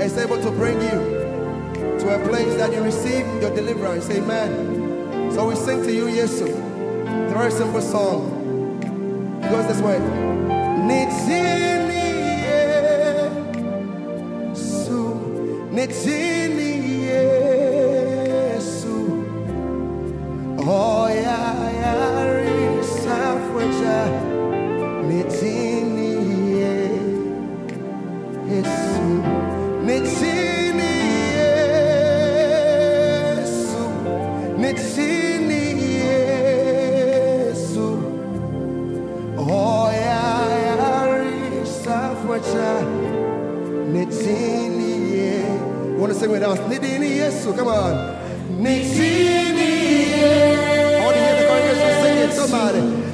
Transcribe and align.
is 0.00 0.16
able 0.18 0.40
to 0.42 0.50
bring 0.50 0.80
you 0.80 1.16
to 1.98 2.14
a 2.14 2.28
place 2.28 2.54
that 2.56 2.72
you 2.72 2.82
receive 2.82 3.26
your 3.40 3.54
deliverance. 3.54 4.08
Amen. 4.10 5.32
So 5.32 5.48
we 5.48 5.56
sing 5.56 5.82
to 5.82 5.92
you, 5.92 6.08
Jesus. 6.10 6.40
The 6.40 7.34
very 7.34 7.50
simple 7.50 7.80
song. 7.80 8.32
It 9.42 9.50
goes 9.50 9.66
this 9.66 9.80
way. 9.80 9.98
Nitini 10.86 12.06
Yesu, 14.54 15.14
Yesu, 18.54 18.96
Oh 20.68 21.08
ya 21.08 21.38
ya 21.80 22.06
You 44.28 45.96
want 45.98 46.12
to 46.12 46.18
sing 46.18 46.30
with 46.30 46.42
us? 46.42 46.58
Nitini 46.60 47.18
Yesu, 47.18 47.56
come 47.56 47.68
on. 47.68 48.16
Nitini 48.58 50.10
Yesu. 50.14 51.00
I 51.00 51.04
want 51.04 51.16
to 51.16 51.22
hear 51.22 51.36
the 51.40 51.46
congregation 51.48 52.32
somebody. 52.32 53.05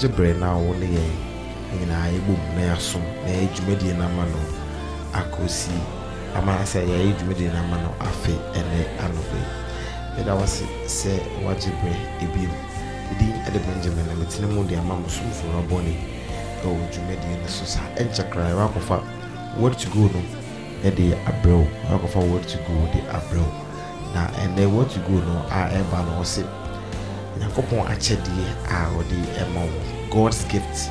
Wagye 0.00 0.16
berɛ 0.16 0.32
no 0.40 0.46
a 0.46 0.56
wo 0.56 0.72
ne 0.80 0.86
yɛn. 0.86 1.12
Nyinaa 1.76 2.08
yɛbom 2.08 2.40
na 2.56 2.62
yɛasom 2.72 3.02
na 3.24 3.28
yɛyɛ 3.36 3.48
dwumadie 3.54 3.92
no 3.98 4.04
ama 4.04 4.24
no 4.32 4.38
akɔsi 5.12 5.72
ama 6.34 6.52
sɛ 6.64 6.80
yɛyɛ 6.88 7.12
dwumadie 7.18 7.52
no 7.52 7.58
ama 7.60 7.76
no 7.84 7.90
afe 8.00 8.32
ɛnɛ 8.56 8.78
anɔpɛ 9.04 9.36
yi 9.36 9.46
meda 10.16 10.32
wase 10.34 10.64
sɛ 10.88 11.12
wagye 11.44 11.68
berɛ 11.84 11.96
ebiem. 12.24 12.52
Ɛdin 13.12 13.44
ɛde 13.44 13.58
benjamin 13.60 14.06
na 14.08 14.14
metene 14.14 14.48
mu 14.48 14.64
de 14.64 14.76
ama 14.76 14.94
mosomforo 14.96 15.60
abɔne 15.68 15.92
ɛwɔ 16.64 16.80
dwumadie 16.92 17.36
no 17.42 17.46
so 17.48 17.64
saa. 17.66 17.84
Ɛnkyɛkra 18.00 18.56
ɛwakɔfa 18.56 19.02
word 19.58 19.76
to 19.78 19.88
go 19.90 20.08
no 20.08 20.20
ɛde 20.82 21.12
abrɛw 21.28 21.66
ɛwakɔfa 21.90 22.20
word 22.32 22.48
to 22.48 22.56
go 22.64 22.72
de 22.96 23.00
abrɛw 23.12 23.48
na 24.14 24.28
ɛnɛ 24.40 24.64
word 24.72 24.88
to 24.88 24.98
go 25.00 25.20
no 25.28 25.44
a 25.50 25.68
ɛba 25.76 26.06
no 26.08 26.22
ɔse 26.24 26.40
nyankopɔn 27.40 27.86
akyɛdeɛ 27.92 28.44
a 28.68 28.76
ɔde 28.98 29.16
ɛma 29.40 29.62
wo. 29.64 29.80
God's 30.10 30.44
gift 30.52 30.90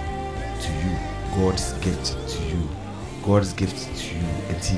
to 0.61 0.69
you. 0.81 0.95
God's 1.37 1.73
gift 1.81 2.15
to 2.27 2.39
you. 2.49 2.61
God's 3.25 3.53
gift 3.53 3.77
to 3.99 4.15
you. 4.15 4.29
Nti 4.55 4.75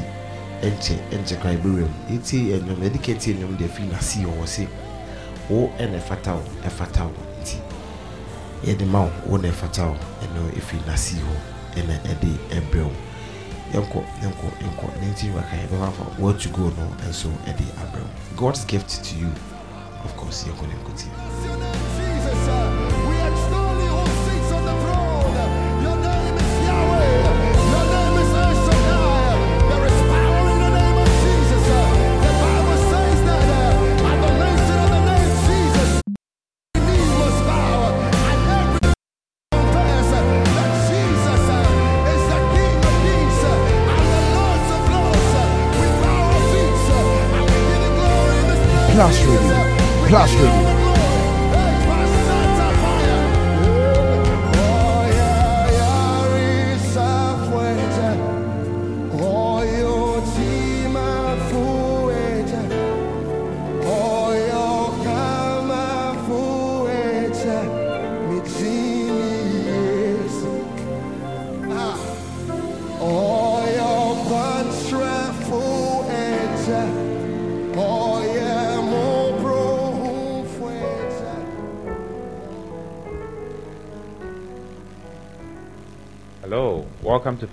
ɛnkyɛ 0.62 0.96
ɛnkyɛ 1.16 1.36
kra 1.42 1.52
ɛbɛwura 1.56 1.88
mu. 1.88 1.98
Ɛti 2.18 2.38
ɛnwom 2.56 2.80
yɛde 2.84 3.00
ti 3.20 3.34
ɛnwom 3.34 3.58
de 3.58 3.66
afiri 3.66 3.88
n'ase 3.88 4.20
wɔ 4.26 4.48
se 4.48 4.68
wo 5.50 5.72
ɛna 5.80 5.98
ɛfata 6.02 6.36
wo 6.36 6.44
ɛfata 6.68 7.04
wo. 7.08 7.22
Nti 7.42 7.58
yɛde 8.66 8.86
ma 8.88 9.02
wo 9.04 9.12
wo 9.28 9.38
na 9.38 9.48
ɛfata 9.50 9.88
wo 9.88 9.96
ɛno 10.24 10.52
ɛfiri 10.60 10.86
n'ase 10.86 11.16
hɔ 11.16 11.36
ɛna 11.80 11.96
ɛde 12.04 12.30
ɛbrɛ 12.52 12.84
wo. 12.84 12.92
Yɛnkɔ 13.74 14.00
yɛnkɔ 14.22 14.48
yɛnkɔ. 14.60 14.88
Ne 15.00 15.08
nti 15.14 15.30
waka 15.34 15.56
yɛbɛfa 15.56 15.92
fa 15.94 16.04
word 16.22 16.38
to 16.40 16.50
go 16.50 16.64
no 16.76 16.84
nso 17.08 17.30
ɛde 17.48 17.64
abrɛ 17.80 18.02
wo. 18.04 18.10
God's 18.36 18.66
gift 18.66 19.04
to 19.06 19.16
you 19.16 19.32
of 20.06 20.14
course 20.18 20.40
yɛnkɔ 20.48 20.66
ne 20.68 20.76
nkɔtie 20.82 21.10
Jesus, 21.98 22.44
we 23.08 23.16
extol 23.30 23.76
you 23.86 23.94
who 23.98 24.06
sits 24.26 24.52
on 24.58 24.64
the 24.70 24.76
throne. 24.82 25.36
Your 25.84 25.98
name 26.08 26.36
is 26.44 26.54
Yahweh. 26.68 27.14
Your 27.74 27.86
name 27.96 28.16
is 28.22 28.32
El 28.42 28.54
Shaddai. 28.66 29.34
There 29.70 29.86
is 29.90 30.00
power 30.12 30.46
in 30.54 30.60
the 30.66 30.72
name 30.80 30.98
of 31.04 31.10
Jesus. 31.24 31.64
The 32.26 32.32
Bible 32.42 32.80
says 32.92 33.20
that 33.28 33.46
at 34.10 34.18
the 34.24 34.32
mention 34.42 34.78
of 34.86 34.90
the 34.96 35.02
name 35.12 35.32
Jesus, 35.48 35.92
every 36.76 36.98
knee 36.98 37.14
must 37.22 37.42
bow 37.48 37.80
and 38.30 38.42
every 38.60 38.94
confess 39.52 40.10
that 40.56 40.72
Jesus 40.90 41.44
is 42.14 42.24
the 42.32 42.40
King 42.54 42.78
of 42.90 42.96
Kings 43.06 43.42
and 43.52 44.06
the 44.14 44.22
Lord 44.38 44.62
of 44.78 44.84
Lords. 44.94 45.34
We 45.80 45.88
bow 46.02 46.22
our 46.36 46.44
feet 46.52 46.76
and 47.36 47.46
we 47.50 47.58
give 47.70 47.82
you 47.86 47.92
glory 47.98 48.36
in 48.42 48.46
this 48.52 48.62
place. 48.70 48.94
Plus 48.96 49.18
Radio. 49.26 49.51
Plus 50.12 50.71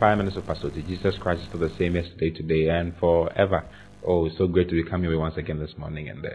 Minutes 0.01 0.37
of 0.37 0.47
Pastor 0.47 0.71
Jesus 0.71 1.17
Christ 1.21 1.43
is 1.53 1.59
the 1.59 1.73
same 1.77 1.97
yesterday, 1.97 2.31
today, 2.31 2.69
and 2.69 2.97
forever. 2.99 3.65
Oh, 4.07 4.27
it's 4.27 4.39
so 4.39 4.47
great 4.47 4.69
to 4.69 4.75
be 4.81 4.89
coming 4.89 5.15
once 5.19 5.37
again 5.37 5.59
this 5.59 5.73
morning, 5.77 6.09
and 6.09 6.25
uh, 6.25 6.29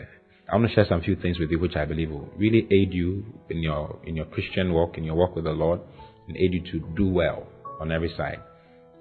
I 0.52 0.56
want 0.58 0.68
to 0.68 0.76
share 0.76 0.86
some 0.88 1.02
few 1.02 1.16
things 1.16 1.40
with 1.40 1.50
you, 1.50 1.60
which 1.60 1.78
I 1.78 1.86
believe 1.86 2.12
will 2.12 2.30
really 2.36 2.68
aid 2.70 2.94
you 2.94 3.26
in 3.50 3.64
your 3.64 4.00
in 4.06 4.18
your 4.18 4.26
Christian 4.26 4.74
walk, 4.74 4.98
in 4.98 5.06
your 5.06 5.16
walk 5.16 5.36
with 5.38 5.46
the 5.46 5.52
Lord, 5.52 5.80
and 6.28 6.36
aid 6.36 6.54
you 6.54 6.62
to 6.74 6.88
do 6.98 7.08
well 7.08 7.48
on 7.80 7.94
every 7.94 8.14
side. 8.18 8.40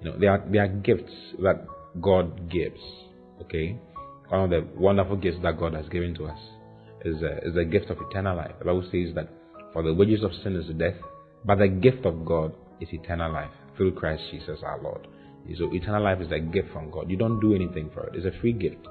You 0.01 0.09
know, 0.11 0.17
there 0.17 0.31
are 0.31 0.43
there 0.49 0.63
are 0.63 0.69
gifts 0.69 1.11
that 1.39 1.65
God 1.99 2.49
gives. 2.49 2.79
Okay, 3.41 3.77
one 4.29 4.45
of 4.45 4.49
the 4.49 4.65
wonderful 4.79 5.17
gifts 5.17 5.39
that 5.43 5.59
God 5.59 5.73
has 5.73 5.89
given 5.89 6.15
to 6.15 6.27
us 6.27 6.39
is 7.03 7.21
a, 7.21 7.45
is 7.45 7.55
the 7.55 7.65
gift 7.65 7.89
of 7.89 7.97
eternal 8.09 8.37
life. 8.37 8.53
The 8.59 8.65
Bible 8.65 8.87
says 8.89 9.13
that 9.15 9.27
for 9.73 9.83
the 9.83 9.93
wages 9.93 10.23
of 10.23 10.31
sin 10.41 10.55
is 10.55 10.73
death, 10.77 10.95
but 11.43 11.57
the 11.57 11.67
gift 11.67 12.05
of 12.05 12.23
God 12.23 12.53
is 12.79 12.87
eternal 12.93 13.33
life 13.33 13.51
through 13.77 13.93
Christ 13.95 14.23
Jesus 14.31 14.59
our 14.63 14.81
Lord. 14.81 15.07
So 15.57 15.73
eternal 15.73 16.03
life 16.03 16.21
is 16.21 16.31
a 16.31 16.39
gift 16.39 16.69
from 16.71 16.89
God. 16.89 17.09
You 17.09 17.17
don't 17.17 17.39
do 17.39 17.53
anything 17.53 17.89
for 17.93 18.07
it. 18.07 18.15
It's 18.15 18.25
a 18.25 18.39
free 18.39 18.53
gift. 18.53 18.87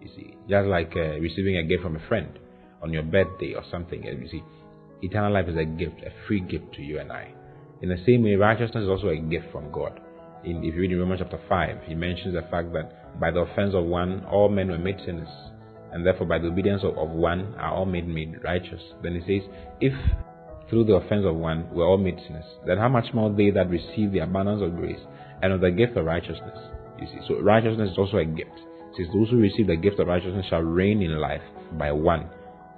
You 0.00 0.08
see, 0.14 0.36
just 0.48 0.68
like 0.68 0.92
uh, 0.96 1.18
receiving 1.20 1.56
a 1.56 1.64
gift 1.64 1.82
from 1.82 1.96
a 1.96 2.08
friend 2.08 2.38
on 2.82 2.92
your 2.92 3.02
birthday 3.02 3.54
or 3.54 3.62
something. 3.70 4.02
You 4.04 4.28
see, 4.30 4.42
eternal 5.00 5.32
life 5.32 5.48
is 5.48 5.56
a 5.56 5.64
gift, 5.64 6.00
a 6.02 6.12
free 6.28 6.40
gift 6.40 6.74
to 6.74 6.82
you 6.82 7.00
and 7.00 7.10
I. 7.10 7.32
In 7.80 7.88
the 7.88 7.96
same 8.06 8.22
way, 8.22 8.34
righteousness 8.34 8.82
is 8.82 8.88
also 8.88 9.08
a 9.08 9.16
gift 9.16 9.46
from 9.50 9.72
God. 9.72 10.00
In, 10.44 10.58
if 10.62 10.74
you 10.74 10.80
read 10.82 10.92
in 10.92 10.98
Romans 10.98 11.20
chapter 11.22 11.40
5, 11.48 11.84
he 11.86 11.94
mentions 11.94 12.34
the 12.34 12.42
fact 12.50 12.72
that 12.74 13.18
by 13.18 13.30
the 13.30 13.40
offense 13.40 13.74
of 13.74 13.84
one, 13.84 14.24
all 14.26 14.50
men 14.50 14.70
were 14.70 14.78
made 14.78 14.98
sinners, 15.06 15.28
and 15.92 16.04
therefore 16.04 16.26
by 16.26 16.38
the 16.38 16.48
obedience 16.48 16.82
of, 16.84 16.98
of 16.98 17.08
one 17.08 17.54
are 17.54 17.72
all 17.72 17.86
made 17.86 18.06
made 18.06 18.42
righteous. 18.44 18.80
Then 19.02 19.20
he 19.20 19.20
says, 19.20 19.48
if 19.80 19.94
through 20.68 20.84
the 20.84 20.94
offense 20.94 21.24
of 21.26 21.36
one 21.36 21.68
we're 21.72 21.86
all 21.86 21.98
made 21.98 22.18
sinners, 22.26 22.44
then 22.66 22.78
how 22.78 22.88
much 22.88 23.12
more 23.12 23.30
they 23.32 23.50
that 23.50 23.70
receive 23.70 24.12
the 24.12 24.20
abundance 24.20 24.62
of 24.62 24.76
grace 24.76 25.00
and 25.42 25.52
of 25.52 25.60
the 25.60 25.70
gift 25.70 25.96
of 25.96 26.04
righteousness? 26.04 26.58
You 27.00 27.06
see, 27.06 27.20
so 27.28 27.40
righteousness 27.40 27.90
is 27.90 27.98
also 27.98 28.18
a 28.18 28.24
gift. 28.24 28.58
Since 28.96 29.08
those 29.12 29.30
who 29.30 29.38
receive 29.38 29.66
the 29.66 29.76
gift 29.76 29.98
of 29.98 30.06
righteousness 30.06 30.46
shall 30.48 30.62
reign 30.62 31.02
in 31.02 31.18
life 31.18 31.42
by 31.72 31.90
one, 31.90 32.28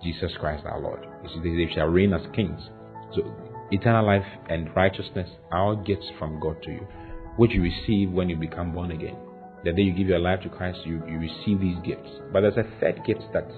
Jesus 0.02 0.32
Christ 0.40 0.64
our 0.64 0.80
Lord. 0.80 1.06
You 1.22 1.28
see, 1.28 1.66
they 1.66 1.74
shall 1.74 1.86
reign 1.86 2.12
as 2.12 2.22
kings. 2.34 2.60
So 3.14 3.34
eternal 3.70 4.06
life 4.06 4.24
and 4.48 4.74
righteousness 4.74 5.28
are 5.50 5.60
all 5.60 5.76
gifts 5.76 6.06
from 6.18 6.40
God 6.40 6.62
to 6.62 6.70
you, 6.70 6.86
which 7.36 7.52
you 7.52 7.62
receive 7.62 8.10
when 8.10 8.28
you 8.28 8.36
become 8.36 8.72
born 8.72 8.92
again. 8.92 9.16
The 9.64 9.72
day 9.72 9.82
you 9.82 9.92
give 9.92 10.08
your 10.08 10.18
life 10.18 10.40
to 10.42 10.48
Christ, 10.48 10.78
you, 10.84 11.02
you 11.06 11.18
receive 11.18 11.60
these 11.60 11.78
gifts. 11.84 12.08
But 12.32 12.42
there's 12.42 12.56
a 12.56 12.80
third 12.80 13.02
gift 13.04 13.22
that 13.32 13.50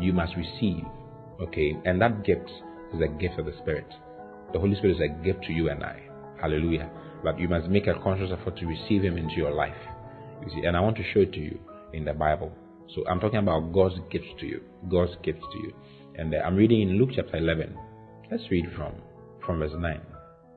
you 0.00 0.12
must 0.12 0.34
receive. 0.36 0.84
Okay, 1.40 1.76
and 1.84 2.00
that 2.00 2.24
gift 2.24 2.50
is 2.94 3.00
a 3.00 3.08
gift 3.08 3.38
of 3.38 3.46
the 3.46 3.54
Spirit. 3.62 3.86
The 4.52 4.58
Holy 4.58 4.76
Spirit 4.76 4.96
is 4.96 5.02
a 5.02 5.24
gift 5.24 5.44
to 5.44 5.52
you 5.52 5.70
and 5.70 5.82
I. 5.82 6.02
Hallelujah. 6.40 6.90
But 7.22 7.38
you 7.38 7.48
must 7.48 7.68
make 7.68 7.86
a 7.86 7.94
conscious 8.02 8.30
effort 8.32 8.56
to 8.58 8.66
receive 8.66 9.02
Him 9.02 9.16
into 9.16 9.36
your 9.36 9.52
life. 9.52 9.76
You 10.42 10.48
see, 10.50 10.66
and 10.66 10.76
I 10.76 10.80
want 10.80 10.96
to 10.96 11.04
show 11.12 11.20
it 11.20 11.32
to 11.32 11.40
you 11.40 11.58
in 11.92 12.04
the 12.04 12.12
Bible. 12.12 12.52
So 12.94 13.04
I'm 13.08 13.20
talking 13.20 13.38
about 13.38 13.72
God's 13.72 13.94
gifts 14.10 14.34
to 14.40 14.46
you. 14.46 14.60
God's 14.90 15.12
gifts 15.22 15.44
to 15.52 15.58
you. 15.58 15.72
And 16.16 16.34
uh, 16.34 16.38
I'm 16.38 16.56
reading 16.56 16.82
in 16.82 16.98
Luke 16.98 17.10
chapter 17.14 17.36
11. 17.36 17.76
Let's 18.30 18.44
read 18.50 18.66
from 18.76 18.94
from 19.44 19.58
verse 19.58 19.72
9. 19.76 20.00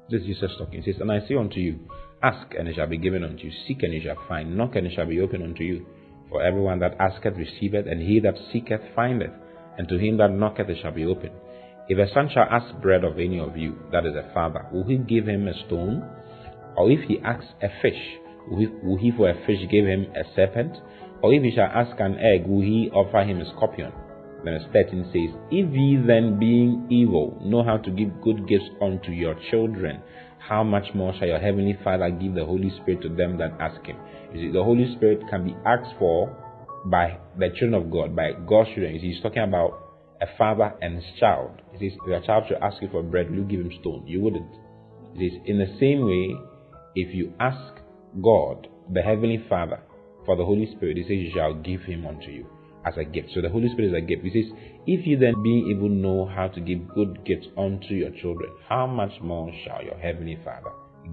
This 0.09 0.21
is 0.21 0.27
Jesus 0.27 0.51
talking. 0.57 0.81
He 0.81 0.91
says, 0.91 1.01
And 1.01 1.11
I 1.11 1.25
say 1.27 1.35
unto 1.35 1.59
you, 1.59 1.79
Ask, 2.21 2.53
and 2.57 2.67
it 2.67 2.75
shall 2.75 2.87
be 2.87 2.97
given 2.97 3.23
unto 3.23 3.45
you. 3.45 3.51
Seek, 3.67 3.83
and 3.83 3.93
you 3.93 4.01
shall 4.03 4.17
find. 4.27 4.57
Knock, 4.57 4.75
and 4.75 4.87
it 4.87 4.93
shall 4.95 5.05
be 5.05 5.19
opened 5.19 5.43
unto 5.43 5.63
you. 5.63 5.85
For 6.29 6.43
everyone 6.43 6.79
that 6.79 6.95
asketh 6.99 7.35
receiveth, 7.37 7.87
and 7.87 8.01
he 8.01 8.19
that 8.21 8.35
seeketh 8.51 8.81
findeth, 8.95 9.31
and 9.77 9.87
to 9.87 9.97
him 9.97 10.17
that 10.17 10.31
knocketh 10.31 10.69
it 10.69 10.77
shall 10.81 10.91
be 10.91 11.05
opened. 11.05 11.33
If 11.87 11.99
a 11.99 12.11
son 12.13 12.29
shall 12.33 12.47
ask 12.49 12.73
bread 12.81 13.03
of 13.03 13.19
any 13.19 13.39
of 13.39 13.55
you, 13.57 13.77
that 13.91 14.05
is 14.05 14.15
a 14.15 14.31
father, 14.33 14.65
will 14.71 14.85
he 14.85 14.97
give 14.97 15.27
him 15.27 15.47
a 15.47 15.53
stone? 15.67 16.03
Or 16.75 16.89
if 16.89 17.07
he 17.07 17.19
asks 17.19 17.45
a 17.61 17.67
fish, 17.81 18.17
will 18.49 18.59
he, 18.59 18.67
will 18.81 18.97
he 18.97 19.11
for 19.11 19.29
a 19.29 19.45
fish 19.45 19.59
give 19.69 19.85
him 19.85 20.07
a 20.15 20.23
serpent? 20.35 20.75
Or 21.21 21.33
if 21.33 21.43
he 21.43 21.51
shall 21.51 21.69
ask 21.73 21.95
an 21.99 22.17
egg, 22.17 22.47
will 22.47 22.61
he 22.61 22.89
offer 22.91 23.19
him 23.19 23.39
a 23.39 23.45
scorpion? 23.55 23.91
Then 24.43 24.59
Verse 24.59 24.85
13 24.89 25.03
says, 25.13 25.39
If 25.51 25.73
ye 25.73 25.97
then, 26.05 26.39
being 26.39 26.87
evil, 26.89 27.37
know 27.43 27.63
how 27.63 27.77
to 27.77 27.91
give 27.91 28.21
good 28.21 28.47
gifts 28.47 28.69
unto 28.81 29.11
your 29.11 29.35
children, 29.51 30.01
how 30.39 30.63
much 30.63 30.85
more 30.93 31.13
shall 31.17 31.27
your 31.27 31.39
heavenly 31.39 31.77
Father 31.83 32.09
give 32.09 32.33
the 32.33 32.45
Holy 32.45 32.71
Spirit 32.81 33.01
to 33.03 33.09
them 33.09 33.37
that 33.37 33.57
ask 33.59 33.83
him? 33.85 33.97
You 34.33 34.41
see, 34.41 34.51
the 34.51 34.63
Holy 34.63 34.93
Spirit 34.95 35.21
can 35.29 35.45
be 35.45 35.55
asked 35.65 35.97
for 35.97 36.35
by 36.85 37.19
the 37.37 37.49
children 37.49 37.73
of 37.75 37.91
God, 37.91 38.15
by 38.15 38.33
God's 38.47 38.69
children. 38.69 38.93
You 38.95 39.01
see, 39.01 39.13
he's 39.13 39.21
talking 39.23 39.43
about 39.43 39.84
a 40.25 40.37
father 40.37 40.73
and 40.81 40.95
his 40.95 41.05
child. 41.19 41.61
He 41.73 41.89
says, 41.89 41.97
if 42.01 42.07
your 42.07 42.21
child 42.21 42.45
should 42.47 42.57
ask 42.57 42.81
you 42.81 42.89
for 42.89 43.03
bread, 43.03 43.29
will 43.29 43.37
you 43.37 43.43
give 43.43 43.59
him 43.59 43.71
stone? 43.81 44.03
You 44.07 44.21
wouldn't. 44.21 44.51
He 45.15 45.29
says, 45.29 45.39
in 45.45 45.59
the 45.59 45.77
same 45.79 46.05
way, 46.05 46.35
if 46.95 47.13
you 47.13 47.33
ask 47.39 47.81
God, 48.21 48.67
the 48.93 49.01
Heavenly 49.01 49.43
Father, 49.49 49.79
for 50.25 50.35
the 50.35 50.45
Holy 50.45 50.71
Spirit, 50.75 50.97
he 50.97 51.03
says, 51.03 51.11
you 51.11 51.31
shall 51.33 51.53
give 51.53 51.81
him 51.81 52.05
unto 52.05 52.31
you 52.31 52.47
as 52.85 52.93
a 52.97 53.03
gift. 53.03 53.29
So 53.33 53.41
the 53.41 53.49
Holy 53.49 53.69
Spirit 53.69 53.89
is 53.89 53.97
a 53.97 54.01
gift. 54.01 54.23
He 54.23 54.41
says, 54.41 54.51
if 54.85 55.05
you 55.05 55.17
then 55.17 55.41
being 55.43 55.75
able 55.75 55.89
know 55.89 56.25
how 56.25 56.47
to 56.47 56.59
give 56.61 56.87
good 56.93 57.25
gifts 57.25 57.47
unto 57.57 57.93
your 57.93 58.11
children, 58.21 58.51
how 58.67 58.87
much 58.87 59.11
more 59.21 59.51
shall 59.65 59.83
your 59.83 59.97
Heavenly 59.97 60.39
Father 60.43 60.71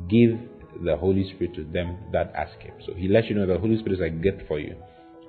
give 0.08 0.38
the 0.84 0.96
Holy 0.96 1.30
Spirit 1.34 1.54
to 1.56 1.64
them 1.64 1.98
that 2.12 2.32
ask 2.34 2.58
him? 2.60 2.74
So 2.86 2.94
he 2.94 3.08
lets 3.08 3.28
you 3.28 3.36
know 3.36 3.46
the 3.46 3.58
Holy 3.58 3.78
Spirit 3.78 4.00
is 4.00 4.00
a 4.00 4.10
gift 4.10 4.42
for 4.48 4.58
you. 4.58 4.76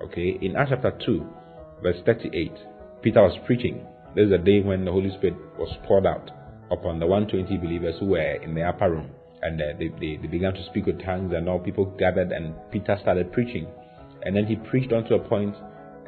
Okay, 0.02 0.38
in 0.42 0.56
Acts 0.56 0.70
chapter 0.70 0.98
2, 1.06 1.26
verse 1.82 1.96
38, 2.04 2.52
Peter 3.04 3.20
was 3.20 3.36
preaching. 3.44 3.86
This 4.16 4.24
is 4.24 4.30
the 4.30 4.38
day 4.38 4.62
when 4.62 4.86
the 4.86 4.90
Holy 4.90 5.10
Spirit 5.18 5.36
was 5.58 5.68
poured 5.86 6.06
out 6.06 6.30
upon 6.72 6.98
the 6.98 7.04
120 7.04 7.58
believers 7.58 7.96
who 8.00 8.06
were 8.06 8.40
in 8.40 8.54
the 8.54 8.62
upper 8.62 8.90
room. 8.90 9.10
And 9.42 9.60
uh, 9.60 9.76
they, 9.78 9.88
they, 10.00 10.16
they 10.16 10.26
began 10.26 10.54
to 10.54 10.64
speak 10.70 10.86
with 10.86 11.04
tongues, 11.04 11.34
and 11.36 11.46
all 11.46 11.58
people 11.58 11.84
gathered, 11.98 12.32
and 12.32 12.54
Peter 12.72 12.96
started 13.02 13.30
preaching. 13.30 13.68
And 14.22 14.34
then 14.34 14.46
he 14.46 14.56
preached 14.56 14.90
unto 14.90 15.16
a 15.16 15.18
point 15.18 15.54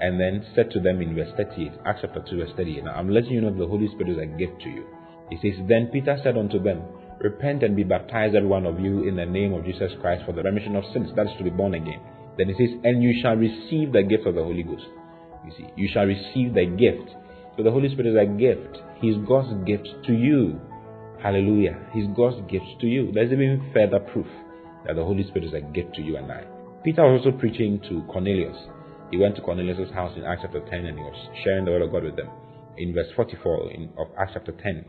and 0.00 0.18
then 0.18 0.46
said 0.54 0.70
to 0.70 0.80
them 0.80 1.02
in 1.02 1.14
verse 1.14 1.28
38, 1.36 1.72
Acts 1.84 2.00
chapter 2.00 2.24
2, 2.30 2.38
verse 2.38 2.50
38. 2.56 2.84
Now 2.84 2.92
I'm 2.92 3.10
letting 3.10 3.32
you 3.32 3.42
know 3.42 3.52
the 3.52 3.68
Holy 3.68 3.88
Spirit 3.88 4.16
is 4.16 4.18
a 4.18 4.38
gift 4.38 4.62
to 4.62 4.70
you. 4.70 4.86
He 5.28 5.36
says, 5.36 5.60
Then 5.68 5.90
Peter 5.92 6.16
said 6.24 6.38
unto 6.38 6.62
them, 6.62 6.80
Repent 7.20 7.62
and 7.62 7.76
be 7.76 7.84
baptized, 7.84 8.34
every 8.34 8.48
one 8.48 8.64
of 8.64 8.80
you, 8.80 9.06
in 9.06 9.16
the 9.16 9.26
name 9.26 9.52
of 9.52 9.66
Jesus 9.66 9.92
Christ 10.00 10.24
for 10.24 10.32
the 10.32 10.42
remission 10.42 10.76
of 10.76 10.84
sins. 10.94 11.10
That 11.14 11.26
is 11.26 11.36
to 11.36 11.44
be 11.44 11.50
born 11.50 11.74
again. 11.74 12.00
Then 12.38 12.48
he 12.48 12.54
says, 12.54 12.74
And 12.84 13.02
you 13.02 13.12
shall 13.20 13.36
receive 13.36 13.92
the 13.92 14.02
gift 14.02 14.26
of 14.26 14.34
the 14.34 14.42
Holy 14.42 14.62
Ghost. 14.62 14.86
You 15.46 15.52
see, 15.56 15.66
you 15.76 15.88
shall 15.92 16.04
receive 16.04 16.54
the 16.54 16.66
gift. 16.66 17.10
So 17.56 17.62
the 17.62 17.70
Holy 17.70 17.88
Spirit 17.88 18.08
is 18.08 18.16
a 18.16 18.26
gift. 18.26 18.78
He's 19.00 19.16
God's 19.26 19.54
gift 19.64 19.88
to 20.06 20.12
you. 20.12 20.60
Hallelujah. 21.22 21.78
He's 21.94 22.06
God's 22.16 22.40
gift 22.50 22.66
to 22.80 22.86
you. 22.86 23.12
There's 23.12 23.32
even 23.32 23.70
further 23.72 24.00
proof 24.00 24.26
that 24.86 24.96
the 24.96 25.04
Holy 25.04 25.24
Spirit 25.28 25.44
is 25.44 25.54
a 25.54 25.60
gift 25.60 25.94
to 25.94 26.02
you 26.02 26.16
and 26.16 26.30
I. 26.30 26.44
Peter 26.84 27.02
was 27.02 27.24
also 27.24 27.36
preaching 27.36 27.80
to 27.88 28.02
Cornelius. 28.12 28.56
He 29.10 29.16
went 29.16 29.36
to 29.36 29.42
Cornelius' 29.42 29.90
house 29.92 30.12
in 30.16 30.24
Acts 30.24 30.42
chapter 30.42 30.60
10 30.60 30.84
and 30.84 30.98
he 30.98 31.04
was 31.04 31.28
sharing 31.42 31.64
the 31.64 31.70
word 31.70 31.82
of 31.82 31.92
God 31.92 32.04
with 32.04 32.16
them. 32.16 32.28
In 32.76 32.92
verse 32.92 33.08
44 33.16 33.72
in, 33.72 33.88
of 33.98 34.08
Acts 34.18 34.32
chapter 34.34 34.52
10, 34.52 34.84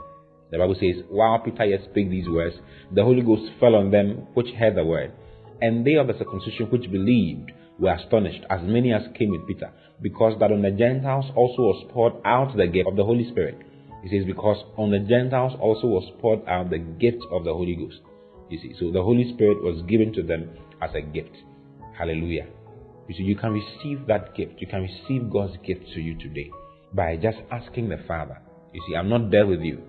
the 0.52 0.58
Bible 0.58 0.76
says, 0.80 1.04
While 1.10 1.40
Peter 1.40 1.66
yet 1.66 1.82
spake 1.90 2.10
these 2.10 2.28
words, 2.28 2.56
the 2.94 3.04
Holy 3.04 3.22
Ghost 3.22 3.52
fell 3.60 3.76
on 3.76 3.92
them 3.92 4.28
which 4.34 4.48
heard 4.58 4.76
the 4.76 4.84
word. 4.84 5.12
And 5.62 5.86
they 5.86 5.96
of 5.96 6.08
the 6.08 6.18
circumcision 6.18 6.68
which 6.68 6.92
believed 6.92 7.52
were 7.80 7.94
astonished, 7.94 8.44
as 8.50 8.62
many 8.64 8.94
as 8.94 9.04
came 9.18 9.32
with 9.32 9.48
Peter, 9.48 9.72
because 10.02 10.40
that 10.40 10.52
on 10.52 10.62
the 10.62 10.72
Gentiles 10.72 11.26
also 11.36 11.62
was 11.62 11.86
poured 11.92 12.14
out 12.26 12.56
the 12.56 12.68
gift 12.68 12.88
of 12.88 12.96
the 12.96 13.04
Holy 13.04 13.30
Spirit. 13.30 13.58
He 14.04 14.10
says, 14.10 14.26
Because 14.26 14.64
on 14.78 14.92
the 14.92 15.00
Gentiles 15.00 15.54
also 15.60 15.88
was 15.88 16.12
poured 16.20 16.48
out 16.48 16.70
the 16.70 16.80
gift 16.80 17.24
of 17.32 17.44
the 17.44 17.54
Holy 17.54 17.76
Ghost. 17.76 18.00
You 18.50 18.60
see, 18.60 18.74
so 18.80 18.92
the 18.92 19.02
Holy 19.02 19.34
Spirit 19.34 19.62
was 19.62 19.84
given 19.88 20.14
to 20.14 20.24
them 20.24 20.50
as 20.82 20.92
a 20.96 21.02
gift. 21.02 21.36
Hallelujah. 21.98 22.48
You 23.08 23.16
see, 23.16 23.24
you 23.24 23.36
can 23.36 23.52
receive 23.52 24.06
that 24.08 24.36
gift. 24.36 24.54
You 24.60 24.68
can 24.68 24.82
receive 24.84 25.30
God's 25.32 25.58
gift 25.66 25.86
to 25.94 26.02
you 26.02 26.18
today 26.18 26.52
by 26.94 27.18
just 27.18 27.38
asking 27.52 27.90
the 27.90 28.00
Father. 28.08 28.40
You 28.74 28.82
see, 28.88 28.96
I'm 28.96 29.10
not 29.10 29.32
there 29.32 29.48
with 29.48 29.62
you, 29.62 29.82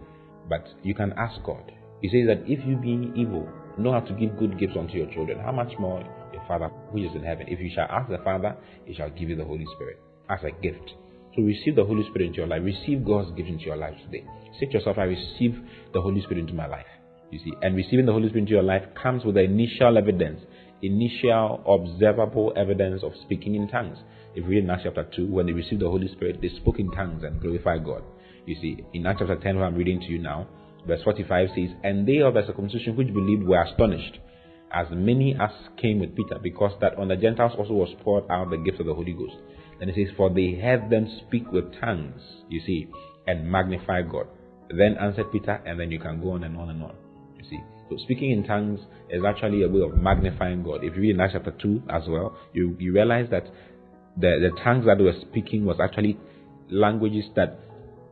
but 0.49 0.67
you 0.83 0.95
can 0.95 1.13
ask 1.17 1.43
God. 1.45 1.73
He 2.01 2.09
says 2.09 2.27
that 2.29 2.51
if 2.51 2.65
you 2.67 2.77
being 2.77 3.13
evil 3.17 3.49
know 3.77 3.93
how 3.93 4.01
to 4.01 4.13
give 4.15 4.39
good 4.39 4.59
gifts 4.59 4.77
unto 4.79 4.95
your 4.95 5.13
children, 5.13 5.39
how 5.41 5.53
much 5.53 5.73
more 5.79 6.03
Father 6.49 6.71
who 6.91 6.99
is 6.99 7.15
in 7.15 7.23
heaven? 7.23 7.47
If 7.49 7.61
you 7.61 7.71
shall 7.75 7.87
ask 7.89 8.11
the 8.11 8.19
Father, 8.25 8.57
he 8.85 8.95
shall 8.95 9.11
give 9.11 9.29
you 9.29 9.37
the 9.37 9.45
Holy 9.45 9.67
Spirit 9.77 10.01
as 10.29 10.41
a 10.43 10.51
gift. 10.63 10.95
So 11.37 11.43
receive 11.43 11.77
the 11.77 11.85
Holy 11.85 12.03
Spirit 12.09 12.29
into 12.29 12.39
your 12.39 12.49
life. 12.49 12.63
Receive 12.65 13.05
God's 13.05 13.31
gift 13.37 13.49
into 13.49 13.65
your 13.65 13.77
life 13.77 13.95
today. 14.05 14.25
Say 14.59 14.67
to 14.67 14.73
yourself, 14.73 14.99
I 14.99 15.05
receive 15.05 15.55
the 15.93 16.01
Holy 16.01 16.23
Spirit 16.23 16.39
into 16.39 16.55
my 16.55 16.67
life. 16.67 16.87
You 17.31 17.39
see, 17.39 17.53
and 17.63 17.77
receiving 17.77 18.07
the 18.07 18.13
Holy 18.13 18.29
Spirit 18.29 18.43
into 18.43 18.55
your 18.55 18.63
life 18.63 18.83
comes 19.01 19.25
with 19.25 19.35
the 19.35 19.43
initial 19.43 19.99
evidence 19.99 20.41
initial 20.83 21.63
observable 21.67 22.53
evidence 22.57 23.03
of 23.03 23.13
speaking 23.25 23.55
in 23.55 23.69
tongues. 23.69 23.99
If 24.35 24.45
we 24.45 24.57
read 24.57 24.65
in 24.65 24.71
Acts 24.71 24.83
chapter 24.85 25.09
2, 25.17 25.27
when 25.27 25.47
they 25.47 25.53
received 25.53 25.83
the 25.83 25.91
Holy 25.91 26.09
Spirit, 26.09 26.39
they 26.41 26.51
spoke 26.61 26.79
in 26.79 26.91
tongues 26.93 27.25
and 27.25 27.41
glorified 27.41 27.85
God. 27.85 28.03
You 28.47 28.57
see, 28.61 28.85
in 28.95 29.07
Acts 29.07 29.21
chapter 29.21 29.37
10, 29.37 29.57
where 29.57 29.65
I'm 29.65 29.75
reading 29.75 30.01
to 30.01 30.07
you 30.07 30.19
now, 30.19 30.47
verse 30.87 31.03
45 31.03 31.49
says, 31.55 31.71
And 31.83 32.07
they 32.07 32.19
of 32.19 32.35
the 32.35 32.47
circumcision 32.47 32.97
which 32.97 33.09
believed 33.09 33.43
were 33.43 33.63
astonished, 33.63 34.19
as 34.73 34.87
many 34.91 35.35
as 35.41 35.51
came 35.77 36.01
with 36.01 36.15
Peter, 36.15 36.39
because 36.43 36.73
that 36.81 36.97
on 36.99 37.09
the 37.09 37.17
Gentiles 37.17 37.53
also 37.59 37.73
was 37.73 37.95
poured 38.03 38.25
out 38.31 38.51
the 38.51 38.57
gift 38.57 38.81
of 38.81 38.87
the 38.87 38.95
Holy 38.95 39.13
Ghost. 39.13 39.37
Then 39.79 39.89
it 39.89 39.95
says, 39.95 40.15
For 40.17 40.31
they 40.31 40.53
heard 40.61 40.91
them 40.91 41.09
speak 41.27 41.51
with 41.53 41.65
tongues, 41.81 42.21
you 42.49 42.61
see, 42.67 42.89
and 43.27 43.51
magnify 43.51 44.03
God. 44.03 44.27
Then 44.71 44.97
answered 45.01 45.33
Peter, 45.33 45.63
and 45.65 45.81
then 45.81 45.91
you 45.91 45.99
can 45.99 46.21
go 46.21 46.33
on 46.33 46.45
and 46.45 46.57
on 46.57 46.71
and 46.71 46.83
on. 46.83 46.95
You 47.39 47.45
see, 47.49 47.61
So 47.89 47.97
speaking 48.05 48.33
in 48.33 48.45
tongues 48.45 48.81
is 49.09 49.23
actually 49.25 49.63
a 49.63 49.69
way 49.69 49.81
of 49.81 49.97
magnifying 49.97 50.63
God. 50.63 50.85
If 50.85 50.97
you 50.97 51.03
read 51.03 51.15
in 51.15 51.21
Acts 51.21 51.35
chapter 51.35 51.53
2 51.53 51.85
as 51.89 52.03
well, 52.09 52.37
you, 52.53 52.77
you 52.79 52.93
realize 52.93 53.29
that 53.31 53.45
the, 54.17 54.51
the 54.51 54.61
tongues 54.63 54.87
that 54.87 54.99
they 54.99 55.05
were 55.05 55.19
speaking 55.31 55.65
was 55.65 55.79
actually 55.81 56.19
languages 56.71 57.25
that 57.37 57.59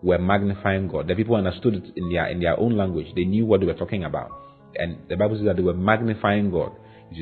were 0.03 0.19
magnifying 0.19 0.89
God. 0.89 1.09
The 1.09 1.15
people 1.15 1.37
understood 1.37 1.75
it 1.75 1.85
in 1.97 2.11
their 2.11 2.27
in 2.29 2.41
their 2.41 2.59
own 2.59 2.77
language. 2.77 3.09
They 3.15 3.25
knew 3.25 3.45
what 3.45 3.61
they 3.61 3.67
were 3.67 3.75
talking 3.75 4.05
about. 4.05 4.31
And 4.79 5.09
the 5.09 5.17
Bible 5.17 5.37
says 5.37 5.47
that 5.47 5.57
they 5.57 5.63
were 5.63 5.75
magnifying 5.75 6.51
God. 6.51 6.73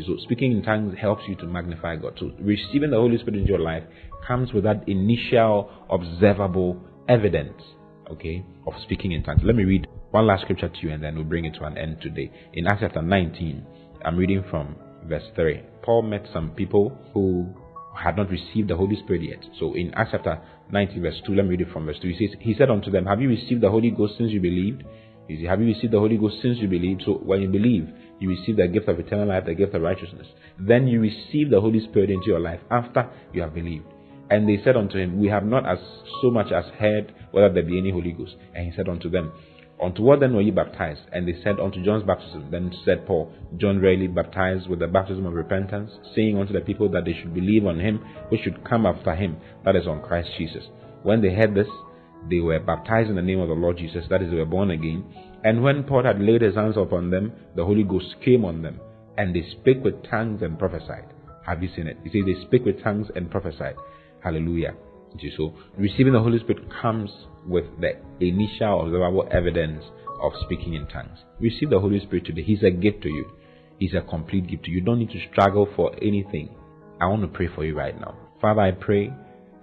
So 0.06 0.16
speaking 0.22 0.52
in 0.52 0.62
tongues 0.62 0.96
helps 0.98 1.24
you 1.28 1.36
to 1.36 1.46
magnify 1.46 1.96
God. 1.96 2.14
So 2.18 2.32
receiving 2.40 2.90
the 2.90 2.96
Holy 2.96 3.18
Spirit 3.18 3.36
into 3.36 3.50
your 3.50 3.60
life 3.60 3.82
comes 4.26 4.52
with 4.52 4.64
that 4.64 4.88
initial 4.88 5.70
observable 5.90 6.80
evidence, 7.08 7.60
okay, 8.10 8.44
of 8.66 8.72
speaking 8.82 9.12
in 9.12 9.22
tongues. 9.22 9.42
Let 9.44 9.56
me 9.56 9.64
read 9.64 9.86
one 10.10 10.26
last 10.26 10.42
scripture 10.42 10.68
to 10.68 10.78
you 10.80 10.92
and 10.92 11.02
then 11.02 11.16
we'll 11.16 11.24
bring 11.24 11.44
it 11.44 11.54
to 11.54 11.64
an 11.64 11.76
end 11.76 12.00
today. 12.00 12.30
In 12.54 12.66
Acts 12.66 12.80
chapter 12.80 13.02
19, 13.02 13.66
I'm 14.04 14.16
reading 14.16 14.42
from 14.50 14.76
verse 15.04 15.24
3. 15.34 15.62
Paul 15.82 16.02
met 16.02 16.26
some 16.32 16.50
people 16.52 16.96
who 17.12 17.54
had 17.94 18.16
not 18.16 18.30
received 18.30 18.68
the 18.68 18.76
Holy 18.76 18.96
Spirit 18.96 19.22
yet. 19.22 19.44
So 19.60 19.74
in 19.74 19.92
Acts 19.94 20.10
chapter 20.12 20.40
19, 20.72 21.02
verse 21.02 21.20
2, 21.26 21.34
let 21.34 21.44
me 21.44 21.50
read 21.50 21.60
it 21.60 21.72
from 21.72 21.86
verse 21.86 21.98
2. 22.00 22.08
He 22.08 22.26
says, 22.26 22.36
He 22.40 22.54
said 22.56 22.70
unto 22.70 22.90
them, 22.90 23.06
Have 23.06 23.20
you 23.20 23.28
received 23.28 23.60
the 23.60 23.70
Holy 23.70 23.90
Ghost 23.90 24.14
since 24.16 24.30
you 24.32 24.40
believed? 24.40 24.82
You 25.28 25.38
see, 25.38 25.44
have 25.44 25.60
you 25.60 25.66
received 25.66 25.92
the 25.92 25.98
Holy 25.98 26.16
Ghost 26.16 26.36
since 26.42 26.58
you 26.58 26.68
believed? 26.68 27.02
So 27.06 27.14
when 27.14 27.40
you 27.40 27.48
believe, 27.48 27.88
you 28.20 28.28
receive 28.28 28.56
the 28.56 28.68
gift 28.68 28.88
of 28.88 28.98
eternal 28.98 29.28
life, 29.28 29.44
the 29.46 29.54
gift 29.54 29.74
of 29.74 29.82
righteousness. 29.82 30.26
Then 30.58 30.86
you 30.86 31.00
receive 31.00 31.50
the 31.50 31.60
Holy 31.60 31.80
Spirit 31.80 32.10
into 32.10 32.26
your 32.26 32.40
life 32.40 32.60
after 32.70 33.10
you 33.32 33.42
have 33.42 33.54
believed. 33.54 33.86
And 34.30 34.48
they 34.48 34.62
said 34.62 34.76
unto 34.76 34.98
him, 34.98 35.20
We 35.20 35.28
have 35.28 35.44
not 35.44 35.66
as 35.66 35.78
so 36.22 36.30
much 36.30 36.52
as 36.52 36.64
heard 36.78 37.14
whether 37.30 37.52
there 37.52 37.62
be 37.62 37.78
any 37.78 37.90
Holy 37.90 38.12
Ghost. 38.12 38.36
And 38.54 38.70
he 38.70 38.76
said 38.76 38.88
unto 38.88 39.10
them, 39.10 39.32
Unto 39.82 40.02
what 40.02 40.20
then 40.20 40.34
were 40.34 40.40
ye 40.40 40.50
baptized? 40.50 41.00
And 41.12 41.26
they 41.26 41.34
said, 41.42 41.58
Unto 41.60 41.84
John's 41.84 42.04
baptism. 42.04 42.48
Then 42.50 42.72
said 42.84 43.06
Paul, 43.06 43.32
John 43.58 43.78
really 43.78 44.06
baptized 44.06 44.68
with 44.68 44.78
the 44.78 44.86
baptism 44.86 45.26
of 45.26 45.34
repentance, 45.34 45.90
saying 46.14 46.38
unto 46.38 46.52
the 46.52 46.60
people 46.60 46.88
that 46.90 47.04
they 47.04 47.12
should 47.12 47.34
believe 47.34 47.66
on 47.66 47.80
him 47.80 48.00
which 48.28 48.42
should 48.42 48.64
come 48.64 48.86
after 48.86 49.14
him, 49.14 49.36
that 49.64 49.76
is 49.76 49.86
on 49.86 50.02
Christ 50.02 50.30
Jesus. 50.38 50.64
When 51.02 51.20
they 51.20 51.34
heard 51.34 51.54
this, 51.54 51.68
they 52.30 52.40
were 52.40 52.58
baptized 52.58 53.10
in 53.10 53.16
the 53.16 53.22
name 53.22 53.40
of 53.40 53.48
the 53.48 53.54
Lord 53.54 53.78
Jesus, 53.78 54.04
that 54.10 54.22
is, 54.22 54.30
they 54.30 54.36
were 54.36 54.44
born 54.44 54.70
again. 54.70 55.04
And 55.44 55.62
when 55.62 55.84
Paul 55.84 56.04
had 56.04 56.20
laid 56.20 56.42
his 56.42 56.54
hands 56.54 56.76
upon 56.76 57.10
them, 57.10 57.32
the 57.54 57.64
Holy 57.64 57.82
Ghost 57.82 58.16
came 58.24 58.44
on 58.44 58.62
them, 58.62 58.80
and 59.18 59.34
they 59.34 59.44
spake 59.50 59.84
with 59.84 60.02
tongues 60.10 60.42
and 60.42 60.58
prophesied. 60.58 61.12
Have 61.46 61.62
you 61.62 61.68
seen 61.76 61.86
it? 61.86 61.98
You 62.04 62.10
see, 62.10 62.22
they 62.22 62.40
spake 62.46 62.64
with 62.64 62.82
tongues 62.82 63.08
and 63.14 63.30
prophesied. 63.30 63.76
Hallelujah. 64.22 64.74
So, 65.36 65.54
receiving 65.76 66.14
the 66.14 66.20
Holy 66.20 66.38
Spirit 66.40 66.62
comes 66.80 67.10
with 67.46 67.64
the 67.78 67.92
initial 68.20 68.86
observable 68.86 69.28
evidence 69.30 69.84
of 70.20 70.32
speaking 70.44 70.74
in 70.74 70.86
tongues. 70.88 71.18
Receive 71.38 71.70
the 71.70 71.78
Holy 71.78 72.00
Spirit 72.00 72.24
today. 72.24 72.42
He's 72.42 72.62
a 72.62 72.70
gift 72.70 73.02
to 73.02 73.08
you. 73.08 73.30
He's 73.78 73.94
a 73.94 74.00
complete 74.00 74.48
gift 74.48 74.64
to 74.64 74.70
you. 74.70 74.78
You 74.78 74.84
don't 74.84 74.98
need 74.98 75.10
to 75.10 75.20
struggle 75.30 75.68
for 75.76 75.94
anything. 76.02 76.56
I 77.00 77.06
want 77.06 77.22
to 77.22 77.28
pray 77.28 77.48
for 77.54 77.64
you 77.64 77.76
right 77.76 77.98
now. 77.98 78.16
Father, 78.40 78.62
I 78.62 78.70
pray 78.72 79.12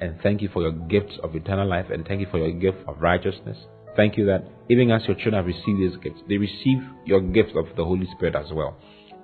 and 0.02 0.20
thank 0.24 0.42
you 0.42 0.50
for 0.52 0.64
your 0.64 0.72
gifts 0.72 1.14
of 1.24 1.36
eternal 1.36 1.68
life 1.68 1.86
and 1.92 2.06
thank 2.08 2.20
you 2.20 2.28
for 2.30 2.40
your 2.40 2.52
gift 2.52 2.80
of 2.88 3.00
righteousness. 3.02 3.58
Thank 3.96 4.18
you 4.18 4.26
that 4.26 4.44
even 4.70 4.90
as 4.90 5.04
your 5.06 5.16
children 5.16 5.36
have 5.36 5.46
received 5.46 5.80
these 5.80 5.98
gifts, 6.04 6.22
they 6.28 6.38
receive 6.38 6.80
your 7.06 7.22
gift 7.22 7.52
of 7.56 7.68
the 7.78 7.86
Holy 7.86 8.08
Spirit 8.16 8.36
as 8.36 8.52
well. 8.52 8.78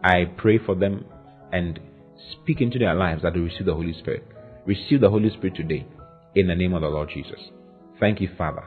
I 0.03 0.25
pray 0.37 0.59
for 0.59 0.75
them 0.75 1.05
and 1.51 1.79
speak 2.33 2.61
into 2.61 2.77
their 2.77 2.93
lives 2.93 3.23
that 3.23 3.33
they 3.33 3.39
receive 3.39 3.65
the 3.65 3.73
Holy 3.73 3.93
Spirit. 3.93 4.23
Receive 4.65 5.01
the 5.01 5.09
Holy 5.09 5.29
Spirit 5.31 5.55
today 5.55 5.87
in 6.35 6.47
the 6.47 6.55
name 6.55 6.73
of 6.73 6.81
the 6.81 6.87
Lord 6.87 7.09
Jesus. 7.11 7.39
Thank 7.99 8.21
you, 8.21 8.29
Father. 8.37 8.65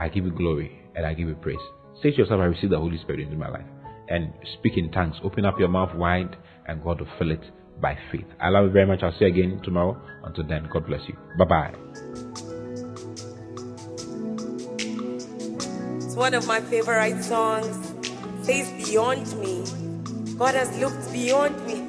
I 0.00 0.08
give 0.08 0.24
you 0.24 0.30
glory 0.32 0.80
and 0.94 1.04
I 1.04 1.12
give 1.12 1.28
you 1.28 1.34
praise. 1.34 1.58
Say 2.02 2.12
to 2.12 2.16
yourself, 2.16 2.40
I 2.40 2.44
receive 2.44 2.70
the 2.70 2.78
Holy 2.78 2.98
Spirit 2.98 3.20
into 3.20 3.36
my 3.36 3.48
life. 3.48 3.66
And 4.08 4.32
speak 4.58 4.78
in 4.78 4.90
tongues. 4.90 5.16
Open 5.22 5.44
up 5.44 5.58
your 5.58 5.68
mouth 5.68 5.94
wide 5.94 6.36
and 6.66 6.82
God 6.82 7.00
will 7.00 7.08
fill 7.18 7.30
it 7.30 7.42
by 7.82 7.98
faith. 8.10 8.24
I 8.40 8.48
love 8.48 8.66
you 8.66 8.70
very 8.70 8.86
much. 8.86 9.02
I'll 9.02 9.12
see 9.12 9.26
you 9.26 9.32
again 9.32 9.60
tomorrow. 9.62 10.00
Until 10.24 10.44
then, 10.44 10.68
God 10.72 10.86
bless 10.86 11.06
you. 11.08 11.16
Bye 11.36 11.44
bye. 11.44 11.74
It's 15.96 16.14
one 16.14 16.32
of 16.34 16.46
my 16.46 16.60
favorite 16.60 17.22
songs. 17.24 17.92
Says 18.46 18.70
beyond 18.84 19.26
me. 19.38 19.64
God 20.38 20.54
has 20.54 20.78
looked 20.78 21.12
beyond 21.12 21.66
me. 21.66 21.81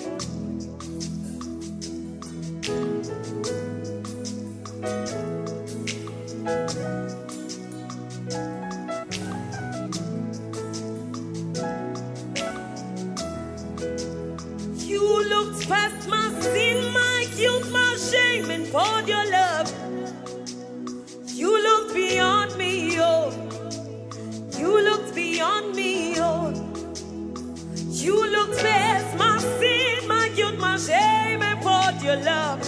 Poured 18.74 19.08
your 19.08 19.30
love. 19.30 19.72
You 21.28 21.52
looked 21.62 21.94
beyond 21.94 22.58
me, 22.58 22.98
oh. 23.00 23.32
You 24.58 24.84
looked 24.84 25.14
beyond 25.14 25.76
me, 25.76 26.16
oh. 26.18 26.50
You 27.90 28.16
looked 28.32 28.58
past 28.58 29.16
my 29.16 29.38
sin, 29.60 30.08
my 30.08 30.28
guilt, 30.30 30.58
my 30.58 30.78
shame, 30.78 31.44
and 31.44 31.62
poured 31.62 32.02
your 32.02 32.18
love. 32.32 32.60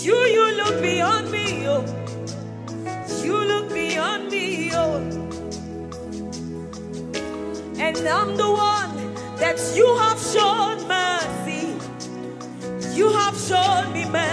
You, 0.00 0.16
you 0.36 0.56
look 0.56 0.80
beyond 0.80 1.30
me, 1.30 1.68
oh. 1.68 1.84
You 3.22 3.36
look 3.36 3.68
beyond 3.68 4.30
me, 4.30 4.70
oh. 4.72 4.96
And 7.76 7.98
I'm 8.08 8.36
the 8.38 8.50
one 8.50 9.14
that 9.36 9.58
you 9.76 9.94
have 9.98 10.18
shown 10.18 10.88
mercy. 10.88 11.11
You 12.94 13.08
have 13.08 13.34
shown 13.38 13.90
me 13.94 14.04
mercy. 14.04 14.31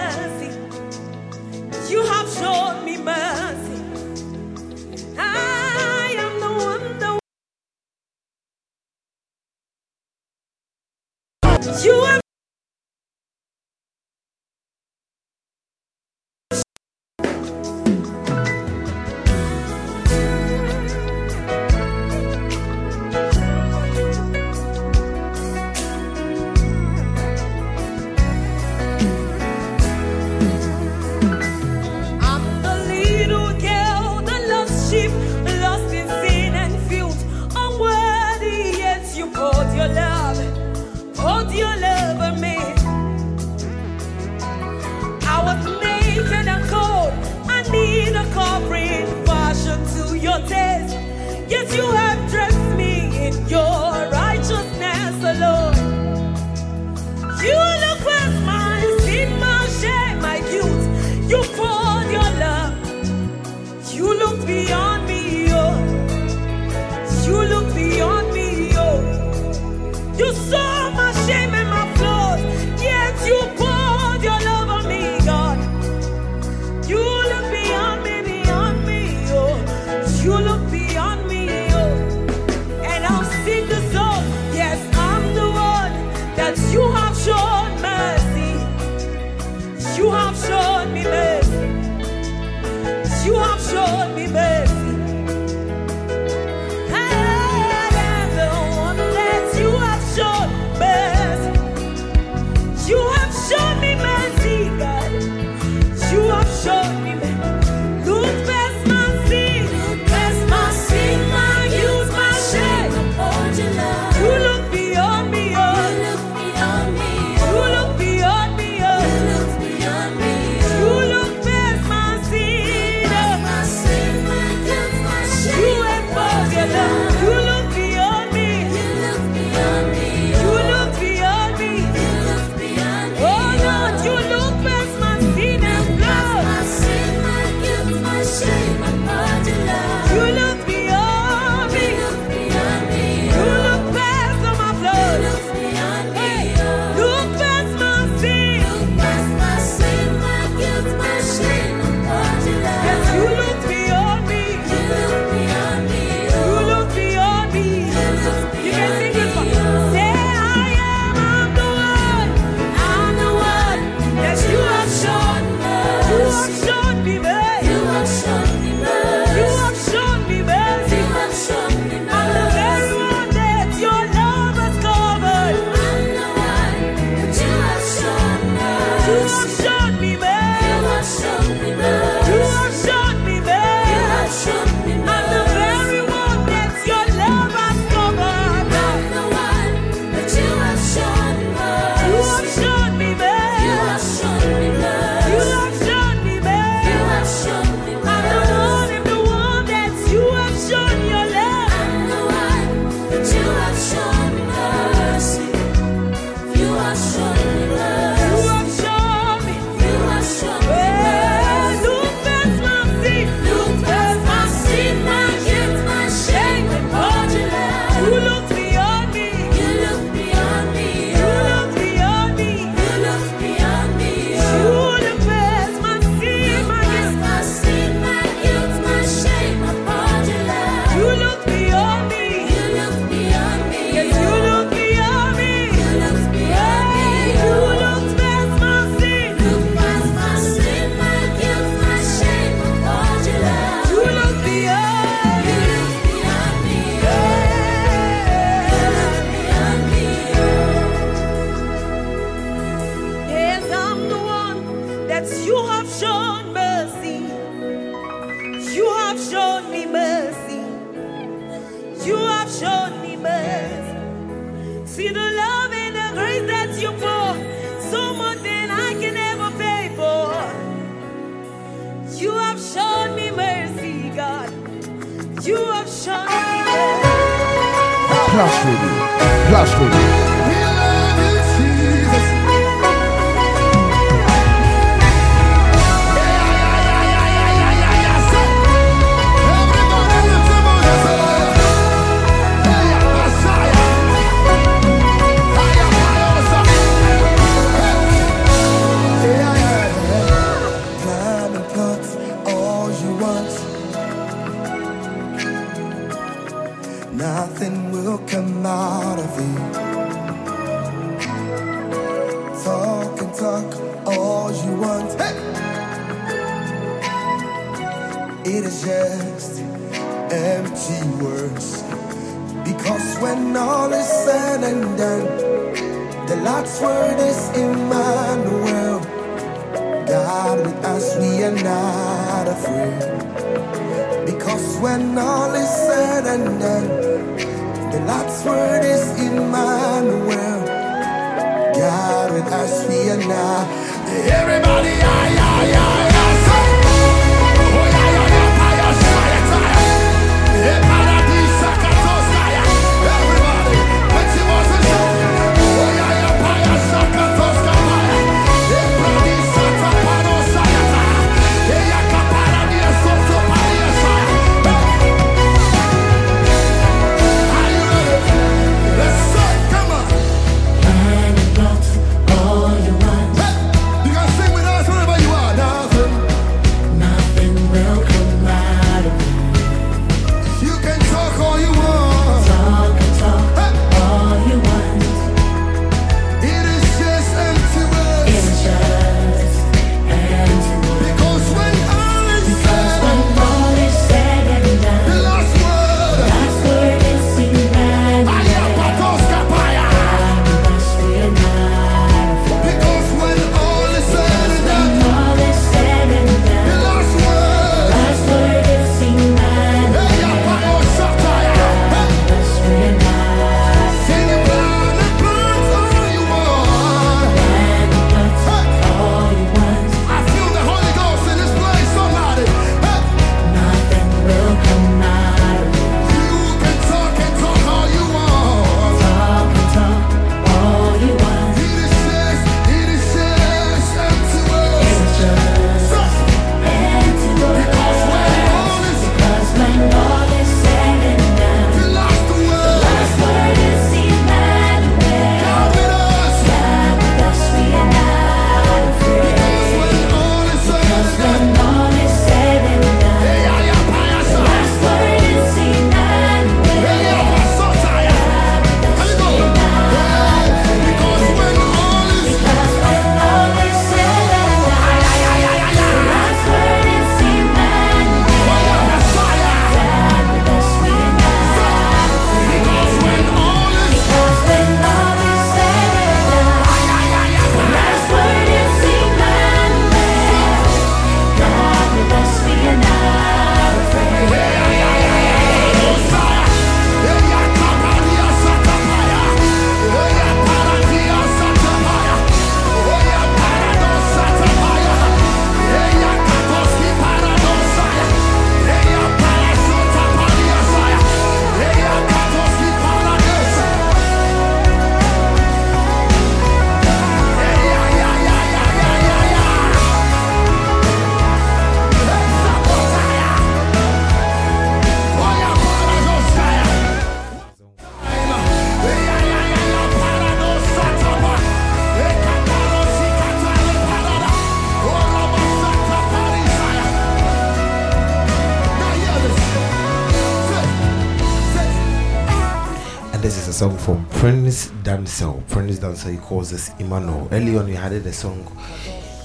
for 533.89 534.19
Prince 534.19 534.67
Dancer. 534.83 535.33
Prince 535.47 535.79
Dancer, 535.79 536.11
he 536.11 536.17
calls 536.17 536.53
us 536.53 536.69
Emmanuel. 536.79 537.27
Early 537.31 537.57
on, 537.57 537.65
we 537.65 537.73
had 537.73 537.91
the 537.91 538.13
song 538.13 538.45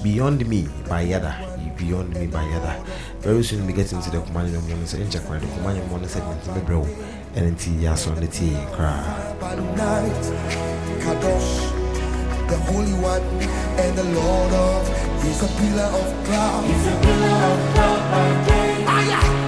Beyond 0.03 0.47
Me 0.49 0.69
by 0.89 1.03
Yada. 1.03 1.35
Beyond 1.77 2.15
Me 2.15 2.27
by 2.27 2.43
Yada. 2.49 2.83
Very 3.19 3.43
soon, 3.45 3.67
we 3.67 3.75
get 3.75 3.93
into 3.93 4.11
the 4.11 4.19
Kumani 4.19 4.53
Morning 4.53 4.87
segment. 4.87 5.13
The 5.13 5.19
Kumani 5.19 5.87
Morning 5.91 6.09
segment, 6.09 6.67
bro. 6.67 6.83
And 7.35 7.47
it's 7.47 7.69
Yas 7.69 8.07
on 8.07 8.15
the 8.17 8.27
tea. 8.27 8.57
Cry. 8.73 9.03
The 12.49 12.57
Holy 12.69 12.93
One, 12.93 13.23
and 13.83 13.99
the 13.99 14.05
Lord 14.05 14.53
of, 14.53 15.23
He's 15.23 15.43
a 15.43 15.49
pillar 15.59 15.91
of 16.01 16.25
cloud. 16.25 16.65
He's 16.65 16.87
a 16.87 17.01
pillar 17.03 17.37
of 17.51 17.75
cloud 17.75 18.11
by 18.11 18.47
day. 18.47 19.44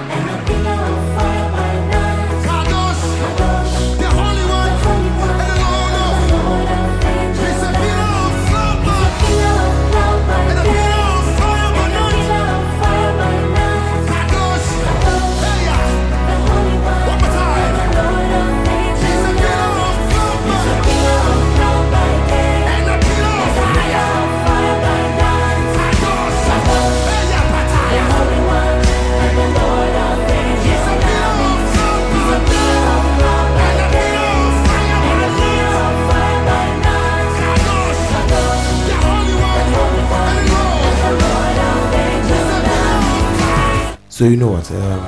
So 44.17 44.25
you 44.25 44.35
know 44.35 44.47
what? 44.49 44.65
Um, 44.71 44.99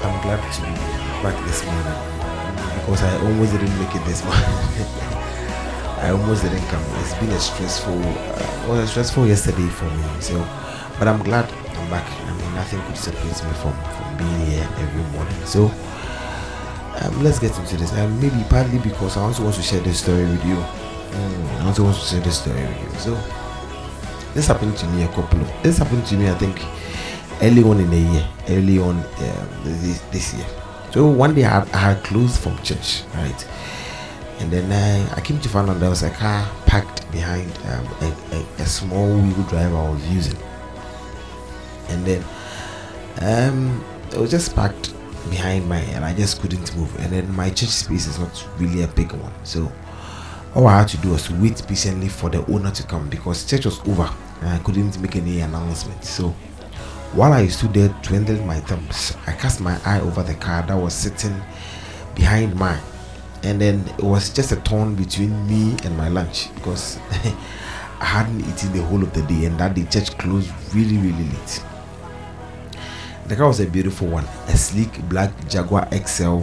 I'm 0.00 0.22
glad 0.24 0.40
to 0.40 0.60
be 0.64 0.72
back 1.20 1.36
this 1.44 1.62
morning 1.66 1.84
because 2.80 3.02
I 3.02 3.12
almost 3.20 3.52
didn't 3.52 3.78
make 3.78 3.94
it 3.94 4.02
this 4.06 4.24
morning. 4.24 4.40
I 6.00 6.08
almost 6.08 6.44
didn't 6.44 6.66
come. 6.68 6.82
It's 7.04 7.12
been 7.20 7.28
a 7.28 7.38
stressful, 7.38 7.92
uh, 7.92 8.66
well, 8.66 8.86
stressful 8.86 9.26
yesterday 9.26 9.68
for 9.68 9.84
me. 9.84 10.02
So, 10.20 10.38
but 10.98 11.08
I'm 11.08 11.22
glad 11.22 11.44
I'm 11.76 11.90
back. 11.90 12.10
I 12.10 12.32
mean, 12.38 12.54
nothing 12.54 12.80
could 12.86 12.96
separate 12.96 13.36
me 13.44 13.52
from 13.60 13.76
from 14.00 14.16
being 14.16 14.46
here 14.46 14.66
every 14.80 15.02
morning. 15.12 15.44
So, 15.44 15.66
um, 17.04 17.22
let's 17.22 17.38
get 17.38 17.54
into 17.58 17.76
this. 17.76 17.92
Um, 17.92 18.18
maybe 18.18 18.42
partly 18.48 18.78
because 18.78 19.18
I 19.18 19.24
also 19.24 19.42
want 19.44 19.56
to 19.56 19.62
share 19.62 19.82
this 19.82 19.98
story 20.00 20.24
with 20.24 20.42
you. 20.46 20.56
Mm, 20.56 21.60
I 21.60 21.66
also 21.66 21.84
want 21.84 21.98
to 21.98 22.02
share 22.02 22.20
this 22.22 22.40
story 22.40 22.62
with 22.62 22.80
you. 22.80 22.98
So, 22.98 23.14
this 24.32 24.46
happened 24.46 24.74
to 24.78 24.86
me 24.86 25.02
a 25.02 25.08
couple 25.08 25.42
of. 25.42 25.52
This 25.62 25.76
happened 25.76 26.06
to 26.06 26.16
me, 26.16 26.30
I 26.30 26.34
think, 26.38 26.64
early 27.44 27.62
on 27.62 27.78
in 27.78 27.90
the 27.90 27.98
year, 27.98 28.28
early 28.48 28.78
on 28.78 28.96
um, 28.96 29.48
this, 29.64 30.00
this 30.10 30.34
year. 30.34 30.46
So 30.92 31.06
one 31.06 31.34
day 31.34 31.44
I 31.44 31.60
had, 31.60 31.70
I 31.74 31.78
had 31.78 32.04
closed 32.04 32.40
from 32.40 32.56
church, 32.62 33.02
right? 33.14 33.48
And 34.40 34.50
then 34.50 34.72
I, 34.72 35.16
I 35.16 35.20
came 35.20 35.38
to 35.40 35.48
find 35.48 35.68
out 35.68 35.78
there 35.78 35.90
was 35.90 36.02
a 36.02 36.10
car 36.10 36.48
parked 36.66 37.10
behind 37.12 37.50
um, 37.66 37.86
a, 38.00 38.36
a, 38.36 38.62
a 38.62 38.66
small 38.66 39.06
wheel 39.06 39.46
drive 39.48 39.74
I 39.74 39.90
was 39.90 40.08
using. 40.08 40.38
And 41.88 42.06
then 42.06 42.24
um, 43.20 43.84
it 44.10 44.18
was 44.18 44.30
just 44.30 44.54
parked 44.54 44.94
behind 45.28 45.68
my, 45.68 45.78
and 45.78 46.04
I 46.04 46.14
just 46.14 46.40
couldn't 46.40 46.74
move. 46.76 46.94
And 47.00 47.12
then 47.12 47.30
my 47.34 47.50
church 47.50 47.70
space 47.70 48.06
is 48.06 48.18
not 48.18 48.48
really 48.58 48.82
a 48.82 48.88
big 48.88 49.12
one, 49.12 49.32
so 49.44 49.70
all 50.54 50.68
I 50.68 50.78
had 50.78 50.88
to 50.88 50.96
do 50.98 51.10
was 51.10 51.30
wait 51.30 51.62
patiently 51.66 52.08
for 52.08 52.30
the 52.30 52.44
owner 52.46 52.70
to 52.70 52.82
come 52.84 53.08
because 53.08 53.44
church 53.44 53.64
was 53.64 53.80
over 53.88 54.08
and 54.40 54.50
I 54.50 54.58
couldn't 54.58 55.00
make 55.00 55.16
any 55.16 55.40
announcement. 55.40 56.04
So 56.04 56.34
while 57.12 57.32
I 57.32 57.46
stood 57.46 57.74
there 57.74 57.88
twiddling 58.02 58.46
my 58.46 58.60
thumbs, 58.60 59.16
I 59.26 59.32
cast 59.32 59.60
my 59.60 59.78
eye 59.84 60.00
over 60.00 60.22
the 60.22 60.34
car 60.34 60.62
that 60.62 60.76
was 60.76 60.94
sitting 60.94 61.40
behind 62.14 62.56
mine. 62.56 62.82
And 63.42 63.60
then 63.60 63.84
it 63.98 64.02
was 64.02 64.30
just 64.30 64.52
a 64.52 64.56
turn 64.56 64.94
between 64.94 65.46
me 65.46 65.76
and 65.84 65.96
my 65.96 66.08
lunch 66.08 66.52
because 66.54 66.98
I 68.00 68.04
hadn't 68.04 68.40
eaten 68.40 68.72
the 68.72 68.82
whole 68.82 69.02
of 69.02 69.12
the 69.12 69.22
day 69.22 69.44
and 69.44 69.58
that 69.60 69.74
the 69.74 69.84
church 69.84 70.16
closed 70.18 70.50
really, 70.74 70.96
really 70.96 71.24
late. 71.24 71.64
The 73.26 73.36
car 73.36 73.48
was 73.48 73.60
a 73.60 73.66
beautiful 73.66 74.08
one, 74.08 74.24
a 74.48 74.56
sleek 74.56 75.00
black 75.08 75.30
Jaguar 75.48 75.88
XL, 75.94 76.42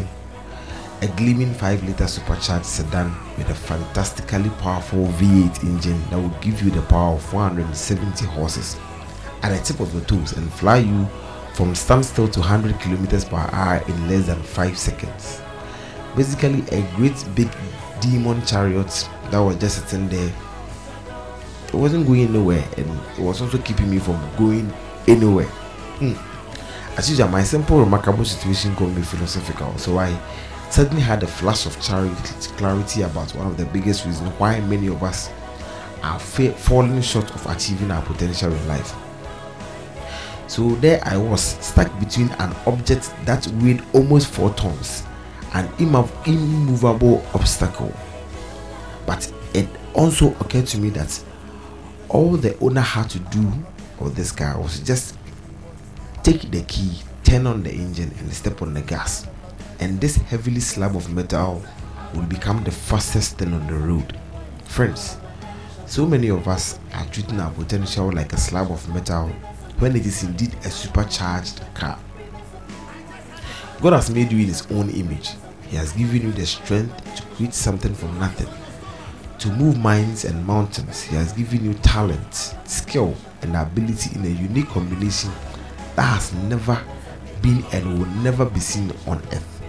a 1.01 1.07
gleaming 1.17 1.53
5 1.53 1.83
liter 1.83 2.07
supercharged 2.07 2.65
sedan 2.65 3.13
with 3.37 3.49
a 3.49 3.55
fantastically 3.55 4.49
powerful 4.61 5.07
V8 5.07 5.63
engine 5.63 6.01
that 6.09 6.19
would 6.19 6.39
give 6.41 6.61
you 6.61 6.71
the 6.71 6.81
power 6.83 7.15
of 7.15 7.23
470 7.23 8.25
horses 8.25 8.77
at 9.43 9.49
the 9.49 9.59
tip 9.63 9.79
of 9.79 9.93
your 9.93 10.03
toes 10.03 10.33
and 10.33 10.51
fly 10.53 10.77
you 10.77 11.07
from 11.53 11.75
standstill 11.75 12.27
to 12.27 12.39
100 12.39 12.79
kilometers 12.79 13.25
per 13.25 13.37
hour 13.51 13.83
in 13.87 14.09
less 14.09 14.27
than 14.27 14.41
5 14.41 14.77
seconds. 14.77 15.41
Basically, 16.15 16.63
a 16.71 16.81
great 16.95 17.23
big 17.35 17.49
demon 17.99 18.45
chariot 18.45 19.09
that 19.29 19.39
was 19.39 19.57
just 19.57 19.87
sitting 19.87 20.07
there. 20.09 20.33
It 21.67 21.73
wasn't 21.73 22.07
going 22.07 22.27
anywhere 22.27 22.67
and 22.77 22.89
it 23.17 23.19
was 23.19 23.41
also 23.41 23.57
keeping 23.57 23.89
me 23.89 23.99
from 23.99 24.19
going 24.37 24.71
anywhere. 25.07 25.47
Hmm. 25.99 26.13
As 26.97 27.09
usual, 27.09 27.29
my 27.29 27.43
simple, 27.43 27.79
remarkable 27.79 28.25
situation 28.25 28.75
got 28.75 28.89
me 28.89 29.01
philosophical, 29.01 29.77
so 29.77 29.97
I 29.97 30.13
suddenly 30.69 31.01
had 31.01 31.23
a 31.23 31.27
flash 31.27 31.65
of 31.65 31.79
clarity, 31.79 33.01
about 33.03 33.33
one 33.33 33.47
of 33.47 33.57
the 33.57 33.65
biggest 33.65 34.05
reasons 34.05 34.29
why 34.37 34.59
many 34.61 34.87
of 34.87 35.01
us 35.01 35.29
are 36.03 36.19
fa- 36.19 36.51
falling 36.51 37.01
short 37.01 37.33
of 37.33 37.45
achieving 37.45 37.91
our 37.91 38.01
potential 38.01 38.51
in 38.51 38.67
life. 38.67 38.93
So 40.51 40.75
there 40.81 40.99
I 41.05 41.15
was, 41.15 41.41
stuck 41.41 41.97
between 41.97 42.27
an 42.31 42.53
object 42.65 43.13
that 43.23 43.47
weighed 43.63 43.81
almost 43.93 44.27
four 44.27 44.49
tons, 44.55 45.03
an 45.53 45.69
immo- 45.79 46.09
immovable 46.25 47.25
obstacle. 47.33 47.95
But 49.05 49.31
it 49.53 49.69
also 49.93 50.31
occurred 50.41 50.67
to 50.67 50.77
me 50.77 50.89
that 50.89 51.23
all 52.09 52.35
the 52.35 52.59
owner 52.59 52.81
had 52.81 53.09
to 53.11 53.19
do 53.19 53.49
of 54.01 54.13
this 54.13 54.33
car 54.33 54.59
was 54.59 54.81
just 54.81 55.17
take 56.21 56.51
the 56.51 56.63
key, 56.63 56.97
turn 57.23 57.47
on 57.47 57.63
the 57.63 57.71
engine, 57.71 58.13
and 58.19 58.33
step 58.33 58.61
on 58.61 58.73
the 58.73 58.81
gas. 58.81 59.25
And 59.79 60.01
this 60.01 60.17
heavily 60.17 60.59
slab 60.59 60.97
of 60.97 61.13
metal 61.13 61.63
will 62.13 62.23
become 62.23 62.61
the 62.65 62.71
fastest 62.71 63.37
thing 63.37 63.53
on 63.53 63.65
the 63.67 63.75
road. 63.75 64.19
Friends, 64.65 65.15
so 65.85 66.05
many 66.05 66.27
of 66.27 66.49
us 66.49 66.77
are 66.93 67.05
treating 67.05 67.39
our 67.39 67.51
potential 67.51 68.11
like 68.11 68.33
a 68.33 68.37
slab 68.37 68.69
of 68.69 68.93
metal 68.93 69.31
when 69.81 69.95
it 69.95 70.05
is 70.05 70.23
indeed 70.23 70.53
a 70.63 70.69
supercharged 70.69 71.59
car. 71.73 71.97
God 73.81 73.93
has 73.93 74.11
made 74.11 74.31
you 74.31 74.37
in 74.37 74.45
His 74.45 74.69
own 74.71 74.91
image. 74.91 75.31
He 75.69 75.75
has 75.75 75.91
given 75.93 76.21
you 76.21 76.31
the 76.31 76.45
strength 76.45 77.15
to 77.15 77.23
create 77.35 77.55
something 77.55 77.95
from 77.95 78.19
nothing, 78.19 78.47
to 79.39 79.51
move 79.53 79.79
mountains 79.79 80.23
and 80.23 80.45
mountains. 80.45 81.01
He 81.01 81.15
has 81.15 81.33
given 81.33 81.65
you 81.65 81.73
talent, 81.75 82.55
skill, 82.65 83.15
and 83.41 83.55
ability 83.55 84.15
in 84.15 84.23
a 84.23 84.29
unique 84.29 84.67
combination 84.67 85.31
that 85.95 86.03
has 86.03 86.31
never 86.33 86.79
been 87.41 87.65
and 87.71 87.97
will 87.97 88.07
never 88.21 88.45
be 88.45 88.59
seen 88.59 88.91
on 89.07 89.17
earth. 89.31 89.61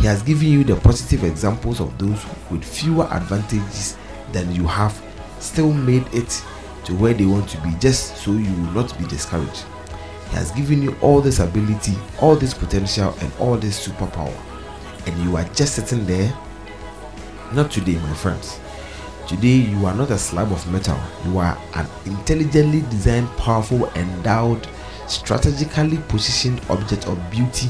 He 0.00 0.06
has 0.06 0.20
given 0.22 0.48
you 0.48 0.64
the 0.64 0.74
positive 0.76 1.22
examples 1.22 1.78
of 1.80 1.96
those 1.96 2.24
with 2.50 2.64
fewer 2.64 3.06
advantages 3.12 3.96
than 4.32 4.52
you 4.52 4.66
have 4.66 5.00
still 5.38 5.72
made 5.72 6.06
it 6.12 6.42
to 6.88 6.94
where 6.94 7.12
they 7.12 7.26
want 7.26 7.46
to 7.46 7.60
be 7.60 7.70
just 7.74 8.16
so 8.16 8.32
you 8.32 8.50
will 8.50 8.72
not 8.72 8.98
be 8.98 9.04
discouraged. 9.06 9.66
He 10.30 10.36
has 10.36 10.50
given 10.52 10.80
you 10.80 10.96
all 11.02 11.20
this 11.20 11.38
ability, 11.38 11.92
all 12.18 12.34
this 12.34 12.54
potential, 12.54 13.14
and 13.20 13.30
all 13.38 13.58
this 13.58 13.86
superpower. 13.86 14.34
And 15.06 15.22
you 15.22 15.36
are 15.36 15.44
just 15.52 15.74
sitting 15.74 16.06
there. 16.06 16.34
Not 17.52 17.70
today, 17.70 17.96
my 17.96 18.14
friends. 18.14 18.58
Today, 19.26 19.48
you 19.48 19.84
are 19.84 19.94
not 19.94 20.10
a 20.10 20.18
slab 20.18 20.50
of 20.50 20.66
metal. 20.72 20.98
You 21.26 21.36
are 21.36 21.58
an 21.74 21.86
intelligently 22.06 22.80
designed, 22.88 23.28
powerful, 23.36 23.90
endowed, 23.90 24.66
strategically 25.06 25.98
positioned 26.08 26.62
object 26.70 27.06
of 27.06 27.30
beauty, 27.30 27.68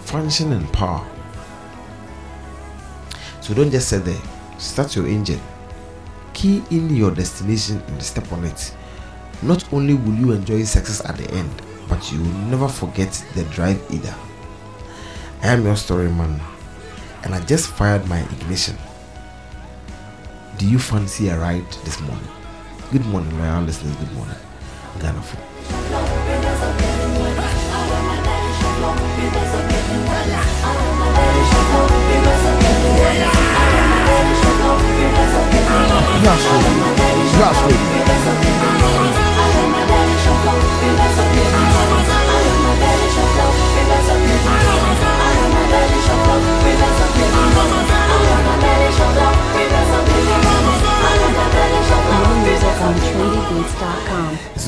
function, 0.00 0.52
and 0.52 0.70
power. 0.74 1.06
So 3.40 3.54
don't 3.54 3.70
just 3.70 3.88
sit 3.88 4.04
there. 4.04 4.20
Start 4.58 4.94
your 4.94 5.06
engine. 5.06 5.40
Key 6.38 6.62
in 6.70 6.94
your 6.94 7.10
destination 7.10 7.82
and 7.88 8.00
step 8.00 8.30
on 8.32 8.44
it. 8.44 8.72
Not 9.42 9.72
only 9.72 9.94
will 9.94 10.14
you 10.14 10.30
enjoy 10.30 10.62
success 10.62 11.04
at 11.04 11.16
the 11.16 11.28
end, 11.32 11.50
but 11.88 12.12
you 12.12 12.20
will 12.20 12.38
never 12.46 12.68
forget 12.68 13.10
the 13.34 13.42
drive 13.46 13.82
either. 13.90 14.14
I 15.42 15.48
am 15.48 15.64
your 15.64 15.74
story 15.74 16.08
man, 16.08 16.40
and 17.24 17.34
I 17.34 17.40
just 17.40 17.66
fired 17.70 18.06
my 18.06 18.20
ignition. 18.20 18.76
Do 20.58 20.68
you 20.68 20.78
fancy 20.78 21.28
a 21.28 21.36
ride 21.36 21.68
this 21.84 22.00
morning? 22.02 22.28
Good 22.92 23.04
morning, 23.06 23.36
loyal 23.36 23.62
listeners. 23.62 23.96
Good 23.96 24.12
morning, 24.12 24.36
Ghana. 25.00 25.20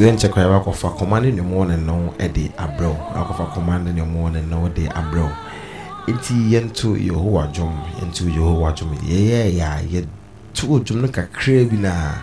Yɛn 0.00 0.14
nkyɛ 0.14 0.28
kwan 0.32 0.44
yɛ 0.46 0.50
wakɔfa 0.50 0.88
command 0.98 1.26
in 1.26 1.36
the 1.36 1.42
morning 1.42 1.84
no 1.86 2.14
ɛde 2.18 2.50
abrɛw 2.56 2.94
wakɔfa 3.14 3.52
command 3.54 3.88
in 3.88 3.96
the 3.96 4.04
morning 4.04 4.48
no 4.48 4.68
de 4.68 4.86
abrɛw 4.88 5.28
nti 6.08 6.34
yɛnto 6.52 6.96
yehowa 6.96 7.46
dwom 7.52 7.74
yɛnto 8.00 8.24
yehowa 8.34 8.72
dwom 8.76 8.94
yɛyɛ 9.02 9.58
yɛ 9.92 10.06
a 10.60 10.66
yɛto 10.66 10.84
dwom 10.84 11.00
no 11.02 11.08
kakra 11.08 11.64
bi 11.68 11.76
na 11.76 12.22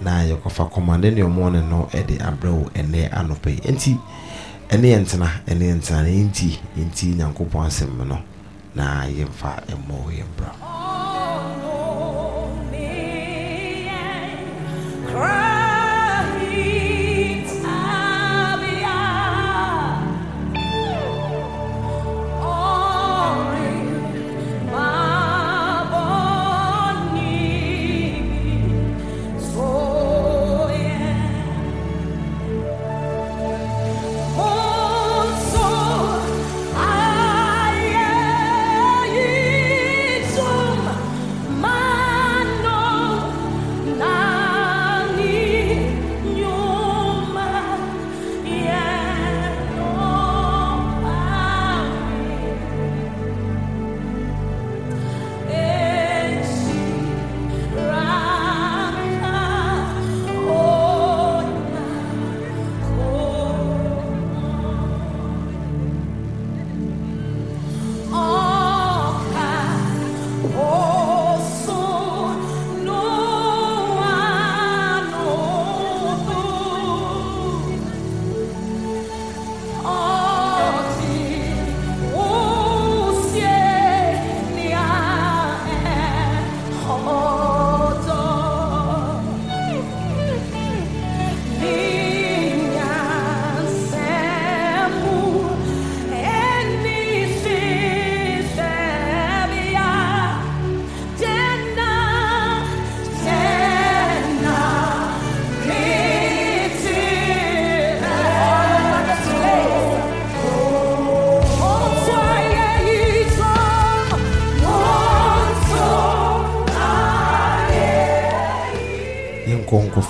na 0.00 0.22
yɛkɔfa 0.24 0.70
command 0.72 1.04
in 1.04 1.14
the 1.16 1.22
morning 1.28 1.68
no 1.68 1.88
ɛde 1.92 2.18
abrɛw 2.18 2.70
ɛnɛ 2.74 3.10
anɔpɛ 3.10 3.50
yi. 3.50 3.72
Nti 3.72 3.98
ɛne 4.68 4.86
yɛntena 4.92 5.28
ɛne 5.46 5.64
yɛntena. 5.70 6.02
Na 6.02 6.08
yɛnti 6.08 6.58
yɛnti 6.76 7.14
nyankopɔn 7.16 7.66
asɛm 7.66 8.06
no 8.06 8.18
na 8.74 9.04
yɛmfa 9.06 9.64
ɛmmɔ 9.68 10.12
yɛn 10.12 10.28
bra 10.36 10.52
Oh, 15.16 15.53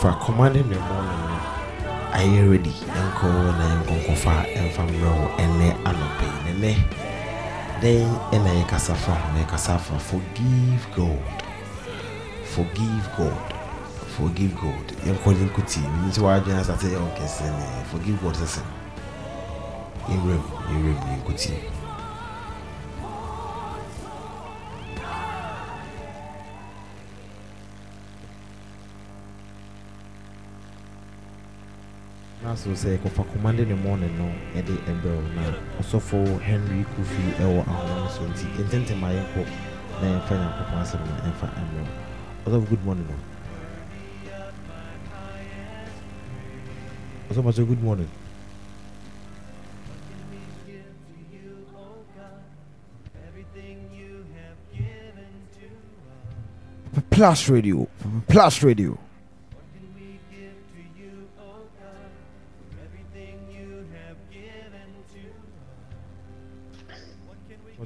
nkɔfa 0.05 0.21
command 0.27 0.57
in 0.57 0.69
the 0.69 0.79
morning 0.79 1.25
no 1.29 1.38
ayɛ 2.12 2.51
ready. 2.51 2.71
Yɛnkɔ 2.95 3.29
na 3.59 3.64
yɛnkɔ 3.73 3.95
nkɔfa 4.01 4.35
ɛmfa 4.55 4.83
mmerɛ 4.87 5.11
wo 5.19 5.29
ɛnɛ 5.43 5.67
anɔpɛ 5.88 6.25
yi 6.33 6.40
nɛnɛ 6.45 6.73
dɛn 7.81 8.09
ɛna 8.33 8.51
yɛkasa 8.61 8.95
fa 8.95 9.12
na 9.33 9.40
yɛkasa 9.45 9.79
fa 9.81 9.99
forgive 9.99 10.87
god. 10.95 11.43
Forgive 12.45 13.09
god. 13.17 13.55
Forgive 14.17 14.55
god. 14.61 14.87
Yɛnkɔ 15.07 15.38
ne 15.38 15.45
nkuti. 15.49 15.81
Menim 15.81 16.12
sɛ 16.12 16.21
waadwene 16.21 16.61
asate 16.61 16.87
yɛ 16.93 16.99
wo 17.01 17.09
kɛsɛ 17.17 17.45
ne 17.59 17.85
forgive 17.90 18.21
god 18.23 18.35
sɛ 18.35 18.47
sɛn 18.55 18.67
yɛwuram 20.09 20.45
yɛwuram 20.69 21.01
ne 21.09 21.17
nkuti 21.17 21.53
naso 32.64 32.77
sɛ 32.88 32.96
yɛkɔfa 32.96 33.24
command 33.33 33.61
in 33.61 33.68
the 33.68 33.77
morning 33.77 34.16
no 34.16 34.24
yɛde 34.57 34.72
ɛbrɛw 34.88 35.20
na 35.37 35.42
ɔsɔfo 35.81 36.40
henry 36.40 36.85
kofi 36.96 37.22
ɛwɔ 37.44 37.61
ahoma 37.68 37.94
no 38.00 38.09
so 38.09 38.22
nti 38.24 38.46
yɛntɛntɛm 38.57 39.03
a 39.05 39.09
yɛnkɔ 39.12 39.44
na 40.00 40.07
yɛmfa 40.09 40.35
nyankopɔn 40.40 40.81
asɛm 40.81 41.00
no 41.05 41.12
ɛmfa 41.29 41.46
ɛmmerɛw 41.61 41.88
ɔsɔfo 42.46 42.68
good 42.70 42.85
morning 42.87 43.07
no 43.07 43.16
ɔsɔfo 47.35 47.53
sɛ 47.53 47.66
good 47.68 47.83
morning 47.83 48.09
Plus 57.11 57.48
Radio. 57.48 57.87
Plus 58.29 58.62
Radio. 58.64 58.98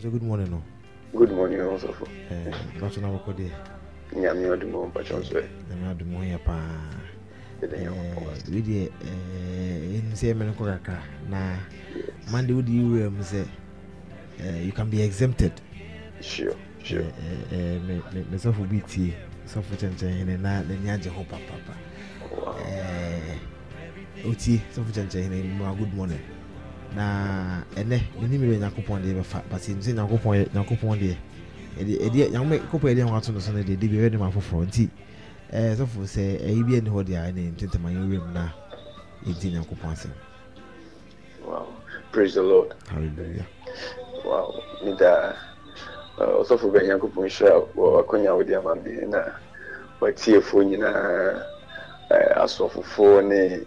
Ɔsɛ 0.08 0.12
good 0.12 0.22
morning 0.22 0.50
no? 0.50 0.62
Good 1.14 1.30
morning 1.32 1.58
ɔsɔfo 1.60 2.06
ɛɛ 2.30 2.80
bato 2.80 3.00
na 3.00 3.08
wɔkɔ 3.08 3.34
deɛ 3.36 3.50
nyame 4.16 4.48
ɔde 4.48 4.64
mɔ 4.70 4.92
mpakyɛ 4.92 5.24
so 5.24 5.34
ɛ 5.34 5.44
nyame 5.68 5.90
adom 5.94 6.14
ho 6.14 6.22
yɛ 6.22 6.38
paa 6.44 6.90
ɛdɛ 7.62 7.76
nyankopɔn 7.82 8.32
ase 8.32 8.48
wei 8.50 8.62
deɛ 8.62 8.90
ɛnim 9.04 10.12
sɛ 10.12 10.32
yɛmɛ 10.34 10.46
no 10.46 10.52
kɔ 10.52 10.64
kakra 10.82 10.98
na 11.28 11.56
mande 12.30 12.52
wode 12.52 12.68
yɛwura 12.68 13.10
mu 13.12 13.22
sɛ 13.22 13.44
eh, 14.40 14.62
you 14.62 14.70
can 14.72 14.88
be 14.88 15.02
exempted. 15.02 15.52
Sure 16.20 16.54
sure. 16.82 17.00
Eh, 17.02 17.10
eh, 17.52 17.56
eh, 17.56 17.78
me- 17.80 18.02
me- 18.12 18.26
me 18.30 18.36
sɔfo 18.38 18.68
bi 18.68 18.80
tie 18.86 19.14
sɔfo 19.46 19.76
kyɛnkyɛnhene 19.76 20.40
na 20.40 20.62
n'ani 20.62 20.88
agye 20.90 21.10
ho 21.10 21.24
papapa 21.24 21.74
wow. 22.32 22.54
Ɔtie 24.24 24.60
sɔfo 24.72 24.90
kyɛnkyɛnhene 24.92 25.56
mu 25.56 25.64
a 25.64 25.74
good 25.74 25.92
morning 25.94 26.20
na 26.94 27.62
ɛnɛ 27.76 28.00
menim 28.20 28.42
yɛ 28.42 28.58
nyankopɔn 28.60 29.02
deɛ 29.02 29.20
bɛfa 29.20 29.42
but 29.50 29.60
ɛnim 29.60 29.80
sɛ 29.82 29.92
nyankopɔn 29.94 30.48
nyankopɔn 30.54 30.98
deɛ 30.98 31.16
ɛde- 31.78 32.00
ɛdeɛ 32.06 32.30
nyankopɔn 32.32 32.94
ɛdeɛ 32.94 33.10
wato 33.10 33.32
no 33.32 33.38
so 33.40 33.52
no 33.52 33.62
deɛ 33.62 33.78
de 33.78 33.88
biara 33.88 34.10
de 34.10 34.18
ma 34.18 34.28
afoforɔ 34.30 34.66
nti. 34.66 34.90
Eh, 35.50 35.74
sɔfo 35.74 36.04
sɛ 36.04 36.44
ɛyi 36.44 36.62
bi 36.66 36.76
ani 36.76 36.90
hɔ 36.90 37.00
deɛ 37.08 37.32
ɛne 37.32 37.52
ntentama 37.56 37.88
yɛwura 37.88 38.20
mu 38.26 38.32
na 38.32 38.52
yɛnti 39.24 39.48
nyankopɔn 39.52 39.92
asɛm 39.96 40.12
wow. 41.42 41.66
Praise 42.12 42.34
the 42.34 42.42
lord. 42.42 42.74
Hallelujah. 42.88 43.46
Wow. 44.26 44.52
Uh, 44.84 45.32
ɔsɔfo 46.44 46.68
bɛ 46.68 46.84
nyankopɔn 46.84 47.28
hyira 47.32 47.64
wɔ 47.74 48.00
akonya 48.04 48.36
wode 48.36 48.52
ama 48.52 48.74
me 48.76 48.92
na 49.06 49.22
watiefoɔ 50.02 50.66
nyinaa 50.68 51.42
eh, 52.10 52.34
asɔfofoɔ 52.44 53.24
ne 53.26 53.64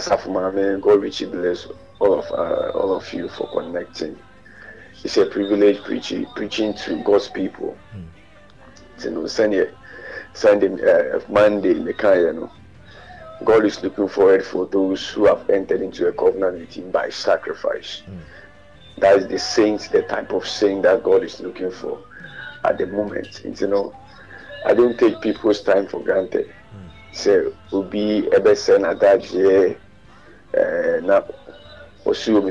maame 0.00 0.80
god 0.80 1.00
richly 1.02 1.26
bless 1.26 1.66
all 2.00 2.18
of, 2.18 2.30
uh, 2.32 2.70
all 2.78 2.94
of 2.94 3.12
you 3.12 3.28
for 3.28 3.46
connecting. 3.48 4.16
It's 5.02 5.16
a 5.16 5.26
privilege 5.26 5.82
preaching, 5.84 6.26
preaching 6.34 6.74
to 6.74 7.02
god's 7.02 7.28
people. 7.28 7.76
Nti 8.98 9.12
no 9.12 9.20
sɛneɛ 9.22 9.70
sunday 10.34 10.68
uh, 10.68 11.20
monday 11.28 11.74
mekaeɛ 11.74 12.34
no 12.34 12.50
god 13.44 13.64
is 13.64 13.82
looking 13.82 14.08
forward 14.08 14.44
for 14.44 14.66
those 14.66 15.08
who 15.08 15.26
have 15.26 15.48
entered 15.50 15.80
into 15.80 16.06
a 16.08 16.12
covenant 16.12 16.58
with 16.58 16.72
him 16.72 16.90
by 16.90 17.08
sacrifice. 17.10 18.02
That 18.98 19.18
is 19.18 19.28
the 19.28 19.38
saints, 19.38 19.88
the 19.88 20.02
type 20.02 20.32
of 20.32 20.46
saint 20.46 20.82
that 20.82 21.02
god 21.02 21.24
is 21.24 21.40
looking 21.40 21.70
for 21.70 21.98
at 22.64 22.78
the 22.78 22.86
moment. 22.86 23.42
Nti 23.44 23.68
no 23.68 23.94
i 24.66 24.74
don't 24.74 24.98
take 24.98 25.20
people's 25.20 25.60
time 25.62 25.86
for 25.86 26.00
granted. 26.02 26.52
Sɛ 27.12 27.52
obi 27.72 28.22
ɛbɛsɛ 28.32 28.78
n'adagyeɛ 28.80 28.80
ɛɛ 28.84 28.84
na 28.84 28.94
that 28.94 29.24
omi 29.34 29.76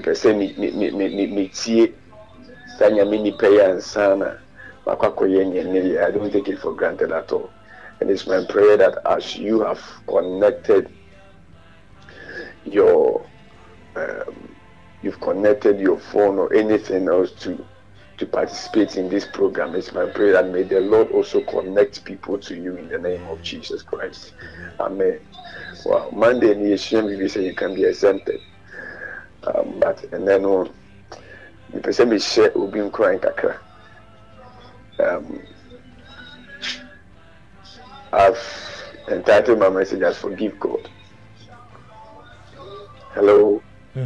pɛ 0.02 0.14
sɛ 0.16 0.34
mi 0.38 0.54
mi 0.58 0.72
mi 0.72 0.92
mi 0.92 1.10
mi 1.16 1.28
mi 1.28 1.50
tie. 1.50 1.94
Saa 2.78 2.90
nyame 2.90 3.18
nipa 3.22 3.48
yi 3.48 3.60
ansa 3.62 4.16
na 4.18 4.38
akɔyɛ 4.86 5.44
yɛ 5.54 6.08
i 6.08 6.12
don't 6.12 6.32
take 6.32 6.48
it 6.50 6.60
for 6.60 6.74
granted 6.76 7.12
at 7.12 7.32
all. 7.32 7.50
And 8.00 8.10
it's 8.10 8.28
my 8.28 8.44
prayer 8.46 8.78
that 8.78 9.00
as 9.06 9.38
you 9.38 9.62
have 9.62 9.82
connected 10.08 10.90
your 12.66 13.26
um, 13.96 14.56
you've 15.02 15.22
connected 15.22 15.80
your 15.80 15.98
phone 15.98 16.38
or 16.38 16.54
anything 16.54 17.08
else 17.08 17.32
to 17.44 17.66
to 18.18 18.26
participate 18.26 18.96
in 18.98 19.10
this 19.10 19.26
program. 19.26 19.76
It's 19.76 19.94
my 19.94 20.06
prayer 20.06 20.34
that 20.34 20.50
may 20.50 20.64
the 20.64 20.80
Lord 20.80 21.10
also 21.12 21.42
connect 21.42 22.06
people 22.06 22.38
to 22.40 22.56
you 22.56 22.76
in 22.78 22.88
the 22.88 22.98
name 22.98 23.24
of 23.28 23.42
Jesus 23.42 23.82
Christ. 23.84 24.34
Amen. 24.80 25.20
Wow, 25.86 26.10
Monday 26.14 26.52
in 26.52 26.64
the 26.64 27.16
we 27.20 27.28
say 27.28 27.46
you 27.46 27.56
can 27.56 27.76
be 27.76 27.84
exempted. 27.84 28.40
Um, 29.44 29.80
but 29.80 30.04
and 30.12 30.28
then 30.28 30.46
on 30.46 30.74
the 31.74 31.80
person 31.82 32.10
we 32.10 32.20
share 32.20 32.52
will 32.56 32.72
be 32.72 32.90
crying 32.90 33.20
kakra. 33.20 33.60
Um, 35.00 35.42
I've 38.14 38.84
entitled 39.10 39.60
my 39.60 39.70
message 39.70 40.02
as 40.02 40.18
Forgive 40.18 40.60
God. 40.60 40.90
Hello. 43.14 43.62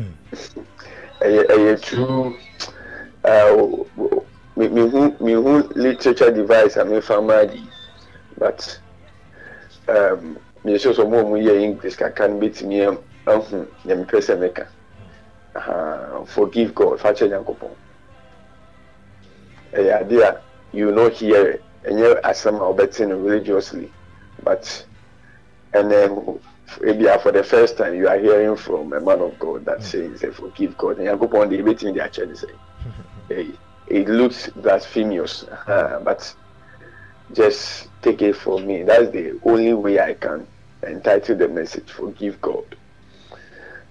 ɛyɛ 1.22 1.42
ɛyɛ 1.54 1.82
true 1.82 2.06
uh, 2.06 2.30
me 2.30 2.49
me 3.24 4.68
hu 4.82 5.18
me 5.20 5.34
hu 5.34 5.64
literature 5.76 6.32
device 6.32 6.78
a 6.78 6.86
mefa 6.86 7.22
maa 7.26 7.46
di 7.46 7.74
but 8.38 8.82
um, 9.88 10.40
sure 10.78 10.94
sɛ 10.94 11.04
ɔmo 11.04 11.20
a 11.20 11.24
ɔmo 11.24 11.38
yɛ 11.44 11.62
english 11.62 11.96
kakra 11.98 12.28
no 12.30 12.40
betumi 12.40 12.86
ahu 13.28 13.68
nea 13.84 13.96
mepɛ 13.96 14.20
sɛ 14.22 14.38
meka 14.40 14.68
uh, 15.56 16.26
forgive 16.26 16.74
god 16.76 17.00
fa 17.00 17.14
kyɛ 17.14 17.30
nyankopɔn 17.30 17.78
ɛyɛ 19.74 20.02
ade 20.02 20.22
a 20.24 20.44
you 20.72 20.92
no 20.92 21.10
hear 21.10 21.64
ɛnyɛ 21.86 22.22
asɛm 22.22 22.56
a 22.62 22.74
ɔbɛte 22.74 23.08
no 23.08 23.18
religiously 23.18 23.94
but 24.44 24.88
ɛnɛ 25.76 26.42
ebia 26.82 27.20
for 27.22 27.32
the 27.32 27.44
first 27.44 27.78
time 27.78 27.96
you 27.96 28.08
are 28.08 28.20
hearing 28.20 28.56
from 28.56 28.94
a 28.94 29.00
man 29.02 29.22
of 29.22 29.40
God 29.40 29.66
that 29.66 29.84
says 29.84 30.20
say 30.22 30.30
forgive 30.32 30.78
God. 30.78 30.98
Nyankopɔn 30.98 31.50
de 31.50 31.58
ebetumi 31.58 31.94
de 31.96 32.02
akyɛ 32.02 32.28
ne 32.28 32.34
sɛ 32.34 32.50
it 33.30 34.08
looks 34.08 34.50
blasphemous 34.50 35.44
uh, 35.44 36.00
but 36.04 36.34
just 37.34 37.90
take 38.02 38.22
it 38.22 38.36
from 38.36 38.66
me. 38.66 38.84
That's 38.84 39.12
the 39.12 39.40
only 39.44 39.74
way 39.74 40.00
I 40.00 40.14
can 40.14 40.48
entitle 40.86 41.36
the 41.36 41.48
message 41.48 41.92
forgive 41.92 42.42
God. 42.42 42.76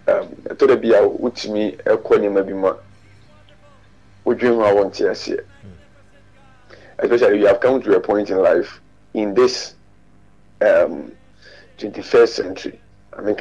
Um, 0.07 0.29
ɛtɔ 0.48 0.81
bi 0.81 0.94
a 0.94 1.03
especially 6.98 7.38
you 7.38 7.46
have 7.46 7.61
come 7.61 7.81
to 7.83 7.96
a 7.96 8.01
point 8.01 8.31
in 8.31 8.38
life 8.38 8.81
in 9.14 9.35
this 9.35 9.74
um, 10.61 11.12
21st 11.79 12.29
century, 12.29 12.81
I 13.16 13.20
mean, 13.20 13.37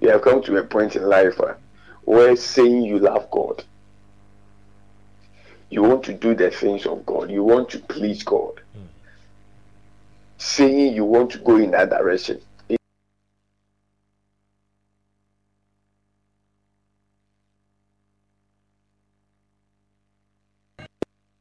you 0.00 0.08
have 0.10 0.22
come 0.22 0.42
to 0.42 0.56
a 0.58 0.64
point 0.64 0.96
in 0.96 1.08
life 1.08 1.40
uh, 1.40 1.54
where 2.02 2.36
saying 2.36 2.82
you 2.82 2.98
love 2.98 3.30
God, 3.30 3.64
you 5.74 5.82
want 5.82 6.04
to 6.04 6.14
do 6.14 6.36
the 6.36 6.52
things 6.52 6.86
of 6.86 7.04
God, 7.04 7.32
you 7.32 7.42
want 7.42 7.68
to 7.70 7.80
please 7.80 8.22
God, 8.22 8.60
saying 10.38 10.94
you 10.94 11.04
want 11.04 11.32
to 11.32 11.38
go 11.38 11.56
in 11.56 11.72
that 11.72 11.90
direction. 11.90 12.40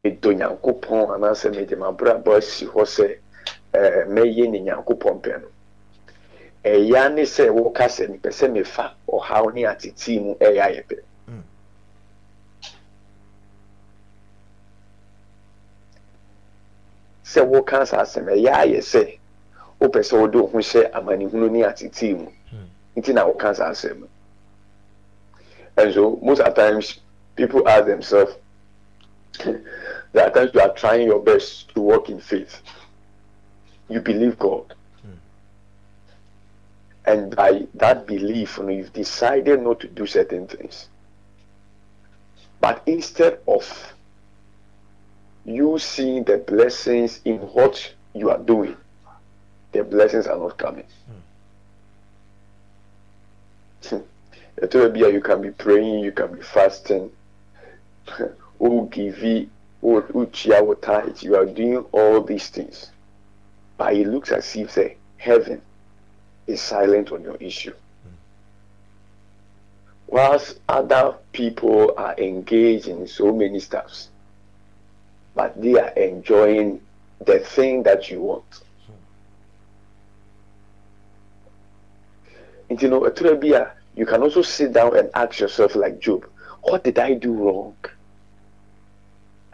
ɛdɔ 0.03 0.29
nyankopɔn 0.39 1.13
anaasɛ 1.15 1.47
mede 1.55 1.75
mabrabɔ 1.77 2.37
asi 2.37 2.65
hɔ 2.65 2.83
sɛ 2.95 3.07
mɛyɛ 4.15 4.49
ne 4.49 4.59
nyankopɔn 4.59 5.21
pɛ 5.23 5.41
no 5.41 5.47
ɛya 6.65 7.13
ne 7.13 7.23
sɛ 7.23 7.49
woka 7.53 7.85
sɛ 7.87 8.09
mepɛ 8.11 8.29
sɛ 8.39 8.51
mefa 8.51 8.95
ɔhaw 9.07 9.53
ne 9.53 9.61
atetii 9.63 10.19
mu 10.19 10.35
ɛyɛ 10.35 10.59
ayɛ 10.67 10.83
pɛ 10.89 10.97
sɛ 17.33 17.41
woka 17.47 17.85
saa 17.85 18.01
asɛm 18.03 18.25
ɛyɛ 18.25 18.51
ayɛ 18.51 18.79
sɛ 18.81 19.19
wopɛ 19.79 19.99
sɛ 20.03 20.19
wode 20.19 20.35
wo 20.35 20.47
ho 20.47 20.57
hyɛ 20.57 20.91
amanehunu 20.93 21.51
ne 21.51 21.61
atetee 21.63 22.13
mu 22.17 22.27
nti 22.95 23.13
na 23.13 23.25
woka 23.25 23.49
asɛm 23.51 23.99
no 24.01 24.07
and 25.77 25.93
so 25.93 26.19
most 26.21 26.41
of 26.41 26.53
times 26.53 26.99
people 27.35 27.67
ask 27.67 27.85
themselves 27.85 28.33
there 30.13 30.27
are 30.27 30.29
times 30.31 30.51
you 30.53 30.61
are 30.61 30.73
trying 30.73 31.07
your 31.07 31.19
best 31.19 31.73
to 31.73 31.81
walk 31.81 32.09
in 32.09 32.19
faith. 32.19 32.61
You 33.89 33.99
believe 33.99 34.37
god. 34.37 34.73
Hmm. 35.01 35.11
And 37.05 37.35
by 37.35 37.67
that 37.75 38.05
belief 38.05 38.57
you 38.57 38.63
know, 38.63 38.69
you've 38.69 38.93
decided 38.93 39.61
not 39.61 39.79
to 39.81 39.87
do 39.87 40.05
certain 40.05 40.47
things. 40.47 40.87
But 42.61 42.83
instead 42.85 43.39
of 43.47 43.93
you 45.45 45.77
seeing 45.79 46.23
the 46.23 46.37
blessings 46.37 47.19
in 47.25 47.37
what 47.37 47.93
you 48.13 48.29
are 48.29 48.39
doing 48.39 48.77
the 49.71 49.83
blessings 49.83 50.27
are 50.27 50.37
not 50.37 50.57
coming 50.57 50.85
hmm. 53.87 53.97
Ethiopia, 54.61 55.09
you 55.09 55.21
can 55.21 55.41
be 55.41 55.51
praying, 55.51 55.99
you 55.99 56.11
can 56.11 56.35
be 56.35 56.41
fasting, 56.41 57.11
who 58.59 58.87
give 58.91 59.19
you, 59.19 59.49
who 59.81 60.29
you 60.43 61.35
are 61.35 61.45
doing 61.45 61.77
all 61.91 62.21
these 62.21 62.49
things. 62.49 62.91
But 63.77 63.95
it 63.95 64.07
looks 64.07 64.31
as 64.31 64.55
if 64.55 64.75
the 64.75 64.93
heaven 65.17 65.61
is 66.47 66.61
silent 66.61 67.11
on 67.11 67.23
your 67.23 67.35
issue. 67.37 67.73
Whilst 70.07 70.59
other 70.69 71.15
people 71.31 71.93
are 71.97 72.15
engaged 72.17 72.87
in 72.87 73.07
so 73.07 73.33
many 73.33 73.59
stuffs, 73.59 74.09
but 75.35 75.59
they 75.61 75.79
are 75.79 75.89
enjoying 75.89 76.81
the 77.25 77.39
thing 77.39 77.83
that 77.83 78.09
you 78.09 78.21
want. 78.21 78.61
And 82.69 82.81
you 82.81 82.89
know, 82.89 83.05
Ethiopia, 83.07 83.73
you 83.95 84.05
can 84.05 84.21
also 84.21 84.41
sit 84.41 84.73
down 84.73 84.97
and 84.97 85.09
ask 85.13 85.39
yourself, 85.39 85.75
like 85.75 85.99
Job, 85.99 86.25
what 86.61 86.83
did 86.83 86.97
I 86.99 87.13
do 87.13 87.33
wrong? 87.33 87.75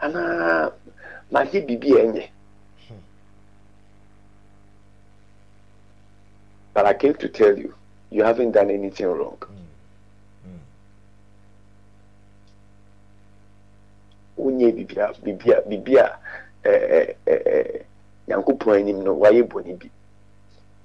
And 0.00 0.16
uh, 0.16 0.70
my 1.30 1.44
BB 1.46 2.28
But 6.72 6.86
I 6.86 6.94
came 6.94 7.14
to 7.14 7.28
tell 7.28 7.56
you, 7.58 7.74
you 8.10 8.22
haven't 8.24 8.52
done 8.52 8.70
anything 8.70 9.06
wrong. 9.06 9.38
Wonyɛ 14.42 14.72
bibia 14.76 15.14
bibia 15.22 15.60
bibia 15.68 16.16
eh, 16.64 16.70
eh, 16.70 17.14
eh, 17.26 17.32
ɛɛ 17.32 17.44
ɛɛ 17.44 17.84
nyankopɔn 18.28 18.80
anim 18.80 19.04
no 19.04 19.14
bi. 19.14 19.90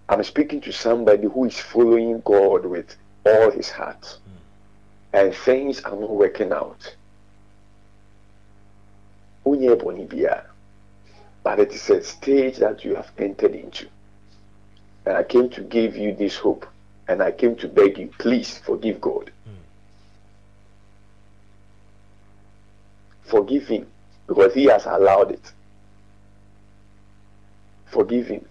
I'm 0.08 0.24
speaking 0.24 0.62
to 0.62 0.72
somebody 0.72 1.28
who 1.28 1.46
is 1.46 1.60
following 1.60 2.22
god 2.22 2.66
with 2.66 2.96
all 3.26 3.52
his 3.52 3.70
heart. 3.70 4.20
Hmm. 4.24 5.18
And 5.18 5.36
things 5.36 5.82
are 5.84 5.96
not 5.96 6.10
working 6.10 6.52
out. 6.52 6.96
Wonyɛ 9.46 9.82
bɔne 9.82 10.08
biara 10.08 10.46
but 11.46 11.60
it 11.60 11.72
is 11.72 11.88
a 11.92 12.04
stage 12.04 12.58
that 12.58 12.84
you 12.84 12.96
have 12.96 13.12
entered 13.20 13.54
into. 13.54 13.88
And 15.06 15.16
i 15.16 15.22
came 15.24 15.48
to 15.52 15.62
give 15.62 15.96
you 15.96 16.16
this 16.16 16.36
hope. 16.36 16.66
And 17.08 17.22
i 17.22 17.32
came 17.32 17.56
to 17.58 17.68
beg 17.68 18.00
you 18.00 18.10
please 18.18 18.58
forgive 18.58 19.00
god 19.00 19.32
hmm. 19.46 19.55
Forgive 23.26 23.68
him 23.68 23.88
because 24.28 24.54
he 24.54 24.66
has 24.66 24.86
allowed 24.86 25.32
it. 25.32 25.52
Forgive 27.86 28.28
him. 28.28 28.46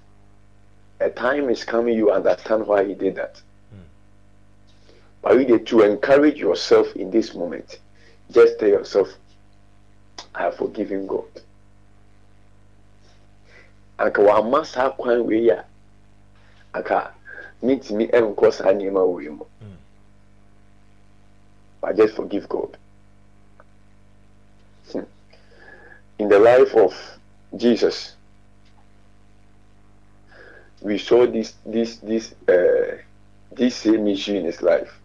A 1.01 1.11
time 1.11 1.51
is 1.51 1.65
coming, 1.65 1.97
you 1.97 2.11
understand 2.11 2.67
why 2.67 2.85
he 2.85 2.95
did 2.95 3.17
that. 3.17 3.41
Hmm. 3.71 3.81
But 5.23 5.35
you 5.39 5.47
need 5.47 5.67
to 5.67 5.83
encourage 5.83 6.37
yourself 6.37 6.95
in 6.97 7.11
this 7.11 7.35
moment. 7.35 7.79
Just 8.31 8.59
tell 8.59 8.69
yourself, 8.69 9.09
I 10.35 10.45
have 10.45 10.57
forgiven 10.57 11.07
God. 11.07 11.25
Anka 13.99 14.23
wama 14.23 14.67
saa 14.67 14.91
kwan 14.91 15.27
wei 15.27 15.51
a 15.51 15.65
anka 16.73 17.13
mentumi 17.63 18.11
nkɔ 18.11 18.53
saa 18.53 18.73
nneɛma 18.73 19.07
wei 19.07 19.29
mu. 19.29 19.45
Hmm. 19.61 19.77
But 21.81 21.97
just 21.97 22.15
forgive 22.17 22.49
God. 22.49 22.77
In 26.19 26.29
the 26.29 26.39
life 26.39 26.75
of 26.75 26.95
Jesus, 27.57 28.15
we 30.83 30.99
saw 30.99 31.27
this 31.27 31.55
this 31.65 31.97
this 31.99 32.35
uh, 32.49 32.99
this 33.53 33.77
same 33.77 34.07
issue 34.09 34.35
in 34.35 34.45
his 34.45 34.63
life. 34.63 35.01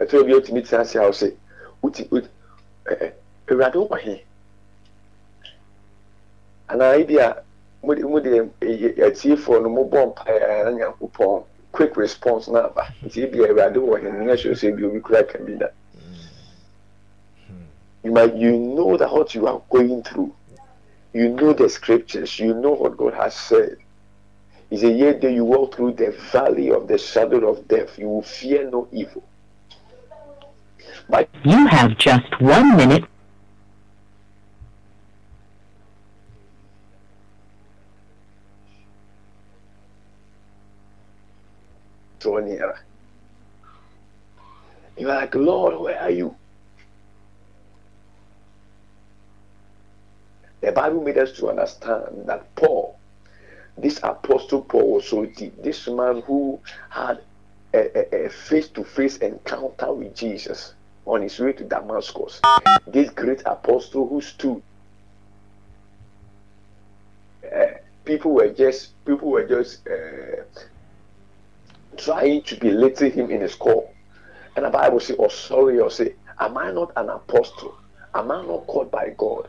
ɛtɔ 0.00 0.26
bi 0.26 0.32
otumi 0.32 0.62
tena 0.62 0.82
ase 0.82 0.96
a 0.96 1.02
ɔsɛ 1.08 1.32
uti 1.82 2.08
uti 2.10 2.28
ɛɛ 2.84 3.12
ewurade 3.48 3.78
wɔ 3.88 3.98
he 3.98 4.24
anaa 6.68 6.96
ebi 7.00 7.16
a 7.18 7.42
mo 7.82 7.94
de 7.94 8.02
mo 8.02 8.20
de 8.20 8.30
atiefoɔ 9.06 9.62
no 9.62 9.68
mo 9.68 9.84
mpaeɛ 9.84 10.64
na 10.64 10.70
nyankopɔn 10.70 11.44
quick 11.72 11.96
response 11.96 12.48
na 12.48 12.66
aba 12.66 12.92
nti 13.04 13.22
ebi 13.24 13.44
a 13.44 13.48
ewurade 13.48 13.76
wɔ 13.80 14.00
he 14.00 14.08
nyɛ 14.08 14.36
sɛ 14.36 14.50
ɔsɛ 14.52 14.68
ebi 14.68 14.84
obi 14.84 15.00
kura 15.00 15.24
ka 15.24 15.38
bi 15.38 15.54
da. 15.56 15.68
You 18.06 18.12
might 18.12 18.36
you 18.36 18.56
know 18.56 18.96
that 18.96 19.12
what 19.12 19.34
you 19.34 19.48
are 19.48 19.60
going 19.68 20.00
through. 20.04 20.32
You 21.12 21.28
know 21.28 21.52
the 21.52 21.68
scriptures. 21.68 22.38
You 22.38 22.54
know 22.54 22.70
what 22.70 22.96
god 22.96 23.14
has 23.14 23.34
said. 23.34 23.78
He 24.70 24.76
said 24.76 24.96
yet 24.96 25.20
though 25.20 25.28
you 25.28 25.44
walk 25.44 25.74
through 25.74 25.94
the 25.94 26.12
valley 26.30 26.70
of 26.70 26.86
the 26.86 26.98
shadow 26.98 27.50
of 27.50 27.66
death 27.66 27.98
you 27.98 28.06
will 28.08 28.22
fear 28.22 28.70
no 28.70 28.86
evil. 28.92 29.24
But 31.08 31.28
You 31.44 31.66
have 31.66 31.98
just 31.98 32.40
one 32.40 32.76
minute. 32.76 33.04
draw 42.20 42.38
nearer 42.38 42.80
you're 44.96 45.08
like 45.08 45.34
lord 45.34 45.78
where 45.78 46.00
are 46.00 46.10
you 46.10 46.34
the 50.60 50.72
bible 50.72 51.02
made 51.02 51.18
us 51.18 51.32
to 51.32 51.48
understand 51.48 52.26
that 52.26 52.54
paul 52.56 52.96
this 53.78 54.00
apostle 54.02 54.62
paul 54.62 54.94
was 54.94 55.08
so 55.08 55.26
deep. 55.26 55.62
This 55.62 55.86
man 55.86 56.22
who 56.26 56.60
had 56.88 57.20
a, 57.74 58.14
a, 58.14 58.26
a 58.26 58.30
face-to-face 58.30 59.18
encounter 59.18 59.92
with 59.92 60.14
jesus 60.16 60.74
on 61.04 61.22
his 61.22 61.38
way 61.38 61.52
to 61.52 61.64
damascus. 61.64 62.40
This 62.86 63.10
great 63.10 63.42
apostle 63.44 64.08
who 64.08 64.20
stood. 64.20 64.62
Uh, 67.44 67.66
people 68.04 68.32
were 68.32 68.48
just 68.48 68.92
people 69.04 69.30
were 69.30 69.46
just 69.46 69.86
uh, 69.86 70.42
trying 71.98 72.42
to 72.42 72.56
belittle 72.56 73.10
him 73.10 73.30
in 73.30 73.42
his 73.42 73.54
call. 73.54 73.92
And 74.56 74.64
the 74.64 74.70
bible 74.70 75.00
say 75.00 75.14
oh 75.18 75.28
sorry 75.28 75.78
or 75.80 75.90
say 75.90 76.14
am 76.40 76.56
i 76.56 76.72
not 76.72 76.92
an 76.96 77.10
apostle? 77.10 77.76
Am 78.14 78.30
i 78.30 78.40
not 78.42 78.66
called 78.66 78.90
by 78.90 79.10
god 79.18 79.48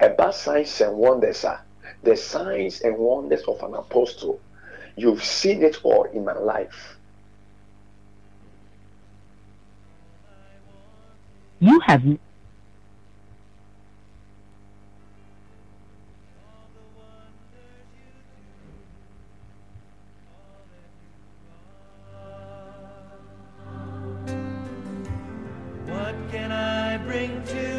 about 0.00 0.34
signs 0.34 0.80
and 0.80 0.96
wonders 0.96 1.44
are 1.44 1.60
the 2.02 2.16
signs 2.16 2.80
and 2.82 2.96
wonders 2.96 3.42
of 3.42 3.62
an 3.62 3.74
apostle. 3.74 4.40
You've 4.96 5.24
seen 5.24 5.62
it 5.62 5.78
all 5.84 6.04
in 6.04 6.24
my 6.24 6.38
life. 6.38 6.96
You 11.60 11.80
have 11.80 12.02
What 25.86 26.14
can 26.30 26.52
I 26.52 26.98
bring 26.98 27.42
to 27.44 27.77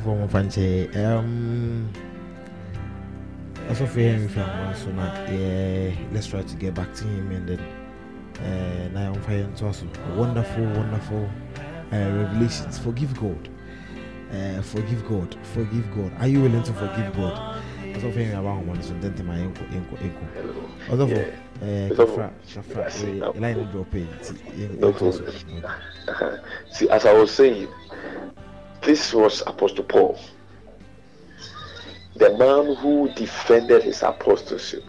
bow. 0.00 0.12
ɛti 0.14 0.18
fɔ 0.18 0.18
mo 0.20 0.28
fa 0.28 0.42
nkyɛ 0.42 0.96
um, 1.18 1.88
asɔfo 3.70 3.98
yɛ 4.00 4.18
mfi 4.24 4.40
ahoma 4.40 4.74
so 4.76 4.90
na 4.92 5.12
yɛ 5.28 6.12
let's 6.12 6.26
try 6.26 6.42
to 6.42 6.56
get 6.56 6.74
back 6.74 6.92
to 6.94 7.04
him 7.04 7.30
and 7.32 7.48
then 7.48 7.60
uh, 8.40 8.88
na 8.94 9.12
yɛmfa 9.12 9.30
yɛ 9.30 9.46
ntoa 9.54 9.74
so 9.74 9.86
wonderful 10.16 10.64
wonderful 10.64 11.28
uh, 11.92 11.96
revelations 11.96 12.78
forgive 12.78 13.12
god 13.20 13.48
uh, 14.32 14.62
forgive 14.62 15.06
god 15.08 15.36
forgive 15.54 15.84
god 15.94 16.12
are 16.20 16.28
you 16.28 16.40
willing 16.40 16.62
to 16.62 16.72
forgive 16.72 17.12
god 17.16 17.36
asɔfo 17.94 18.16
yɛ 18.16 18.32
mfi 18.32 18.36
ahoma 18.36 18.74
no 18.74 18.80
so 18.82 18.94
ntɛntɛm 18.94 19.30
a 19.30 19.34
yɛnkɔ 19.42 19.62
yɛnkɔ 19.72 19.94
yɛnkɔ 20.02 20.24
ɔsɔfo 20.90 21.08
Yeah. 21.60 21.88
Ɔsɔfo, 21.90 21.96
kafra 21.96 22.30
kafra 22.54 22.84
yes, 22.84 23.02
no. 23.02 23.32
line 23.32 23.56
no 23.56 23.64
drop 23.72 23.92
yi 23.94 24.06
nti 24.06 24.32
yɛn- 24.56 24.78
No 24.78 24.92
yɛntoa 24.92 25.12
so 25.12 25.22
problem. 25.22 25.64
Okay. 26.08 26.36
See, 26.70 26.88
as 26.88 27.04
I 27.04 27.12
was 27.12 27.32
saying, 27.32 27.66
this 28.88 29.12
was 29.12 29.42
Apostle 29.46 29.84
Paul, 29.84 30.18
the 32.16 32.30
man 32.38 32.74
who 32.76 33.10
defended 33.10 33.82
his 33.82 34.02
apostleship, 34.02 34.82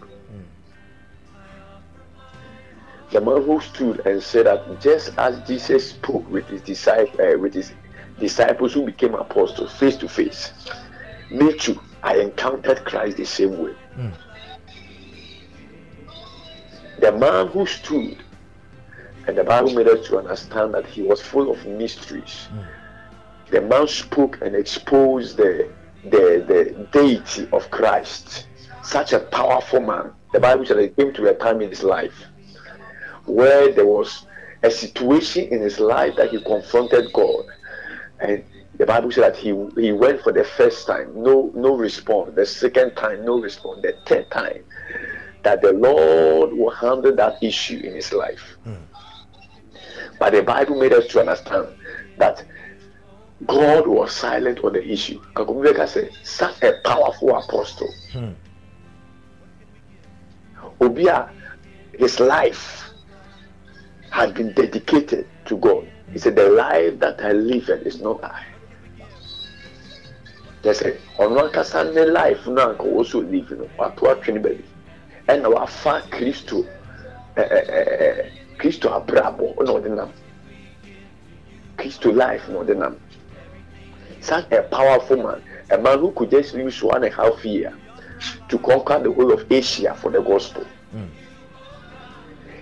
the 3.10 3.20
man 3.20 3.42
who 3.42 3.60
stood 3.60 4.00
and 4.06 4.22
said 4.22 4.46
that 4.46 4.80
just 4.80 5.10
as 5.18 5.46
Jesus 5.46 5.90
spoke 5.90 6.26
with 6.30 6.46
his 6.46 6.62
disciples, 6.62 7.20
uh, 7.20 7.38
with 7.38 7.52
his 7.52 7.72
disciples 8.18 8.72
who 8.72 8.86
became 8.86 9.14
apostles 9.14 9.70
face 9.70 9.96
to 9.98 10.08
face, 10.08 10.54
me 11.30 11.52
too, 11.58 11.78
I 12.02 12.20
encountered 12.20 12.86
Christ 12.86 13.18
the 13.18 13.26
same 13.26 13.58
way. 13.58 13.74
The 17.00 17.12
man 17.12 17.48
who 17.48 17.66
stood 17.66 18.16
and 19.26 19.36
the 19.36 19.44
Bible 19.44 19.74
made 19.74 19.88
us 19.88 20.06
to 20.08 20.18
understand 20.18 20.72
that 20.72 20.86
he 20.86 21.02
was 21.02 21.20
full 21.20 21.50
of 21.50 21.66
mysteries. 21.66 22.48
The 23.50 23.60
man 23.60 23.88
spoke 23.88 24.40
and 24.42 24.54
exposed 24.54 25.36
the, 25.36 25.70
the, 26.04 26.44
the 26.46 26.88
deity 26.92 27.48
of 27.52 27.70
Christ. 27.70 28.46
Such 28.82 29.12
a 29.12 29.20
powerful 29.20 29.80
man. 29.80 30.12
The 30.32 30.40
Bible 30.40 30.64
said 30.64 30.78
it 30.78 30.96
came 30.96 31.12
to 31.14 31.28
a 31.28 31.34
time 31.34 31.60
in 31.60 31.70
his 31.70 31.82
life 31.82 32.14
where 33.26 33.72
there 33.72 33.86
was 33.86 34.26
a 34.62 34.70
situation 34.70 35.48
in 35.48 35.60
his 35.60 35.80
life 35.80 36.14
that 36.16 36.30
he 36.30 36.42
confronted 36.42 37.12
God. 37.12 37.46
And 38.20 38.44
the 38.76 38.86
Bible 38.86 39.10
said 39.10 39.34
that 39.34 39.36
he 39.36 39.48
he 39.76 39.92
went 39.92 40.22
for 40.22 40.32
the 40.32 40.44
first 40.44 40.86
time, 40.86 41.12
no 41.14 41.50
no 41.54 41.76
response. 41.76 42.34
The 42.34 42.46
second 42.46 42.94
time, 42.94 43.24
no 43.24 43.40
response. 43.40 43.82
The 43.82 43.96
third 44.06 44.30
time, 44.30 44.64
that 45.42 45.62
the 45.62 45.72
Lord 45.72 46.52
will 46.52 46.70
handle 46.70 47.14
that 47.16 47.42
issue 47.42 47.78
in 47.78 47.94
his 47.94 48.12
life. 48.12 48.56
Hmm. 48.64 48.74
But 50.18 50.32
the 50.32 50.42
Bible 50.42 50.78
made 50.78 50.92
us 50.92 51.06
to 51.08 51.20
understand 51.20 51.68
that 52.18 52.44
God 53.46 53.86
was 53.86 54.12
silent 54.12 54.62
on 54.64 54.74
the 54.74 54.86
issue. 54.86 55.20
Kakumibeka 55.34 55.88
said, 55.88 56.10
such 56.22 56.62
a 56.62 56.80
powerful 56.84 57.36
apostle. 57.36 57.92
Hmm. 58.12 58.32
Obia, 60.80 61.30
his 61.98 62.20
life 62.20 62.90
had 64.10 64.34
been 64.34 64.52
dedicated 64.52 65.26
to 65.46 65.56
God. 65.58 65.86
He 66.12 66.18
said, 66.18 66.36
The 66.36 66.48
life 66.50 66.98
that 66.98 67.22
I 67.22 67.32
live 67.32 67.68
is 67.70 68.00
not 68.00 68.22
I. 68.24 68.44
They 70.62 70.74
said, 70.74 71.00
ɔno 71.18 71.48
ankasa 71.50 71.94
ne 71.94 72.04
life 72.04 72.46
no 72.46 72.74
anka 72.74 72.84
wɔsɔ 72.84 73.30
live 73.30 73.50
no 73.52 73.64
wato 73.78 74.14
atwe 74.14 74.34
ne 74.34 74.40
baabi 74.40 74.64
ɛna 75.28 75.50
wafa 75.54 76.02
kristo 76.10 76.66
ɛ- 77.36 77.48
ɛ- 77.48 77.70
ɛ- 77.70 78.00
ɛ- 78.00 78.58
kristo 78.58 78.90
abrabɔ 78.90 79.64
na 79.64 79.72
ɔde 79.72 79.96
nam 79.96 80.12
kristo 81.78 82.14
life 82.14 82.46
na 82.50 82.56
ɔde 82.58 82.76
nam 82.76 82.96
such 84.20 84.50
a 84.52 84.62
powerful 84.62 85.16
man 85.16 85.42
a 85.70 85.78
man 85.78 85.98
who 85.98 86.10
could 86.12 86.30
just 86.30 86.54
use 86.54 86.82
one 86.82 87.04
and 87.04 87.12
a 87.12 87.16
half 87.16 87.44
year 87.44 87.72
to 88.48 88.58
conquer 88.58 88.98
the 88.98 89.12
whole 89.12 89.32
of 89.32 89.50
asia 89.50 89.94
for 89.94 90.10
the 90.10 90.20
gospel. 90.20 90.64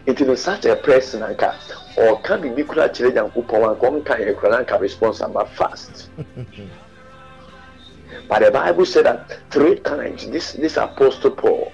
Nti 0.07 0.27
no 0.27 0.35
such 0.35 0.65
a 0.67 0.77
person 0.77 1.23
anka 1.23 1.55
ɔka 1.97 2.39
biribi 2.41 2.67
kora 2.67 2.89
kyerɛ 2.89 3.13
nyankopɔn 3.13 3.77
anka 3.77 3.87
ɔnka 3.89 4.15
yɛ 4.21 4.37
kora 4.37 4.51
na 4.53 4.59
anka 4.65 4.81
response 4.81 5.21
aba 5.23 5.45
fast. 5.47 6.09
But 8.29 8.43
the 8.43 8.51
bible 8.51 8.87
said 8.87 9.05
that 9.07 9.39
three 9.51 9.77
times 9.81 10.27
this 10.31 10.53
this 10.53 10.77
apostle 10.77 11.31
paul 11.31 11.73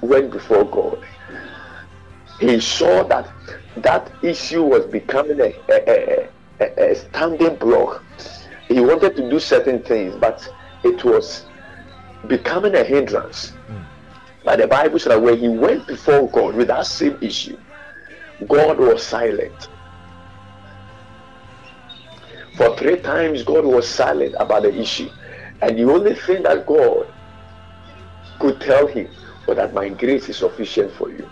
went 0.00 0.30
before 0.30 0.64
god. 0.64 1.04
He 2.40 2.60
saw 2.60 3.02
that 3.04 3.28
that 3.76 4.10
issue 4.22 4.62
was 4.62 4.86
becoming 4.86 5.40
a, 5.40 5.54
a, 5.68 6.28
a, 6.60 6.90
a 6.90 6.94
standing 6.94 7.56
block 7.56 8.02
he 8.70 8.80
wanted 8.80 9.16
to 9.16 9.28
do 9.28 9.40
certain 9.40 9.82
things 9.82 10.14
but 10.16 10.48
it 10.84 11.04
was 11.04 11.46
becoming 12.28 12.74
a 12.74 12.84
hindrance. 12.84 13.50
Hmm. 13.66 13.82
But 14.44 14.58
the 14.60 14.66
bible 14.68 14.98
said 14.98 15.12
that 15.12 15.22
when 15.22 15.38
he 15.38 15.48
went 15.48 15.86
before 15.86 16.30
god 16.30 16.54
with 16.54 16.68
that 16.68 16.86
same 16.86 17.18
issue 17.20 17.58
god 18.48 18.78
was 18.78 19.02
silent. 19.02 19.68
For 22.56 22.76
three 22.76 22.96
times 22.96 23.42
god 23.42 23.64
was 23.64 23.88
silent 23.88 24.34
about 24.38 24.62
the 24.62 24.74
issue. 24.74 25.10
And 25.62 25.78
the 25.78 25.84
only 25.84 26.14
thing 26.14 26.42
that 26.44 26.66
god 26.66 27.06
could 28.38 28.60
tell 28.60 28.86
him 28.86 29.08
was 29.46 29.56
that 29.56 29.74
my 29.74 29.88
grace 29.88 30.28
is 30.28 30.36
sufficient 30.36 30.92
for 30.92 31.10
you. 31.10 31.28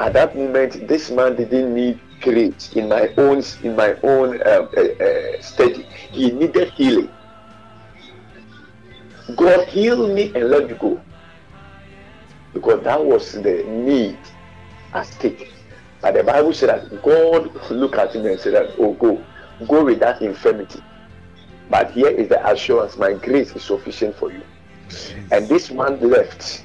At 0.00 0.14
that 0.14 0.36
moment 0.36 0.86
this 0.86 1.10
man 1.10 1.36
didn't 1.36 1.74
need 1.74 2.00
grace 2.22 2.72
in 2.74 2.88
my 2.88 3.12
own 3.18 3.42
in 3.62 3.76
my 3.76 3.94
own 4.02 4.34
um, 4.46 4.68
uh, 4.76 4.80
uh, 4.80 5.42
study 5.42 5.86
he 6.12 6.30
needed 6.30 6.68
healing. 6.70 7.10
God 9.36 9.66
healed 9.68 10.14
me 10.14 10.32
and 10.34 10.48
let 10.48 10.68
me 10.70 10.76
go. 10.78 11.00
Because 12.54 12.82
that 12.84 13.04
was 13.04 13.32
the 13.32 13.64
need 13.66 14.18
at 14.94 15.06
stake. 15.06 15.52
But 16.00 16.14
the 16.14 16.22
bible 16.22 16.52
said 16.52 16.68
that 16.70 17.02
god 17.02 17.70
looked 17.70 17.96
at 17.96 18.14
him 18.14 18.26
and 18.26 18.38
said 18.38 18.54
that 18.54 18.74
oh 18.78 18.94
go. 18.94 19.22
Go 19.66 19.84
with 19.84 20.00
that 20.00 20.22
infirmity. 20.22 20.82
But 21.70 21.92
here 21.92 22.08
is 22.08 22.28
the 22.28 22.46
assurance. 22.50 22.96
My 22.96 23.12
grace 23.12 23.54
is 23.54 23.62
sufficient 23.62 24.16
for 24.16 24.32
you. 24.32 24.42
And 25.30 25.48
this 25.48 25.70
man 25.70 26.00
left. 26.00 26.64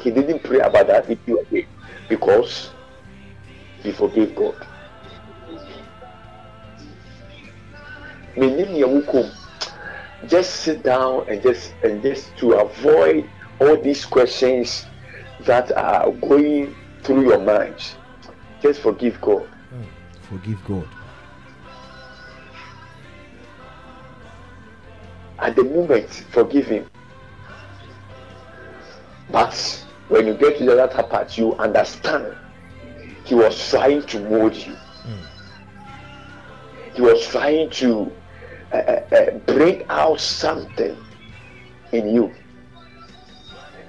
He 0.00 0.10
didn't 0.10 0.42
pray 0.44 0.60
about 0.60 0.86
that 0.88 1.10
issue 1.10 1.38
again. 1.40 1.66
Because 2.08 2.70
he 3.82 3.90
forgave 3.90 4.34
god 4.36 4.54
menim 8.36 8.72
nea 8.72 8.86
wokom 8.86 9.30
just 10.28 10.60
sit 10.60 10.82
down 10.82 11.28
and 11.28 11.42
just 11.42 11.74
and 11.82 12.02
just 12.02 12.36
to 12.38 12.52
avoid 12.52 13.28
all 13.60 13.76
these 13.80 14.04
questions 14.04 14.86
that 15.40 15.70
are 15.76 16.10
going 16.12 16.74
through 17.02 17.28
your 17.28 17.38
mind. 17.38 17.76
Just 18.62 18.80
forgive 18.80 19.20
god. 19.20 19.48
Mm, 19.72 19.86
forgive 20.22 20.64
god. 20.64 20.88
At 25.38 25.54
the 25.54 25.64
moment 25.64 26.08
forgive 26.30 26.66
him. 26.66 26.88
But 29.30 29.84
when 30.08 30.26
you 30.26 30.34
get 30.34 30.58
to 30.58 30.64
the 30.64 30.74
latter 30.74 31.02
part 31.02 31.36
you 31.36 31.54
understand 31.56 32.36
he 33.24 33.34
was 33.34 33.70
trying 33.70 34.02
to 34.06 34.20
mold 34.20 34.54
you. 34.54 34.72
Mm. 34.72 35.26
He 36.94 37.02
was 37.02 37.26
trying 37.26 37.70
to 37.70 38.12
uh, 38.72 38.76
uh, 38.76 39.30
bring 39.46 39.82
out 39.88 40.20
something 40.20 40.96
in 41.92 42.08
you. 42.14 42.34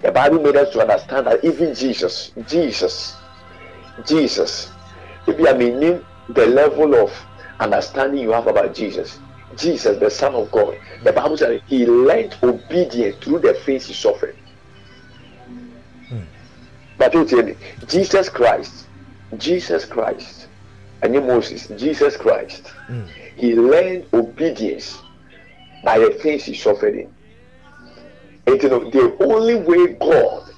The 0.01 0.11
bible 0.11 0.41
made 0.41 0.55
us 0.55 0.71
to 0.73 0.81
understand 0.81 1.27
that 1.27 1.43
even 1.43 1.73
jesus 1.73 2.31
jesus 2.47 3.15
jesus 4.05 4.71
if 5.27 5.37
you 5.39 5.47
are 5.47 5.55
meaning 5.55 6.03
the 6.29 6.45
level 6.45 6.95
of 6.95 7.11
understanding 7.59 8.21
you 8.21 8.31
have 8.31 8.47
about 8.47 8.73
jesus. 8.75 9.19
Jesus 9.57 9.97
the 9.99 10.09
son 10.09 10.35
of 10.35 10.51
god. 10.51 10.77
The 11.03 11.11
bible 11.13 11.37
says 11.37 11.61
he 11.65 11.85
learned 11.85 12.35
obedience 12.43 13.15
through 13.23 13.39
the 13.39 13.53
things 13.53 13.87
he 13.87 13.93
suffered. 13.93 14.35
But 16.97 17.13
you 17.13 17.25
tell 17.25 17.43
me 17.43 17.55
jesus 17.87 18.29
christ 18.29 18.85
jesus 19.37 19.85
christ 19.85 20.47
and 21.01 21.13
you 21.13 21.21
moses 21.21 21.67
jesus 21.79 22.15
christ 22.17 22.71
he 23.37 23.55
learned 23.55 24.05
obedience 24.13 24.99
by 25.83 25.99
the 25.99 26.09
things 26.09 26.43
he 26.43 26.55
suffered 26.55 26.95
in. 26.95 27.13
And 28.47 28.61
you 28.61 28.69
know 28.69 28.89
the 28.89 29.15
only 29.23 29.55
way 29.55 29.93
god 29.93 30.49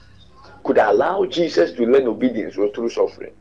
could 0.63 0.77
allow 0.77 1.25
jesus 1.25 1.71
to 1.73 1.85
learn 1.85 2.07
obedience 2.07 2.55
was 2.55 2.71
through 2.73 2.89
suffering. 2.89 3.33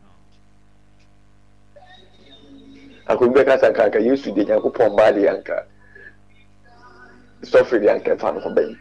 Bɛyi 8.55 8.77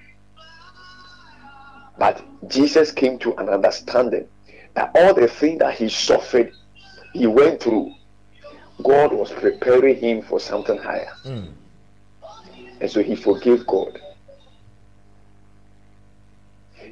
but 1.99 2.22
jesus 2.47 2.91
came 2.91 3.18
to 3.20 3.36
an 3.38 3.49
understanding 3.49 4.28
that 4.74 4.91
all 4.95 5.14
the 5.14 5.28
things 5.28 5.60
that 5.60 5.76
he 5.76 5.89
suffered 5.89 6.51
he 7.14 7.28
went 7.28 7.62
through 7.62 7.91
God 8.84 9.11
was 9.11 9.32
preparing 9.32 9.95
him 9.95 10.21
for 10.21 10.39
something 10.39 10.78
higher. 10.78 11.11
Hmm. 11.23 11.45
And 12.80 12.89
so 12.89 13.01
he 13.01 13.15
forgave 13.15 13.65
God. 13.65 13.99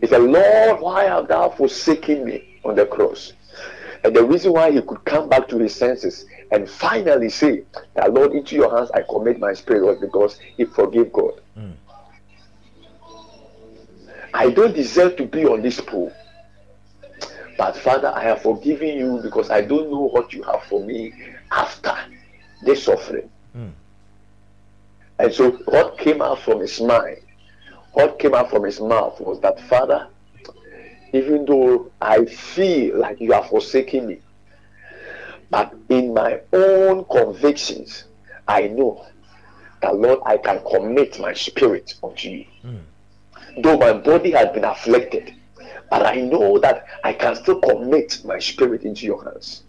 He 0.01 0.07
said, 0.07 0.21
Lord, 0.21 0.81
why 0.81 1.03
have 1.05 1.27
thou 1.27 1.49
forsaken 1.49 2.25
me 2.25 2.59
on 2.65 2.75
the 2.75 2.85
cross? 2.85 3.33
And 4.03 4.15
the 4.15 4.23
reason 4.23 4.53
why 4.53 4.71
he 4.71 4.81
could 4.81 5.03
come 5.05 5.29
back 5.29 5.47
to 5.49 5.57
his 5.57 5.73
senses 5.73 6.25
and 6.51 6.69
finally 6.69 7.29
say 7.29 7.63
that, 7.95 8.13
Lord, 8.13 8.33
into 8.33 8.55
your 8.55 8.75
hands 8.75 8.91
I 8.91 9.01
commit 9.01 9.39
my 9.39 9.53
spirit 9.53 9.85
was 9.85 9.99
because 9.99 10.37
he 10.57 10.65
forgave 10.65 11.11
God. 11.11 11.41
Hmm. 11.55 11.71
I 14.33 14.49
don't 14.49 14.75
deserve 14.75 15.15
to 15.17 15.25
be 15.25 15.45
on 15.45 15.61
this 15.61 15.79
pool. 15.79 16.11
But 17.57 17.77
Father, 17.77 18.11
I 18.13 18.21
have 18.23 18.41
forgiven 18.41 18.89
you 18.89 19.21
because 19.23 19.49
I 19.49 19.61
don't 19.61 19.89
know 19.89 20.09
what 20.09 20.33
you 20.33 20.43
have 20.43 20.63
for 20.63 20.83
me 20.83 21.13
after 21.51 21.95
this 22.63 22.83
suffering. 22.83 23.29
Hmm. 23.53 23.69
And 25.19 25.33
so 25.33 25.51
what 25.65 25.97
came 25.97 26.21
out 26.21 26.39
from 26.39 26.59
his 26.59 26.81
mind, 26.81 27.21
what 27.93 28.19
came 28.19 28.33
out 28.33 28.49
from 28.49 28.63
his 28.63 28.79
mouth 28.81 29.19
was 29.21 29.39
that, 29.41 29.59
Father, 29.61 30.07
even 31.13 31.45
though 31.45 31.91
I 32.01 32.25
feel 32.25 32.99
like 32.99 33.21
you 33.21 33.33
are 33.33 33.43
forsaking 33.45 34.07
me, 34.07 34.19
but 35.49 35.73
in 35.89 36.13
my 36.13 36.41
own 36.51 37.05
convictions, 37.05 38.05
I 38.47 38.67
know 38.67 39.05
that, 39.81 39.95
Lord, 39.95 40.19
I 40.25 40.37
can 40.37 40.61
commit 40.69 41.19
my 41.19 41.33
spirit 41.33 41.93
unto 42.03 42.29
you. 42.29 42.45
Hmm. 42.61 42.77
Though 43.61 43.77
my 43.77 43.93
body 43.93 44.31
has 44.31 44.49
been 44.53 44.65
afflicted, 44.65 45.33
but 45.89 46.05
I 46.05 46.15
know 46.15 46.59
that 46.59 46.85
I 47.03 47.13
can 47.13 47.35
still 47.35 47.61
commit 47.61 48.21
my 48.25 48.39
spirit 48.39 48.83
into 48.83 49.05
your 49.05 49.23
hands. 49.23 49.63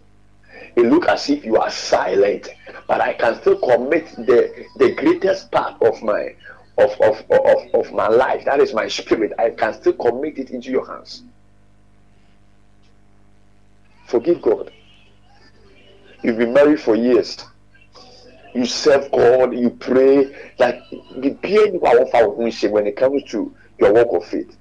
It 0.77 0.85
look 0.85 1.07
as 1.07 1.27
if 1.27 1.43
you 1.43 1.57
are 1.57 1.71
silent, 1.71 2.49
but 2.87 3.01
I 3.01 3.13
can 3.13 3.41
still 3.41 3.57
commit 3.57 4.09
the 4.15 4.65
the 4.75 4.93
greatest 4.93 5.51
part 5.51 5.81
of 5.81 6.03
my 6.03 6.35
of 6.77 6.91
of, 7.01 7.25
of, 7.31 7.73
of 7.73 7.91
my 7.93 8.07
life. 8.07 8.45
That 8.45 8.59
is 8.59 8.75
my 8.75 8.87
spirit. 8.87 9.33
I 9.39 9.49
can 9.49 9.73
still 9.73 9.93
commit 9.93 10.37
it 10.37 10.51
into 10.51 10.69
your 10.69 10.85
hands. 10.85 11.23
Forgive 14.05 14.39
God. 14.39 14.71
You've 16.21 16.37
been 16.37 16.53
married 16.53 16.79
for 16.79 16.95
years. 16.95 17.43
You 18.53 18.67
serve 18.67 19.11
God, 19.11 19.55
you 19.55 19.71
pray, 19.71 20.31
like 20.59 20.79
the 20.91 21.37
pain 21.41 21.79
when 21.79 22.87
it 22.87 22.95
comes 22.95 23.23
to 23.31 23.55
your 23.79 23.93
walk 23.93 24.13
of 24.13 24.29
faith. 24.29 24.55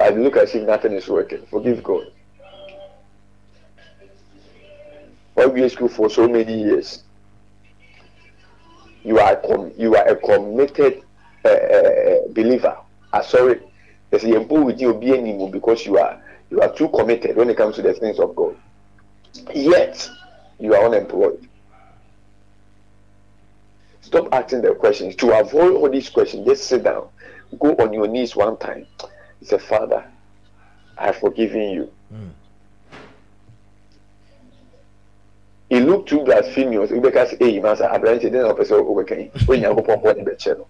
I 0.00 0.10
look 0.10 0.36
as 0.36 0.56
if 0.56 0.66
nothing 0.66 0.92
is 0.92 1.08
working. 1.08 1.46
Forgive 1.46 1.84
God. 1.84 2.06
We 5.48 5.68
school 5.68 5.88
for 5.88 6.10
so 6.10 6.28
many 6.28 6.62
years? 6.62 7.04
You 9.02 9.18
are 9.18 9.36
com- 9.36 9.72
you 9.76 9.96
are 9.96 10.06
a 10.06 10.16
committed 10.16 11.02
uh, 11.44 11.48
uh, 11.48 12.14
believer. 12.30 12.76
I 13.12 13.18
uh, 13.18 13.22
sorry, 13.22 13.60
there's 14.10 14.24
a 14.24 14.40
with 14.40 14.80
you 14.80 14.94
be 14.94 15.12
anymore 15.12 15.50
because 15.50 15.84
you 15.86 15.98
are 15.98 16.22
you 16.50 16.60
are 16.60 16.72
too 16.72 16.88
committed 16.88 17.36
when 17.36 17.50
it 17.50 17.56
comes 17.56 17.76
to 17.76 17.82
the 17.82 17.94
things 17.94 18.18
of 18.20 18.36
God. 18.36 18.56
Yet 19.54 20.08
you 20.60 20.74
are 20.74 20.84
unemployed. 20.84 21.48
Stop 24.02 24.28
asking 24.32 24.62
the 24.62 24.74
questions. 24.74 25.16
To 25.16 25.38
avoid 25.38 25.74
all 25.74 25.90
these 25.90 26.10
questions, 26.10 26.46
just 26.46 26.64
sit 26.64 26.84
down. 26.84 27.08
Go 27.58 27.74
on 27.76 27.92
your 27.92 28.06
knees 28.06 28.36
one 28.36 28.58
time. 28.58 28.86
Say, 29.42 29.58
Father, 29.58 30.04
I 30.98 31.06
have 31.06 31.16
forgiven 31.16 31.70
you. 31.70 31.90
He 35.72 35.80
looked 35.80 36.10
too 36.10 36.20
blasphemous. 36.22 36.90
Because 36.90 37.30
hey, 37.40 37.58
master, 37.58 37.90
I 37.90 37.96
branch 37.96 38.24
it. 38.24 38.32
Then 38.32 38.44
I 38.44 38.62
say, 38.62 38.74
"Oh, 38.74 39.00
okay." 39.00 39.30
When 39.46 39.62
you 39.62 39.74
go 39.74 39.80
pop 39.80 40.04
in 40.18 40.26
the 40.26 40.36
channel. 40.36 40.68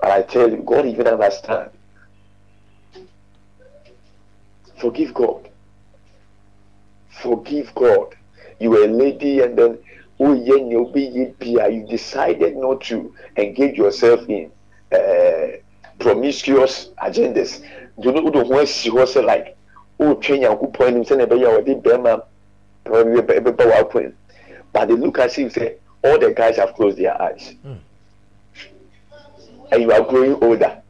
But 0.00 0.10
I 0.10 0.22
tell 0.22 0.50
you, 0.50 0.64
God 0.66 0.84
even 0.84 1.06
understand. 1.06 1.70
Forgive 4.78 5.14
God. 5.14 5.48
Forgive 7.08 7.72
God. 7.76 8.16
You 8.58 8.70
were 8.70 8.82
a 8.82 8.88
lady, 8.88 9.38
and 9.42 9.56
then 9.56 9.78
oh 10.18 10.32
yeah, 10.32 10.56
you 10.56 10.90
be 10.92 11.02
you 11.02 11.86
decided 11.88 12.56
not 12.56 12.80
to 12.86 13.14
engage 13.36 13.78
yourself 13.78 14.28
in 14.28 14.50
uh, 14.90 15.58
promiscuous 16.00 16.88
agendas. 17.00 17.62
Do 18.00 18.10
not 18.10 18.24
know 18.24 18.42
who 18.42 18.66
she 18.66 18.90
was 18.90 19.14
like. 19.14 19.56
Oh, 20.00 20.14
train 20.14 20.42
your 20.42 20.58
good 20.58 20.74
point. 20.74 20.96
Him 20.96 21.04
saying, 21.04 21.20
"Ebe 21.20 22.22
ya 22.86 22.92
wadi 22.92 23.10
bema, 23.10 23.18
probably 23.18 23.18
ebe 23.18 23.36
ebe 23.36 23.64
wa. 23.64 24.10
But 24.72 24.88
they 24.88 24.94
look 24.94 25.18
at 25.18 25.36
you 25.38 25.50
say, 25.50 25.76
all 26.04 26.18
the 26.18 26.32
guys 26.32 26.56
have 26.56 26.74
closed 26.74 26.98
their 26.98 27.20
eyes, 27.20 27.54
hmm. 27.62 27.74
and 29.72 29.82
you 29.82 29.92
are 29.92 30.02
growing 30.02 30.34
older. 30.42 30.82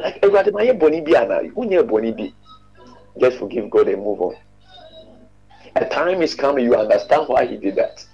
Like 0.00 0.18
everybody, 0.22 0.50
my 0.50 0.72
boni 0.72 1.00
bi 1.00 1.20
ana, 1.20 1.40
unye 1.54 1.86
boni 1.86 2.12
bi. 2.12 2.32
Just 3.18 3.38
forgive 3.38 3.68
God 3.70 3.88
and 3.88 4.02
move 4.02 4.20
on. 4.20 4.36
A 5.76 5.84
time 5.88 6.22
is 6.22 6.34
coming, 6.34 6.64
you 6.64 6.74
understand 6.74 7.28
why 7.28 7.46
He 7.46 7.56
did 7.56 7.76
that. 7.76 8.06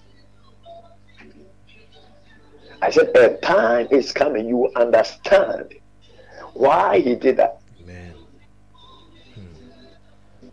I 2.83 2.91
said, 2.91 3.17
a 3.17 3.37
time 3.39 3.89
is 3.91 4.13
coming, 4.13 4.49
you 4.49 4.71
understand 4.77 5.75
why 6.55 7.01
He 7.01 7.15
did 7.15 7.37
that. 7.37 7.61
Amen. 7.83 8.15
Hmm. 9.35 10.49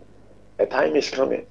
A 0.59 0.65
time 0.65 0.95
is 0.95 1.09
coming. 1.09 1.45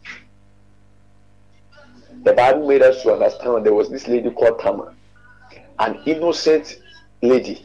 The 2.23 2.35
Bible 2.35 2.69
made 2.69 2.83
us 2.83 3.03
to 3.03 3.15
understand 3.15 3.65
there 3.65 3.73
was 3.73 3.89
this 3.89 4.07
lady 4.07 4.31
called 4.31 4.61
Tamar, 4.61 4.95
an 5.79 6.03
innocent 6.05 6.79
lady. 7.23 7.65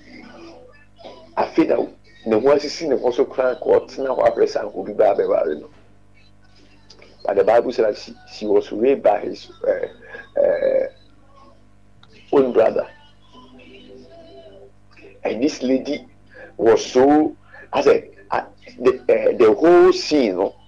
I 1.36 1.48
feel 1.48 1.68
that 1.68 1.96
the 2.30 2.38
one 2.40 2.60
she 2.60 2.70
seen 2.70 2.94
also 2.94 3.26
crying 3.26 3.58
court 3.58 3.98
now 3.98 4.18
and 4.18 4.74
will 4.74 4.84
be 4.86 4.94
bad 4.94 5.18
no. 5.18 5.70
But 7.26 7.36
the 7.36 7.44
Bible 7.44 7.72
said 7.74 7.86
that 7.86 7.98
she, 7.98 8.14
she 8.34 8.46
was 8.46 8.72
raped 8.72 9.04
by 9.04 9.20
his 9.20 9.52
uh, 9.68 10.40
uh, 10.40 10.88
own 12.32 12.54
brother. 12.54 12.88
And 15.24 15.44
this 15.44 15.62
lady 15.62 16.08
was 16.56 16.86
so, 16.86 17.36
I 17.74 17.82
said, 17.82 18.10
uh, 18.32 18.46
the, 18.80 19.00
uh, 19.02 19.38
the 19.38 19.54
whole 19.54 19.92
scene, 19.92 20.38
no, 20.38 20.46
akyekyere 20.46 20.65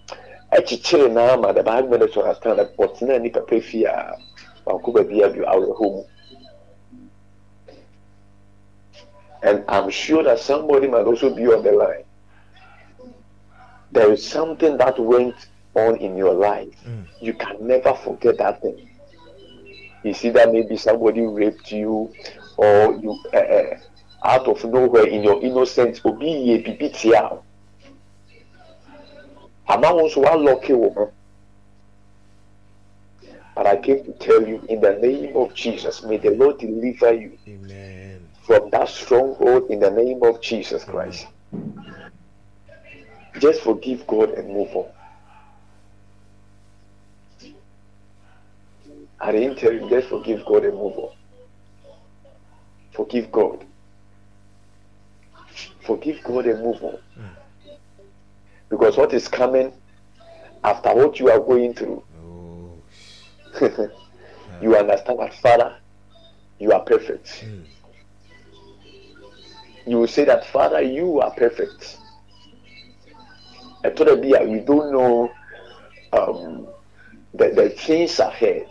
naa 0.51 1.37
ma 1.37 1.51
the 1.51 1.63
bible 1.63 1.89
made 1.89 2.03
us 2.03 2.11
to 2.13 2.21
understand 2.21 2.59
that 2.59 2.75
ɔtena 2.77 3.21
nipa 3.21 3.41
pɛ 3.41 3.61
fie 3.61 3.85
a 3.85 4.15
baabi 4.65 5.21
a 5.23 5.29
bi 5.29 5.39
awerɛhɔ 5.45 5.81
mu 5.91 6.03
and 9.43 9.63
i'm 9.67 9.89
sure 9.89 10.23
that 10.23 10.39
somebody 10.39 10.87
might 10.87 11.05
also 11.05 11.29
be 11.33 11.45
on 11.45 11.61
the 11.63 11.71
line. 11.71 12.03
There 13.91 14.11
is 14.11 14.25
something 14.25 14.77
that 14.77 14.99
went 14.99 15.35
on 15.75 15.95
in 15.97 16.17
your 16.17 16.33
life. 16.33 16.73
You 17.21 17.33
can 17.33 17.65
never 17.65 17.93
forget 17.93 18.37
that 18.37 18.61
thing. 18.61 18.89
You 20.03 20.13
see 20.13 20.29
that 20.31 20.51
maybe 20.51 20.77
somebody 20.77 21.21
raped 21.21 21.71
you 21.71 22.13
or 22.57 22.93
you 23.01 23.19
uh, 23.33 23.37
uh, 23.37 23.77
out 24.23 24.47
of 24.47 24.63
nowhere 24.65 25.05
in 25.07 25.23
your 25.23 25.41
innocence 25.43 26.01
obi 26.05 26.25
yie 26.27 26.63
bibi 26.63 26.89
tia. 26.89 27.23
o 27.23 27.43
ama 29.67 29.93
wo 29.93 30.07
nso 30.07 30.21
walɔke 30.21 30.73
wo 30.73 30.89
ho 30.89 31.11
but 33.55 33.65
i 33.65 33.75
came 33.77 34.03
to 34.03 34.13
tell 34.13 34.47
you 34.47 34.61
in 34.69 34.79
the 34.81 34.93
name 35.01 35.35
of 35.35 35.53
jesus 35.53 36.03
may 36.03 36.17
the 36.17 36.29
lord 36.31 36.57
deliver 36.59 37.13
you 37.13 37.31
Amen. 37.47 38.27
from 38.43 38.69
that 38.69 38.87
stronghold 38.87 39.69
in 39.69 39.79
the 39.79 39.89
name 39.91 40.21
of 40.23 40.41
jesus 40.41 40.83
christ. 40.83 41.27
Just 43.39 43.61
forgive 43.61 44.07
god 44.07 44.31
and 44.31 44.51
move 44.51 44.75
on. 44.75 44.89
I 49.19 49.31
didn't 49.31 49.57
tell 49.57 49.71
you 49.73 49.87
just 49.89 50.09
forgive 50.09 50.43
god 50.45 50.65
and 50.65 50.73
move 50.73 50.97
on. 50.97 51.11
Forgive 52.93 53.31
god. 53.31 53.63
Forgive 55.81 56.23
god 56.23 56.47
and 56.47 56.63
move 56.63 56.83
on 56.83 56.97
hmm. 57.15 57.36
Because 58.69 58.97
what 58.97 59.13
is 59.13 59.27
coming 59.27 59.71
after 60.63 60.93
what 60.93 61.19
you 61.19 61.29
are 61.29 61.39
going 61.39 61.73
through 61.73 62.03
Oh. 62.15 62.81
you 64.61 64.75
understand 64.75 65.19
that 65.19 65.33
father 65.35 65.77
you 66.59 66.71
are 66.71 66.81
perfect. 66.81 67.45
You 69.85 69.99
will 69.99 70.07
say 70.07 70.25
that 70.25 70.45
father 70.47 70.81
you 70.81 71.21
are 71.21 71.31
perfect. 71.31 71.97
I 73.83 73.89
told 73.91 74.09
her 74.09 74.15
"Bia, 74.15 74.43
we 74.43 74.59
don't 74.61 74.91
know 74.91 75.31
um, 76.13 76.67
the, 77.33 77.49
the 77.49 77.69
things 77.69 78.19
ahead. 78.19 78.67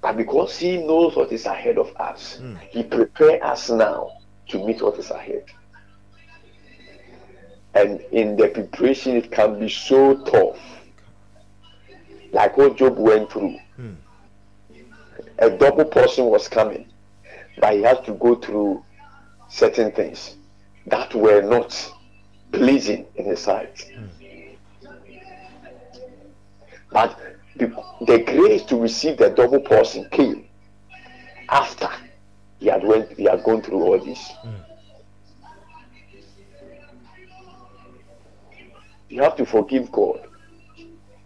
But 0.00 0.16
because 0.16 0.56
he 0.58 0.78
knows 0.78 1.14
what 1.16 1.30
is 1.32 1.44
ahead 1.46 1.76
of 1.78 1.94
us 1.96 2.40
he 2.70 2.82
prepare 2.84 3.44
us 3.44 3.68
now 3.70 4.10
to 4.48 4.64
meet 4.64 4.80
what 4.80 4.98
is 4.98 5.10
ahead 5.10 5.44
and 7.74 8.00
in 8.12 8.36
the 8.36 8.48
preparation 8.48 9.16
it 9.16 9.30
can 9.30 9.58
be 9.58 9.68
so 9.68 10.16
tough 10.24 10.58
like 12.32 12.56
what 12.56 12.76
Job 12.76 12.96
went 12.98 13.30
through. 13.30 13.56
A 15.38 15.50
double 15.50 15.84
portion 15.84 16.26
was 16.26 16.48
coming, 16.48 16.86
but 17.60 17.74
he 17.74 17.82
had 17.82 18.04
to 18.04 18.12
go 18.12 18.34
through 18.36 18.84
certain 19.48 19.90
things 19.92 20.36
that 20.86 21.14
were 21.14 21.42
not 21.42 21.92
pleasing 22.52 23.06
in 23.16 23.24
his 23.24 23.40
sight. 23.40 23.90
But 26.92 27.18
the, 27.56 27.66
the 28.06 28.18
grace 28.18 28.62
to 28.64 28.76
receive 28.76 29.16
the 29.18 29.30
double 29.30 29.60
portion 29.60 30.08
came 30.10 30.46
after 31.48 31.88
he 32.58 32.66
had 32.66 32.84
went 32.84 33.12
he 33.16 33.24
had 33.24 33.42
gone 33.42 33.62
through 33.62 33.82
all 33.82 33.98
this. 34.04 34.30
You 39.10 39.22
have 39.22 39.36
to 39.36 39.44
forgive 39.44 39.90
God 39.92 40.20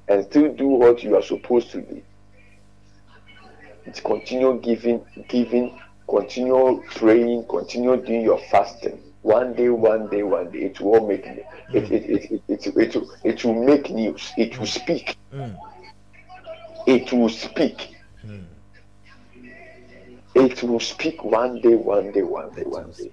and 0.09 0.25
still 0.25 0.53
do 0.55 0.67
what 0.69 1.03
you 1.03 1.17
are 1.17 1.23
supposed 1.23 1.71
to 1.73 1.83
do. 1.83 2.03
It's 3.87 4.01
continue 4.01 4.59
giving, 4.61 5.05
giving, 5.29 5.79
continue 6.09 6.83
praying, 6.97 7.45
continue 7.49 7.97
doing 8.03 8.23
your 8.23 8.39
fasting. 8.51 8.99
One 9.23 9.55
day, 9.55 9.69
one 9.69 10.09
day, 10.09 10.23
one 10.23 10.51
day, 10.51 10.61
it 10.61 10.81
will 10.81 11.07
make 11.07 11.27
it, 11.27 11.47
it, 11.73 11.91
it, 11.91 12.05
it, 12.11 12.43
it, 12.49 12.67
it, 12.67 12.77
it, 12.77 12.95
will, 12.95 13.11
it 13.25 13.45
will 13.45 13.65
make 13.65 13.91
news. 13.91 14.33
It 14.39 14.59
will 14.59 14.67
speak. 14.67 15.17
It 16.87 17.13
will 17.13 17.29
speak. 17.29 17.91
It 20.35 20.63
will 20.63 20.81
speak 20.81 21.25
one 21.25 21.61
day, 21.61 21.75
one 21.77 22.13
day, 22.13 22.23
one 22.23 22.51
day, 22.55 22.65
one 22.65 22.93
day. 22.99 23.13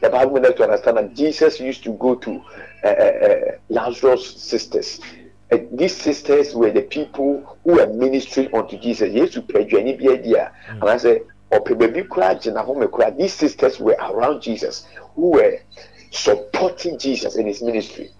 The 0.00 0.10
Bible 0.10 0.34
made 0.34 0.46
us 0.46 0.54
to 0.56 0.64
understand 0.64 0.96
that 0.96 1.14
Jesus 1.14 1.60
used 1.60 1.82
to 1.84 1.92
go 1.94 2.14
to 2.14 2.42
uh, 2.84 2.88
uh, 2.88 3.40
Lazarus' 3.68 4.40
sisters. 4.40 5.00
Uh, 5.50 5.58
these 5.72 5.96
sisters 5.96 6.54
were 6.54 6.70
the 6.70 6.82
people 6.82 7.58
who 7.64 7.74
were 7.76 7.86
ministering 7.92 8.54
unto 8.54 8.78
Jesus. 8.78 9.08
Yesu 9.10 9.46
pɛdwani 9.46 9.98
bi 9.98 10.12
adi 10.12 10.34
a 10.34 10.52
anaasɛ 10.80 11.22
ɔpɛ 11.52 11.78
baabi 11.78 12.08
koraa 12.08 12.34
gyina 12.40 12.64
hɔ 12.64 12.76
mɛ 12.76 12.90
koraa. 12.90 13.16
These 13.16 13.32
sisters 13.34 13.80
were 13.80 13.96
around 14.00 14.42
Jesus 14.42 14.86
who 15.14 15.30
were 15.32 15.58
supporting 16.12 16.98
Jesus 16.98 17.36
in 17.36 17.46
his 17.46 17.62
ministry. 17.62 18.10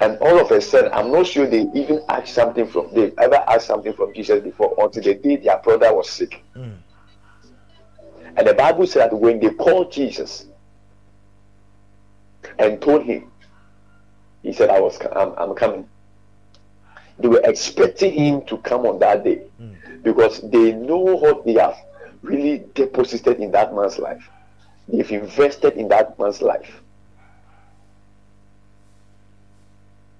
And 0.00 0.16
all 0.18 0.38
of 0.40 0.50
a 0.52 0.60
sudden, 0.60 0.92
I'm 0.92 1.10
not 1.10 1.26
sure 1.26 1.46
they 1.46 1.66
even 1.74 2.00
asked 2.08 2.34
something 2.34 2.66
from 2.66 2.88
they 2.94 3.12
ever 3.18 3.42
asked 3.48 3.66
something 3.66 3.92
from 3.92 4.14
Jesus 4.14 4.40
before 4.42 4.74
until 4.78 5.02
the 5.02 5.14
day 5.14 5.36
their 5.36 5.58
brother 5.58 5.92
was 5.94 6.08
sick. 6.08 6.42
And 8.36 8.46
the 8.46 8.54
Bible 8.54 8.86
said 8.86 9.10
that 9.10 9.16
when 9.16 9.40
they 9.40 9.50
called 9.50 9.92
Jesus 9.92 10.46
and 12.58 12.80
told 12.80 13.04
him, 13.04 13.30
he 14.42 14.52
said, 14.52 14.70
"I 14.70 14.80
was, 14.80 14.98
I'm, 15.14 15.32
I'm 15.36 15.54
coming." 15.54 15.88
They 17.18 17.28
were 17.28 17.42
expecting 17.44 18.12
him 18.12 18.42
to 18.46 18.58
come 18.58 18.86
on 18.86 19.00
that 19.00 19.24
day 19.24 19.42
hmm. 19.58 19.72
because 20.02 20.40
they 20.40 20.72
know 20.72 20.98
what 20.98 21.44
they 21.44 21.54
have 21.54 21.76
really 22.22 22.64
deposited 22.74 23.40
in 23.40 23.50
that 23.52 23.74
man's 23.74 23.98
life. 23.98 24.28
They've 24.86 25.10
invested 25.10 25.74
in 25.74 25.88
that 25.88 26.18
man's 26.18 26.40
life. 26.40 26.80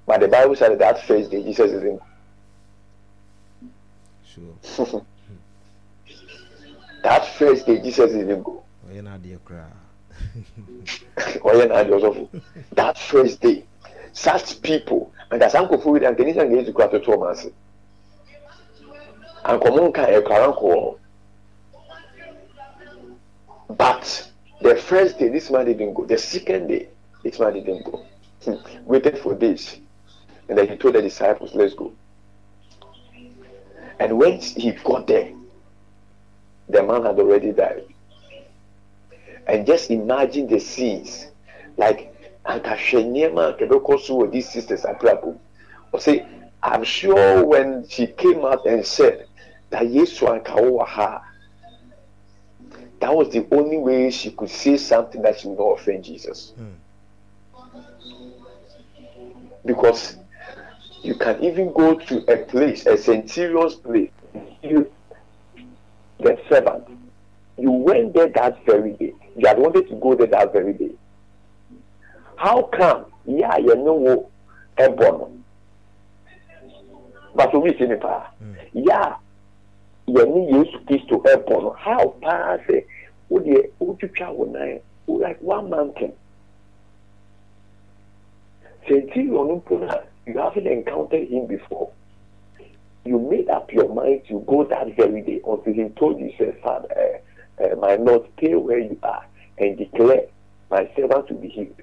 But 0.06 0.20
the 0.20 0.28
Bible 0.28 0.56
said 0.56 0.72
that, 0.72 0.78
that 0.78 1.06
first 1.06 1.30
day 1.30 1.42
Jesus 1.42 1.70
is 1.70 1.82
in. 1.84 2.00
Sure. 4.24 5.04
that 7.02 7.26
first 7.38 7.66
day 7.66 7.80
Jesus 7.80 8.12
didn't 8.12 8.42
go. 8.42 8.62
ɔyɛ 8.88 9.02
no 9.04 9.10
adeɛ 9.10 9.38
koraa 9.44 9.72
ɔyɛ 11.42 11.68
na 11.68 11.74
adi 11.76 11.90
ɔsɔfo 11.90 12.28
that 12.72 12.98
first 12.98 13.40
day 13.40 13.64
such 14.12 14.60
people 14.62 15.12
and 15.30 15.42
as 15.42 15.54
ankofo 15.54 15.92
wi 15.92 16.00
anka 16.00 16.24
nisɛn 16.24 16.50
yesu 16.52 16.72
kura 16.72 16.88
toto 16.88 17.12
ɔmo 17.12 17.30
ase 17.30 17.50
ankɔmo 19.44 19.88
nka 19.92 20.06
ɛkara 20.22 20.52
nkɔ 20.52 20.62
wɔ 20.62 20.74
hɔ 20.74 20.98
but 23.76 24.30
the 24.60 24.74
first 24.74 25.18
day 25.18 25.28
this 25.28 25.50
man 25.50 25.66
didn't 25.66 25.94
go. 25.94 26.04
The 26.04 26.18
second 26.18 26.68
day 26.68 26.88
this 27.22 27.38
man 27.38 27.54
didn't 27.54 27.84
go. 27.84 28.04
Hmm. 28.44 28.54
waited 28.84 29.18
for 29.18 29.34
days. 29.34 29.78
And 30.48 30.56
then 30.56 30.68
he 30.68 30.76
told 30.76 30.94
the 30.94 31.02
disciples 31.02 31.54
let's 31.54 31.74
go. 31.74 31.92
And 34.00 34.18
when 34.18 34.40
he 34.40 34.72
got 34.72 35.06
there 35.06 35.32
the 36.68 36.82
man 36.82 37.04
had 37.04 37.18
already 37.18 37.52
died. 37.52 37.84
And 39.46 39.66
just 39.66 39.90
imagine 39.90 40.46
the 40.46 40.60
scenes 40.60 41.28
like 41.76 42.14
ankahwɛ 42.44 43.04
nneɛma 43.04 43.48
a 43.48 43.52
kɛbɛkɔ 43.54 44.00
so 44.00 44.18
wɔ 44.18 44.30
these 44.30 44.48
sisters 44.48 44.84
abrabɔ 44.84 45.36
ɔsɛ 45.92 46.26
i'm 46.62 46.82
sure 46.84 47.44
when 47.44 47.86
she 47.88 48.06
came 48.06 48.44
out 48.44 48.66
and 48.66 48.84
said 48.84 49.26
that 49.70 49.84
yesu 49.84 50.26
that 53.00 53.14
was 53.14 53.30
the 53.30 53.46
only 53.52 53.78
way 53.78 54.10
she 54.10 54.30
could 54.32 54.50
say 54.50 54.76
something 54.76 55.22
that 55.22 55.38
she 55.38 55.46
would 55.46 55.58
not 55.58 55.78
offend 55.78 56.02
jesus. 56.04 56.52
Hmm. 56.56 56.74
Because 59.64 60.16
you 61.02 61.14
can 61.14 61.42
even 61.44 61.72
go 61.72 61.94
to 61.94 62.24
a 62.32 62.44
place 62.44 62.86
a 62.86 62.96
centurion's 62.96 63.76
place 63.76 64.10
you 64.62 64.90
the 66.20 66.38
servant 66.48 66.84
you 67.58 67.72
went 67.72 68.14
there 68.14 68.28
that 68.28 68.64
very 68.64 68.92
day. 68.92 69.12
You 69.36 69.46
had 69.46 69.58
wanted 69.58 69.88
to 69.88 69.94
go 69.96 70.14
there 70.14 70.28
that 70.28 70.52
very 70.52 70.72
day. 70.72 70.92
How 72.36 72.62
come? 72.62 73.06
Yeah, 73.26 73.56
you 73.58 73.74
know? 73.74 74.30
Ebon. 74.80 75.44
But 77.34 77.60
we 77.60 77.76
see 77.76 77.86
pa. 78.00 78.30
Yeah, 78.72 79.16
you 80.06 80.24
need 80.26 80.54
Yesu 80.54 80.86
Christo 80.86 81.22
Ebon. 81.26 81.74
How 81.76 82.14
pa 82.22 82.58
say? 82.68 82.86
Wo 83.28 83.40
de 83.40 83.70
wo 83.80 83.98
twitwa 84.00 84.34
wo 84.34 84.44
nan 84.44 84.80
like 85.08 85.40
one 85.42 85.68
mountain. 85.68 86.12
Na 88.88 89.96
you 90.26 90.38
haven't 90.38 90.66
encountered 90.66 91.28
him 91.28 91.46
before. 91.46 91.90
You 93.08 93.18
made 93.18 93.48
up 93.48 93.72
your 93.72 93.88
mind 93.88 94.24
to 94.28 94.44
go 94.46 94.64
that 94.64 94.94
very 94.94 95.22
day 95.22 95.40
until 95.46 95.72
he 95.72 95.88
told 95.98 96.20
you, 96.20 96.30
say, 96.36 96.54
Father, 96.62 97.20
uh, 97.58 97.64
uh, 97.64 97.74
my 97.76 97.94
Lord, 97.94 98.28
stay 98.36 98.54
where 98.54 98.80
you 98.80 98.98
are 99.02 99.24
and 99.56 99.78
declare 99.78 100.26
my 100.70 100.86
servant 100.94 101.26
to 101.28 101.34
be 101.34 101.48
healed. 101.48 101.80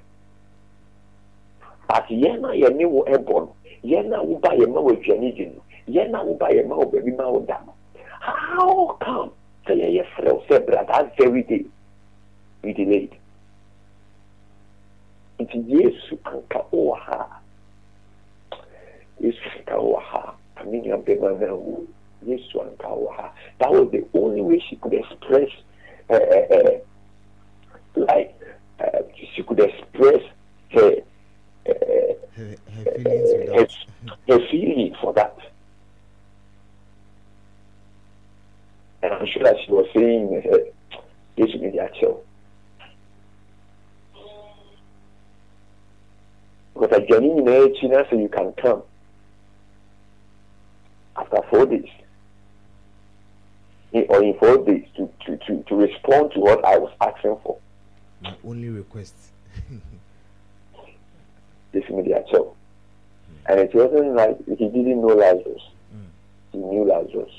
But 1.88 2.06
yɛn 2.06 2.44
a 2.44 2.54
yɛn 2.54 2.76
ne 2.76 2.84
wo 2.84 3.02
ɛbɔ 3.08 3.26
no, 3.26 3.56
yɛn 3.82 4.14
a 4.14 4.22
woba 4.22 4.54
yɛn 4.54 4.72
ma 4.72 4.80
wɔ 4.80 5.02
aduane 5.02 5.34
di 5.34 5.46
no, 5.46 5.62
yɛn 5.88 6.14
a 6.14 6.24
woba 6.24 6.46
yɛn 6.54 6.68
ma 6.68 6.76
wɔ 6.76 6.92
baabi 6.92 7.16
ma 7.16 7.24
wɔ 7.24 7.46
da. 7.46 7.58
How 8.20 8.96
come 9.00 9.32
yɛyɛ 9.66 10.04
frɛ 10.14 10.32
wo 10.32 10.42
sɛ 10.48 10.64
bra 10.64 10.84
that 10.84 11.16
very 11.16 11.42
day 11.42 11.66
we 12.62 12.72
delayed? 12.72 13.16
Nti 15.40 15.58
Yesu 15.66 16.16
anka 16.22 16.62
anka 19.18 19.74
wɔ. 19.74 20.36
Kame 20.56 20.82
nua 20.82 20.98
bɛma 21.02 21.40
na 21.40 21.54
wo. 21.54 21.86
Yesu 22.26 22.60
anka 22.60 22.88
wɔ 22.88 23.14
ha. 23.16 23.32
That 23.58 23.70
was 23.72 23.90
the 23.90 24.04
only 24.14 24.40
way 24.40 24.62
she 24.68 24.76
could 24.76 24.94
express 24.94 25.50
uh, 26.10 26.14
uh, 26.14 26.78
like 27.96 28.34
uh, 28.80 29.02
she 29.34 29.42
could 29.42 29.60
express 29.60 30.22
her 30.70 30.96
uh, 31.68 31.72
her, 32.36 32.56
her 32.76 32.88
feelings 33.06 33.46
her, 33.48 33.56
without 33.56 33.72
her 34.28 34.48
feeling 34.50 34.94
for 35.00 35.12
that. 35.14 35.36
And 39.02 39.12
I'm 39.12 39.26
sure 39.26 39.42
that 39.44 39.56
she 39.64 39.70
was 39.70 39.86
saying, 39.94 40.42
uh, 40.52 40.56
this 41.36 41.52
will 41.52 41.60
be 41.60 41.70
their 41.76 41.88
child. 41.90 42.24
Because 46.74 46.98
a 46.98 47.06
genuine 47.06 47.46
akyi 47.46 48.10
so 48.10 48.16
you 48.16 48.28
can 48.28 48.52
come 48.52 48.82
after 51.18 51.38
four 51.50 51.66
days. 51.66 51.88
In- 53.92 54.06
Or 54.08 54.22
in 54.22 54.38
four 54.38 54.58
days 54.64 54.86
to, 54.96 55.10
to, 55.26 55.36
to, 55.46 55.62
to 55.62 55.74
respond 55.74 56.32
to 56.32 56.40
what 56.40 56.64
I 56.64 56.76
was 56.78 56.92
asking 57.00 57.38
for. 57.42 57.58
my 58.22 58.34
only 58.44 58.68
request 58.68 59.14
This 61.72 61.84
media 61.90 62.14
their 62.16 62.24
child. 62.24 62.56
And 63.48 63.60
it 63.60 63.74
wasn't 63.74 64.14
like 64.14 64.38
he 64.46 64.54
didn't 64.56 65.00
know 65.00 65.08
Lazarus. 65.14 65.62
Hmm. 65.92 66.06
He 66.52 66.58
knew 66.58 66.84
Lazarus. 66.84 67.30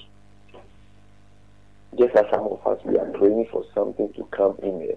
Just 1.97 2.15
as 2.15 2.25
some 2.31 2.47
of 2.47 2.65
us, 2.67 2.79
we 2.85 2.97
are 2.97 3.09
praying 3.11 3.47
for 3.51 3.65
something 3.73 4.11
to 4.13 4.23
come 4.31 4.55
in 4.61 4.79
there 4.79 4.95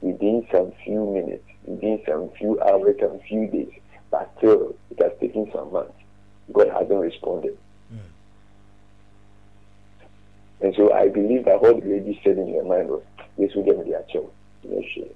within 0.00 0.46
some 0.52 0.72
few 0.84 1.04
minutes, 1.06 1.42
within 1.64 2.00
some 2.06 2.30
few 2.38 2.60
hours, 2.60 2.96
some 3.00 3.18
few 3.28 3.48
days, 3.48 3.72
but 4.10 4.30
still 4.38 4.74
it 4.90 5.02
has 5.02 5.12
taken 5.20 5.50
some 5.52 5.72
months. 5.72 5.92
God 6.52 6.68
hasn't 6.68 7.00
responded. 7.00 7.58
And 10.60 10.74
so 10.74 10.92
I 10.92 11.08
believe 11.08 11.44
that 11.44 11.60
what 11.60 11.82
the 11.82 11.88
lady 11.88 12.20
said 12.24 12.38
in 12.38 12.54
her 12.54 12.64
mind 12.64 12.88
was, 12.88 13.02
this 13.36 13.54
will 13.54 13.64
get 13.64 13.78
me 13.78 13.90
their 13.90 14.02
child. 14.04 14.32
No 14.64 14.82
shame. 14.94 15.14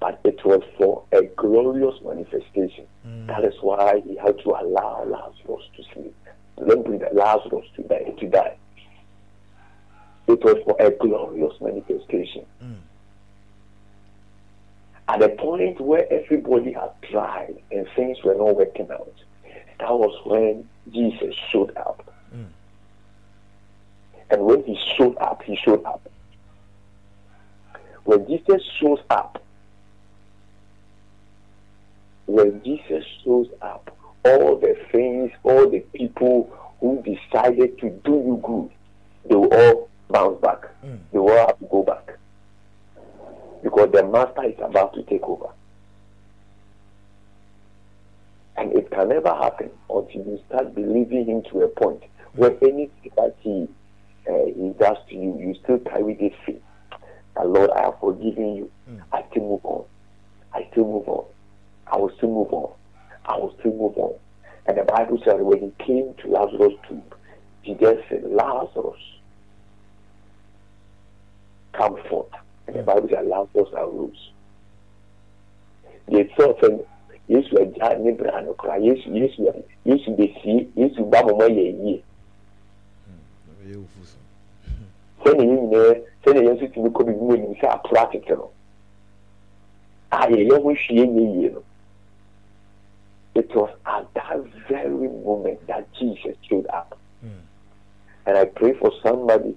But 0.00 0.20
it 0.24 0.44
was 0.44 0.62
for 0.76 1.04
a 1.12 1.22
glorious 1.36 1.94
manifestation. 2.04 2.86
Mm. 3.06 3.28
That 3.28 3.44
is 3.44 3.54
why 3.60 4.02
he 4.04 4.16
had 4.16 4.36
to 4.40 4.50
allow 4.50 5.04
Lazarus 5.04 5.62
to 5.76 5.82
sleep. 5.94 6.16
Let 6.56 6.84
bring 6.84 7.02
Lazarus 7.12 7.66
to 7.76 7.82
die. 7.84 8.12
To 8.18 8.28
die. 8.28 8.56
It 10.26 10.42
was 10.42 10.56
for 10.64 10.76
a 10.80 10.90
glorious 10.90 11.54
manifestation. 11.60 12.44
Mm. 12.62 12.78
At 15.08 15.20
the 15.20 15.28
point 15.30 15.80
where 15.80 16.12
everybody 16.12 16.72
had 16.72 16.90
tried 17.08 17.54
and 17.70 17.86
things 17.94 18.18
were 18.24 18.34
not 18.34 18.56
working 18.56 18.90
out, 18.90 19.14
that 19.78 19.92
was 19.92 20.20
when 20.24 20.68
Jesus 20.90 21.34
showed 21.50 21.76
up. 21.76 22.11
And 24.32 24.46
when 24.46 24.64
he 24.64 24.78
showed 24.96 25.18
up, 25.18 25.42
he 25.42 25.54
showed 25.56 25.84
up. 25.84 26.10
When 28.04 28.26
Jesus 28.26 28.62
shows 28.80 28.98
up, 29.10 29.44
when 32.24 32.62
Jesus 32.64 33.04
shows 33.22 33.48
up, 33.60 33.94
all 34.24 34.56
the 34.56 34.74
things, 34.90 35.32
all 35.42 35.68
the 35.68 35.80
people 35.94 36.50
who 36.80 37.02
decided 37.02 37.78
to 37.80 37.90
do 38.04 38.12
you 38.12 38.40
good, 38.42 38.70
they 39.28 39.34
will 39.34 39.52
all 39.52 39.90
bounce 40.08 40.40
back. 40.40 40.64
Hmm. 40.80 40.96
They 41.12 41.18
will 41.18 41.32
all 41.32 41.46
have 41.48 41.58
to 41.58 41.66
go 41.66 41.82
back. 41.82 42.16
Because 43.62 43.92
the 43.92 44.02
master 44.02 44.44
is 44.44 44.58
about 44.62 44.94
to 44.94 45.02
take 45.02 45.24
over. 45.24 45.52
And 48.56 48.72
it 48.72 48.90
can 48.90 49.10
never 49.10 49.28
happen 49.28 49.70
until 49.90 50.24
you 50.24 50.40
start 50.48 50.74
believing 50.74 51.26
him 51.26 51.42
to 51.50 51.62
a 51.62 51.68
point 51.68 52.02
where 52.34 52.56
anything 52.62 53.12
that 53.16 53.36
he 53.40 53.68
uh, 54.28 54.44
he 54.46 54.72
does 54.78 54.96
to 55.08 55.14
you, 55.14 55.38
you 55.38 55.54
still 55.62 55.78
carry 55.78 56.14
this 56.14 56.32
faith. 56.46 56.62
That 57.34 57.48
Lord, 57.48 57.70
I 57.70 57.82
have 57.84 58.00
forgiven 58.00 58.56
you. 58.56 58.70
I 59.12 59.24
still 59.30 59.42
move 59.44 59.64
on. 59.64 59.84
I 60.52 60.68
still 60.72 60.84
move 60.84 61.08
on. 61.08 61.24
I 61.86 61.96
will 61.96 62.12
still 62.16 62.30
move 62.30 62.52
on. 62.52 62.72
I 63.24 63.36
will 63.38 63.54
still 63.58 63.72
move 63.72 63.96
on. 63.96 64.14
And 64.66 64.78
the 64.78 64.84
Bible 64.84 65.18
says 65.24 65.36
when 65.38 65.60
he 65.60 65.84
came 65.84 66.14
to 66.22 66.28
Lazarus' 66.28 66.74
tomb, 66.88 67.02
he 67.62 67.74
just 67.74 68.08
said, 68.08 68.24
Lazarus, 68.24 69.00
come 71.72 71.96
forth. 72.08 72.30
And 72.66 72.76
the 72.76 72.82
Bible 72.82 73.08
says 73.08 73.26
Lazarus 73.26 73.72
arose. 73.74 74.30
They 76.08 76.24
thought 76.36 76.58
saying, 76.60 76.84
Yesu 77.28 78.18
bra 78.18 78.40
no 78.40 78.54
kora 78.54 78.78
Yesu 78.78 79.08
Yesu 79.08 79.64
Yesu 79.86 80.16
besie 80.16 80.68
Yesu 80.76 81.08
ba 81.08 81.22
mɔmɔ 81.22 81.48
yɛ 81.48 82.02
yie 83.72 83.78
ɛyɛ 83.78 83.84
ofu 83.84 84.04
so 84.04 84.18
sɛnea 85.24 85.46
yɛn 85.46 85.60
nyinaa 85.70 85.94
sɛnea 86.24 86.42
yɛn 86.42 86.54
nso 86.56 86.66
tumi 86.72 86.90
kɔ 86.90 87.04
bibi 87.06 87.18
mu 87.20 87.32
anim 87.34 87.54
sɛ 87.54 87.66
apora 87.68 88.10
tete 88.12 88.34
no 88.36 88.50
a 90.12 90.26
yɛyɛ 90.28 90.62
ho 90.62 90.70
hwie 90.70 91.06
nyɛ 91.06 91.24
yie 91.40 91.50
no 91.50 91.62
it 93.34 93.54
was 93.54 93.70
at 93.86 94.12
that 94.14 94.44
very 94.68 95.08
moment 95.08 95.66
that 95.66 95.90
Jesus 95.94 96.36
showed 96.42 96.66
up. 96.66 96.98
And 98.26 98.36
I 98.36 98.44
pray 98.44 98.74
for 98.74 98.92
somebody 99.02 99.56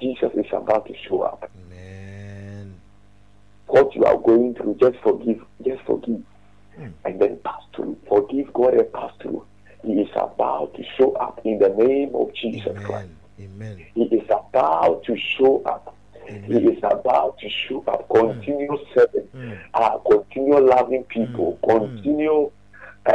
Jesus 0.00 0.32
is 0.34 0.46
about 0.52 0.86
to 0.86 0.94
show 1.08 1.22
up. 1.22 1.48
Amen. 1.66 2.74
What 3.68 3.94
you 3.94 4.04
are 4.04 4.18
going 4.18 4.54
through 4.54 4.76
just 4.80 4.98
forgive 5.04 5.44
just 5.64 5.82
forgive. 5.84 6.22
Mm. 6.78 6.92
and 7.04 7.20
then 7.20 7.36
pass 7.44 7.60
through. 7.76 7.98
Forgive 8.08 8.52
God 8.54 8.74
and 8.74 8.92
pass 8.92 9.12
through. 9.20 9.44
He 9.84 9.92
is 9.92 10.08
about 10.14 10.74
to 10.74 10.82
show 10.96 11.12
up 11.12 11.40
in 11.44 11.58
the 11.58 11.68
name 11.68 12.14
of 12.14 12.32
Jesus 12.34 12.76
Christ 12.82 13.10
amen 13.42 13.86
is 14.04 14.28
about 14.30 15.04
to 15.04 15.16
show 15.16 15.62
up. 15.64 15.96
He 16.26 16.34
amen 16.34 16.72
is 16.72 16.78
about 16.82 17.38
to 17.38 17.48
show 17.48 17.82
up. 17.88 18.08
Continue 18.08 18.78
serving. 18.94 19.28
Mm. 19.34 19.58
Uh, 19.74 19.98
continue 19.98 20.58
loving 20.60 21.04
people. 21.04 21.58
Mm. 21.64 21.68
Continue. 21.68 22.50
Uh, 23.04 23.12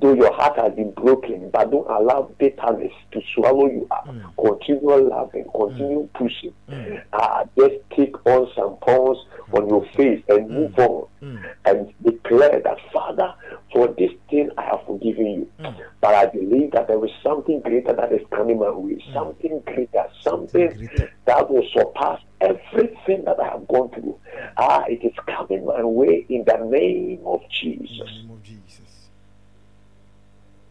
though 0.00 0.14
your 0.14 0.32
heart 0.34 0.58
has 0.58 0.74
been 0.74 0.90
broken, 0.92 1.50
but 1.50 1.70
don't 1.70 1.88
allow 1.88 2.30
bitterness 2.38 2.92
to 3.12 3.20
swallow 3.34 3.66
you 3.66 3.86
up. 3.90 4.06
Mm. 4.06 4.22
Continue 4.36 5.08
loving. 5.08 5.44
Continue 5.54 6.08
pushing. 6.14 6.52
Mm. 6.68 7.02
Uh, 7.12 7.44
just 7.58 7.74
take 7.96 8.14
on 8.26 8.48
some 8.54 8.76
pawns 8.78 9.18
on 9.52 9.68
your 9.68 9.84
face 9.96 10.22
and 10.28 10.48
move 10.50 10.78
on 10.78 11.06
Mm. 11.22 11.42
and 11.64 11.92
declare 12.04 12.60
that, 12.62 12.76
Father, 12.92 13.34
for 13.72 13.88
this 13.98 14.12
thing 14.30 14.50
I 14.56 14.62
have 14.66 14.84
forgiven 14.86 15.26
you. 15.26 15.50
Mm. 15.58 15.74
But 16.00 16.14
I 16.14 16.26
believe 16.26 16.70
that 16.72 16.86
there 16.86 17.04
is 17.04 17.10
something 17.22 17.60
greater 17.60 17.92
that 17.92 18.12
is 18.12 18.20
coming 18.30 18.58
my 18.60 18.70
way. 18.70 19.02
Something 19.12 19.60
greater, 19.66 20.06
something 20.22 20.68
greater. 20.68 21.10
that 21.24 21.50
will 21.50 21.66
surpass 21.74 22.20
everything 22.40 23.24
that 23.24 23.40
I 23.40 23.48
have 23.48 23.66
gone 23.66 23.90
through. 23.90 24.16
Ah, 24.58 24.84
it 24.88 25.04
is 25.04 25.12
coming 25.26 25.66
my 25.66 25.82
way 25.82 26.24
in 26.28 26.44
the 26.44 26.56
name 26.70 27.20
of 27.26 27.40
Jesus. 27.50 27.88
the 27.98 28.04
name 28.04 28.30
of 28.30 28.37
Jesus 28.37 28.37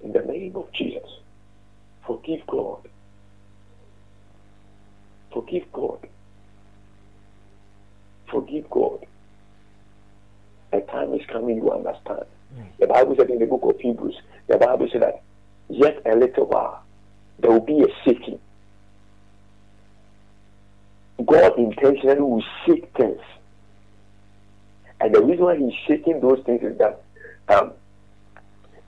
In 0.04 0.14
the 0.14 0.22
name 0.22 0.56
of 0.56 0.72
Jesus. 0.74 1.10
Forgive 2.06 2.46
God. 2.48 2.88
Forgive 5.34 5.72
God. 5.72 6.08
Forgive 8.32 8.70
God. 8.70 9.06
A 10.74 10.82
time 10.82 11.14
is 11.14 11.26
coming, 11.28 11.58
you 11.58 11.72
understand. 11.72 12.26
The 12.80 12.88
Bible 12.88 13.16
said 13.18 13.30
in 13.30 13.40
the 13.40 13.46
book 13.46 13.62
of 13.64 13.80
Hebrews, 13.80 14.20
the 14.48 14.58
Bible 14.58 14.88
said 14.92 15.02
that 15.02 15.22
yet 15.70 16.02
a 16.06 16.16
little 16.16 16.46
while 16.46 16.84
there 17.40 17.52
will 17.52 17.60
be 17.60 17.82
a 17.82 17.88
shaking. 18.04 18.40
God 21.26 21.58
intentionally 21.58 22.22
will 22.22 22.44
shake 22.66 22.90
things. 22.96 23.20
And 25.00 25.14
the 25.14 25.22
reason 25.22 25.46
why 25.46 25.58
he's 25.58 25.74
shaking 25.88 26.20
those 26.22 26.42
things 26.46 26.62
is 26.64 26.78
that 26.78 27.04
um, 27.50 27.74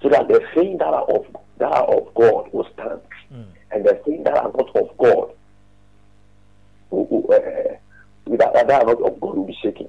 so 0.02 0.10
that 0.10 0.28
the 0.28 0.40
things 0.54 0.80
that 0.80 0.88
are 0.94 1.04
of 1.10 1.26
that 1.58 1.72
are 1.72 1.86
of 1.86 2.14
God 2.14 2.50
will 2.54 2.68
stand, 2.74 3.02
Mm. 3.34 3.46
and 3.72 3.86
the 3.86 3.96
things 4.06 4.24
that 4.24 4.36
are 4.38 4.52
not 4.58 4.76
of 4.76 4.98
God, 4.98 5.30
will, 6.90 7.06
will, 7.06 7.26
uh, 7.34 7.76
that, 8.38 8.54
that 8.54 8.72
are 8.72 8.86
not 8.86 9.02
of 9.02 9.20
God, 9.20 9.36
will 9.38 9.46
be 9.46 9.54
shaken. 9.62 9.88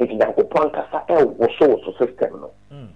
Nti 0.00 0.16
nyankopɔn 0.16 0.70
ankasa 0.70 1.06
ɛwɔso 1.08 1.64
wɔso 1.68 1.98
system 1.98 2.40
no 2.40 2.50
Mm. 2.72 2.88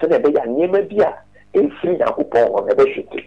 sɛdeɛ 0.00 0.20
ɛbɛyɛ 0.22 0.42
a 0.42 0.46
nneɛma 0.46 0.88
bi 0.88 1.04
a 1.04 1.14
ɛmfiri 1.54 1.98
nyankopɔn 1.98 2.48
hɔ 2.48 2.66
no 2.66 2.74
ɛbɛhwete 2.74 3.24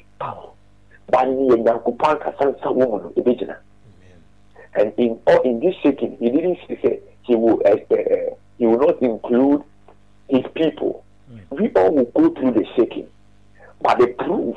ba 1.11 1.25
neɛ 1.25 1.57
nyankopɔn 1.65 2.09
ankasa 2.15 2.45
nsa 2.45 2.69
wɔ 2.69 2.75
mu 2.89 2.97
no 3.03 3.09
ɛbɛgyina 3.17 3.55
and 4.75 4.93
in 4.97 5.19
all 5.27 5.41
in 5.41 5.59
this 5.59 5.75
shaking, 5.83 6.15
he 6.17 6.29
didn't 6.29 6.57
say 6.81 7.01
he 7.23 7.35
will 7.35 7.61
uh, 7.65 7.75
uh, 7.93 8.35
he 8.57 8.65
will 8.65 8.77
not 8.79 9.01
include 9.01 9.61
his 10.29 10.45
people. 10.55 11.03
We 11.51 11.69
all 11.75 11.93
will 11.93 12.05
go 12.05 12.33
through 12.33 12.53
the 12.53 12.65
shaking, 12.75 13.07
but 13.81 13.99
the 13.99 14.07
proof 14.07 14.55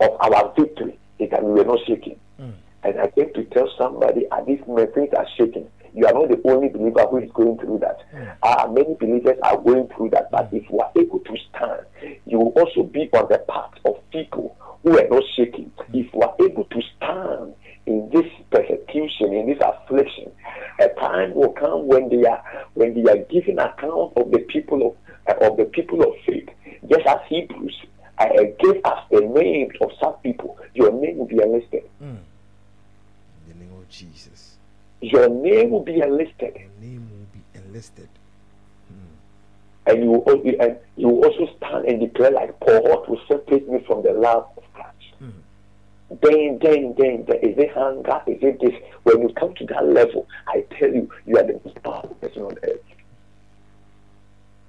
of 0.00 0.10
our 0.20 0.52
victory 0.56 0.98
is 1.18 1.30
that 1.30 1.42
we 1.42 1.52
were 1.52 1.64
not 1.64 1.78
shaking. 1.86 2.18
Mm. 2.40 2.54
And 2.82 3.00
I 3.00 3.06
came 3.08 3.32
to 3.34 3.44
tell 3.44 3.68
somebody 3.78 4.26
at 4.30 4.46
this 4.46 4.60
moment 4.66 5.14
are 5.14 5.26
shaking. 5.36 5.68
You 5.94 6.06
are 6.06 6.12
not 6.12 6.28
the 6.28 6.40
only 6.50 6.68
believer 6.68 7.06
who 7.10 7.18
is 7.18 7.30
going 7.32 7.58
through 7.58 7.78
that. 7.78 8.00
Uh, 8.42 8.68
many 8.70 8.94
believers 8.94 9.38
are 9.42 9.56
going 9.56 9.88
through 9.88 10.10
that. 10.10 10.30
But 10.30 10.48
if 10.52 10.68
you 10.70 10.78
are 10.80 10.90
able 10.96 11.18
to 11.20 11.36
stand, 11.48 11.86
you 12.26 12.38
will 12.38 12.52
also 12.56 12.82
be 12.84 13.08
on 13.12 13.28
the 13.30 13.38
path 13.48 13.72
of 13.84 13.96
people 14.10 14.56
who 14.82 14.98
are 14.98 15.08
not 15.08 15.22
shaking. 15.36 15.72
If 15.92 16.12
you 16.12 16.20
are 16.20 16.34
able 16.40 16.64
to 16.64 16.82
stand 16.96 17.54
in 17.88 18.10
this 18.12 18.30
persecution, 18.50 19.32
in 19.32 19.46
this 19.46 19.58
affliction, 19.60 20.30
a 20.78 20.88
time 21.00 21.34
will 21.34 21.52
come 21.52 21.88
when 21.88 22.08
they 22.10 22.24
are 22.26 22.42
when 22.74 22.94
they 22.94 23.10
are 23.10 23.24
giving 23.30 23.58
account 23.58 24.12
of 24.16 24.30
the 24.30 24.40
people 24.40 24.80
of 24.88 24.92
uh, 25.28 25.46
of 25.46 25.56
the 25.56 25.64
people 25.64 26.02
of 26.02 26.14
faith. 26.26 26.48
Just 26.88 27.06
as 27.06 27.18
Hebrews 27.28 27.76
uh, 28.18 28.28
gave 28.60 28.80
us 28.84 29.00
the 29.10 29.20
names 29.20 29.72
of 29.80 29.90
some 30.00 30.14
people, 30.22 30.58
your 30.74 30.92
name 30.92 31.16
will 31.18 31.26
be 31.26 31.40
enlisted. 31.42 31.84
Mm. 32.02 32.18
in 32.18 33.48
the 33.48 33.64
name 33.64 33.74
of 33.80 33.88
Jesus 33.88 34.56
Your 35.00 35.28
name 35.28 35.70
will 35.70 35.84
be 35.84 36.00
enlisted. 36.00 36.54
your 36.56 36.70
name 36.80 37.08
will 37.10 37.28
be 37.32 37.42
enlisted 37.58 38.08
and 39.88 40.04
you 40.04 40.10
will, 40.10 40.42
and 40.60 40.76
you 40.96 41.08
will 41.08 41.24
also 41.24 41.48
stand 41.56 41.86
and 41.86 42.00
declare 42.00 42.30
like 42.30 42.60
Paul, 42.60 42.82
what 42.82 43.08
will 43.08 43.20
separate 43.26 43.66
me 43.68 43.82
from 43.86 44.02
the 44.02 44.12
love? 44.12 44.46
Then, 46.10 46.58
then, 46.62 46.94
then, 46.96 47.24
then, 47.28 47.36
is 47.42 47.58
it 47.58 47.70
hunger? 47.74 48.22
Is 48.26 48.38
it 48.40 48.60
this? 48.60 48.72
When 49.02 49.20
you 49.20 49.28
come 49.34 49.54
to 49.56 49.66
that 49.66 49.86
level, 49.86 50.26
I 50.46 50.64
tell 50.78 50.88
you, 50.88 51.10
you 51.26 51.36
are 51.36 51.42
the 51.42 51.60
most 51.64 51.82
powerful 51.82 52.14
person 52.14 52.42
on 52.42 52.54
earth. 52.62 52.80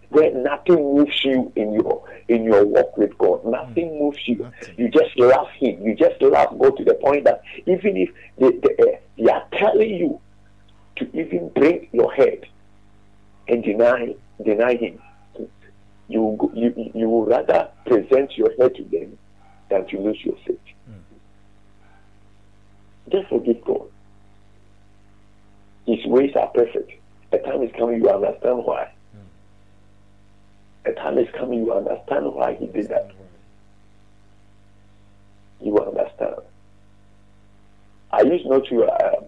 Where 0.10 0.34
nothing 0.34 0.76
moves 0.96 1.24
you 1.24 1.52
in 1.56 1.72
your 1.72 2.04
in 2.28 2.44
your 2.44 2.66
walk 2.66 2.98
with 2.98 3.18
God, 3.18 3.46
nothing 3.46 4.00
moves 4.00 4.18
you. 4.28 4.38
Nothing. 4.38 4.76
You 4.78 4.90
just 4.90 5.18
love 5.18 5.48
Him. 5.60 5.82
You 5.84 5.96
just 5.96 6.22
love 6.22 6.60
God 6.60 6.76
to 6.78 6.84
the 6.84 6.96
point 6.96 7.24
that 7.26 7.42
even 7.68 7.96
if 7.96 8.10
they, 8.38 8.50
they, 8.50 8.76
uh, 8.84 8.98
they 9.18 9.32
are 9.32 9.46
telling 9.54 9.90
you 9.92 10.20
to 10.98 11.06
even 11.18 11.50
break 11.50 11.90
your 11.94 12.12
head 12.12 12.46
and 13.48 13.64
deny 13.64 14.16
deny 14.44 14.76
Him, 14.76 15.00
you 16.10 16.36
go- 16.38 16.52
you 16.54 16.92
you 16.96 17.08
will 17.08 17.26
rather 17.26 17.70
present 17.86 18.36
your 18.38 18.52
head 18.60 18.76
to 18.76 18.84
them 18.86 19.18
than 19.70 19.86
to 19.88 20.00
lose 20.00 20.20
your 20.26 20.36
faith. 20.46 20.60
Just 23.12 23.30
forgive 23.30 23.64
God. 23.66 23.88
His 25.86 26.05
ways 26.05 26.36
are 26.36 26.47
perfect. 26.47 26.91
a 27.32 27.38
time 27.39 27.62
is 27.64 27.72
coming 27.78 28.01
you 28.01 28.10
understand 28.10 28.64
why. 28.66 28.91
A 30.86 30.93
time 30.93 31.18
is 31.18 31.28
coming 31.38 31.60
you 31.66 31.74
understand 31.74 32.34
why 32.34 32.55
he 32.55 32.68
did 32.68 32.89
that. 32.89 33.12
You 35.62 35.74
will 35.74 35.89
understand. 35.89 36.36
I 38.12 38.22
used 38.22 38.45
not 38.45 38.66
to 38.66 38.84
uh, 38.86 39.22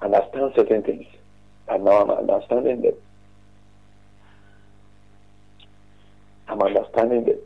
understand 0.00 0.52
certain 0.56 0.82
things, 0.82 1.06
and 1.68 1.84
now 1.84 2.02
I'm 2.02 2.10
understanding 2.10 2.82
them. 2.82 2.94
I'm 6.48 6.60
understanding 6.62 7.24
them. 7.24 7.38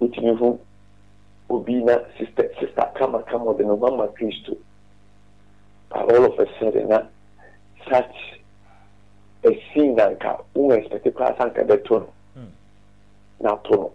Wotumi 0.00 0.38
ho 0.38 0.60
obi 1.50 1.82
na 1.84 1.98
sister 2.18 2.48
sister 2.60 2.86
kama 2.98 3.22
kama 3.22 3.52
ɔde 3.52 3.66
no 3.66 3.76
mama 3.76 4.08
Kristo. 4.08 4.56
But 5.90 6.12
all 6.12 6.24
of 6.24 6.38
a 6.38 6.46
sudden 6.58 6.88
na 6.88 7.02
such 7.90 8.16
a 9.44 9.50
scene 9.72 9.96
na 9.96 10.10
nka 10.10 10.44
wo 10.54 10.70
expect 10.72 11.06
koraa 11.14 11.36
sɛ 11.36 11.50
anka 11.50 11.64
bɛto 11.66 12.00
no 12.00 12.12
na 13.40 13.56
to 13.56 13.70
no. 13.76 13.92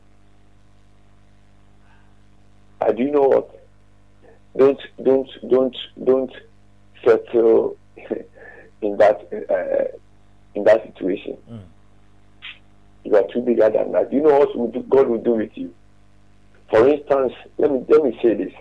I 2.81 2.91
do 2.91 3.03
you 3.03 3.11
know 3.11 3.27
what? 3.27 3.49
Don't 4.57 4.79
don't 5.03 5.29
don't 5.49 5.77
don't 6.03 6.33
settle 7.03 7.77
in 8.81 8.97
that 8.97 9.21
uh, 9.49 9.97
in 10.55 10.63
that 10.65 10.83
situation. 10.85 11.37
You 13.03 13.15
are 13.15 13.27
too 13.31 13.41
bigger 13.41 13.69
than 13.69 13.91
that. 13.93 14.11
You 14.11 14.21
know 14.21 14.39
what 14.39 14.89
God 14.89 15.07
will 15.07 15.21
do 15.21 15.31
with 15.33 15.51
you. 15.55 15.73
For 16.69 16.87
instance, 16.87 17.33
let 17.57 17.71
me 17.71 17.85
let 17.87 18.03
me 18.03 18.19
say 18.21 18.33
this. 18.33 18.53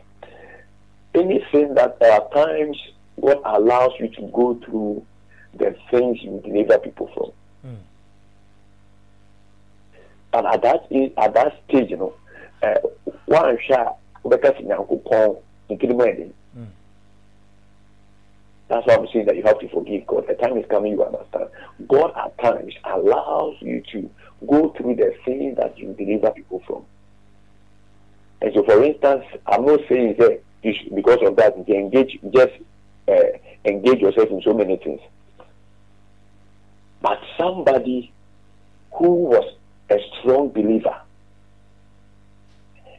Anything 1.15 1.75
that 1.75 1.99
there 2.01 2.13
are 2.13 2.29
times 2.31 2.77
what 3.17 3.41
allows 3.45 3.93
you 4.01 4.09
to 4.09 4.23
go 4.33 4.61
through 4.65 5.05
the 5.55 5.77
things 5.91 6.23
you 6.23 6.41
deliver 6.45 6.79
people 6.79 7.11
from. 7.15 7.31
And 10.33 10.47
at 10.47 10.63
that 10.63 10.89
at 11.17 11.35
that 11.35 11.61
stage, 11.69 11.91
you 11.91 11.97
know, 11.97 12.15
uh, 12.63 12.75
one 13.27 13.59
shot 13.67 13.99
nyankopɔn 14.25 15.37
nkirima 15.71 16.33
that's 18.69 18.87
why 18.87 18.95
I'm 18.95 19.07
saying 19.13 19.27
that 19.27 19.37
you 19.37 19.43
have 19.43 19.59
to 19.61 19.69
forgive 19.69 20.07
God. 20.07 20.27
The 20.27 20.35
time 20.35 20.57
is 20.57 20.65
coming, 20.71 20.93
you 20.93 21.05
understand. 21.05 21.49
God 21.87 22.13
at 22.17 22.37
times 22.39 22.73
allows 22.85 23.57
you 23.61 23.83
to 23.93 24.11
go 24.47 24.71
through 24.71 24.97
the 24.97 25.15
things 25.25 25.57
that 25.59 25.79
you 25.79 25.93
deliver 25.93 26.31
people 26.31 26.63
from. 26.67 26.85
And 28.45 28.53
so, 28.53 28.63
for 28.63 28.85
instance, 28.85 29.25
I'm 29.47 29.65
not 29.65 29.81
saying 29.89 30.17
that 30.19 30.43
you 30.63 30.75
should, 30.75 30.95
because 30.95 31.19
of 31.23 31.35
that, 31.37 31.67
you 31.67 31.77
engage, 31.77 32.19
just 32.31 32.53
uh, 33.09 33.39
engage 33.65 34.01
yourself 34.01 34.29
in 34.29 34.43
so 34.43 34.53
many 34.53 34.77
things. 34.77 35.01
But 37.01 37.19
somebody 37.39 38.13
who 38.93 39.15
was 39.15 39.55
a 39.89 39.99
strong 40.21 40.51
believer 40.51 40.95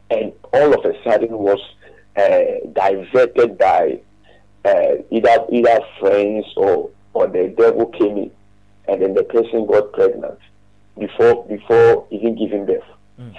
and 0.10 0.34
all 0.52 0.74
of 0.74 0.84
a 0.84 1.04
sudden 1.04 1.38
was 1.38 1.60
uh, 2.16 2.68
diverted 2.74 3.60
by 3.60 4.00
uh, 4.64 4.96
either 5.12 5.46
either 5.52 5.80
friends 6.00 6.46
or 6.58 6.90
or 7.14 7.28
the 7.28 7.54
devil 7.56 7.86
came 7.86 8.18
in, 8.18 8.32
and 8.88 9.00
then 9.00 9.14
the 9.14 9.24
person 9.24 9.68
got 9.68 9.94
pregnant 9.94 10.40
before 10.98 11.46
before 11.46 12.08
even 12.10 12.36
giving 12.36 12.66
birth. 12.66 12.82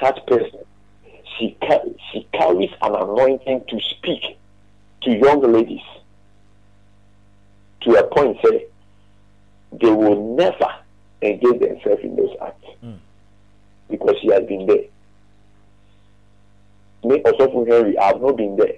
Such 0.01 0.25
person, 0.27 0.61
she 1.39 1.57
she 2.13 2.27
carries 2.33 2.71
an 2.83 2.95
anointing 2.95 3.65
to 3.69 3.81
speak 3.81 4.39
to 5.03 5.11
young 5.11 5.41
ladies 5.53 5.83
to 7.83 7.91
a 7.93 8.07
point 8.09 8.37
say 8.45 8.67
they 9.73 9.91
will 9.91 10.37
never 10.37 10.75
engage 11.23 11.61
themselves 11.61 12.03
in 12.03 12.17
those 12.17 12.35
acts 12.43 12.67
hmm. 12.81 12.93
because 13.91 14.17
she 14.21 14.29
has 14.29 14.45
been 14.45 14.67
there. 14.67 14.85
Me 17.05 17.23
Osofo 17.23 17.67
Henry, 17.69 17.97
I 17.99 18.07
have 18.07 18.21
not 18.21 18.37
been 18.37 18.57
there. 18.57 18.77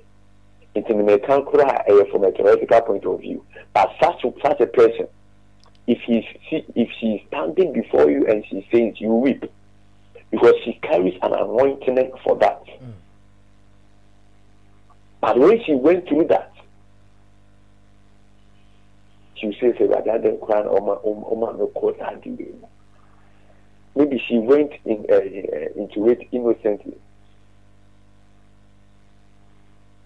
nti 0.78 0.94
mmekan 0.94 1.42
koraa 1.44 1.84
ɛyɛ 1.88 2.10
from 2.10 2.24
a 2.24 2.30
theoretical 2.32 2.80
point 2.82 3.04
of 3.04 3.20
view 3.20 3.42
but 3.74 3.90
such 4.00 4.22
such 4.42 4.60
a 4.60 4.66
person 4.66 5.06
if 5.86 5.98
he's 6.02 6.24
she, 6.48 6.64
if 6.74 6.88
she's 7.00 7.20
standing 7.28 7.72
before 7.72 8.10
you 8.10 8.26
and 8.26 8.44
she 8.46 8.66
says 8.70 9.00
you 9.00 9.08
weep 9.08 9.44
because 10.30 10.54
she 10.64 10.74
carries 10.82 11.14
an 11.22 11.32
anointing 11.32 12.12
for 12.24 12.36
that. 12.38 12.62
But 15.20 15.38
when 15.38 15.62
she 15.64 15.74
went 15.74 16.08
through 16.08 16.26
that 16.28 16.52
she 19.40 19.56
says 19.60 19.74
awurade 19.78 20.10
adɛn 20.10 20.38
koraa 20.40 20.64
na 20.64 20.70
ɔma 20.70 20.94
ɔma 21.04 21.58
me 21.58 21.66
kɔ 21.74 21.98
saa 21.98 22.14
de 22.14 22.30
wei 22.30 22.52
mu 22.60 22.66
maybe 23.94 24.18
she 24.28 24.38
went 24.38 24.72
in 24.84 25.04
uh, 25.10 25.14
uh, 25.14 25.80
into 25.82 26.08
it 26.08 26.20
innocently. 26.30 26.96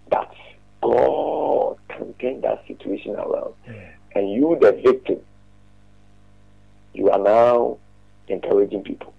But 0.09 0.33
God 0.81 1.77
can 1.89 2.13
turn 2.15 2.41
that 2.41 2.65
situation 2.67 3.15
around. 3.15 3.53
And 4.15 4.31
you, 4.31 4.57
the 4.59 4.71
victim, 4.71 5.19
you 6.93 7.09
are 7.09 7.19
now 7.19 7.77
encouraging 8.27 8.83
people. 8.83 9.13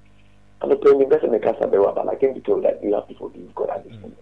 I'm 0.64 0.70
not 0.70 0.80
telling 0.80 1.00
you 1.00 1.08
that's 1.10 1.22
cast 1.44 1.60
but 1.60 2.08
I 2.08 2.14
can 2.14 2.32
be 2.32 2.40
told 2.40 2.64
that 2.64 2.82
you 2.82 2.94
have 2.94 3.06
to 3.08 3.14
forgive 3.16 3.54
God 3.54 3.68
at 3.68 3.84
this 3.84 3.92
moment. 3.92 4.16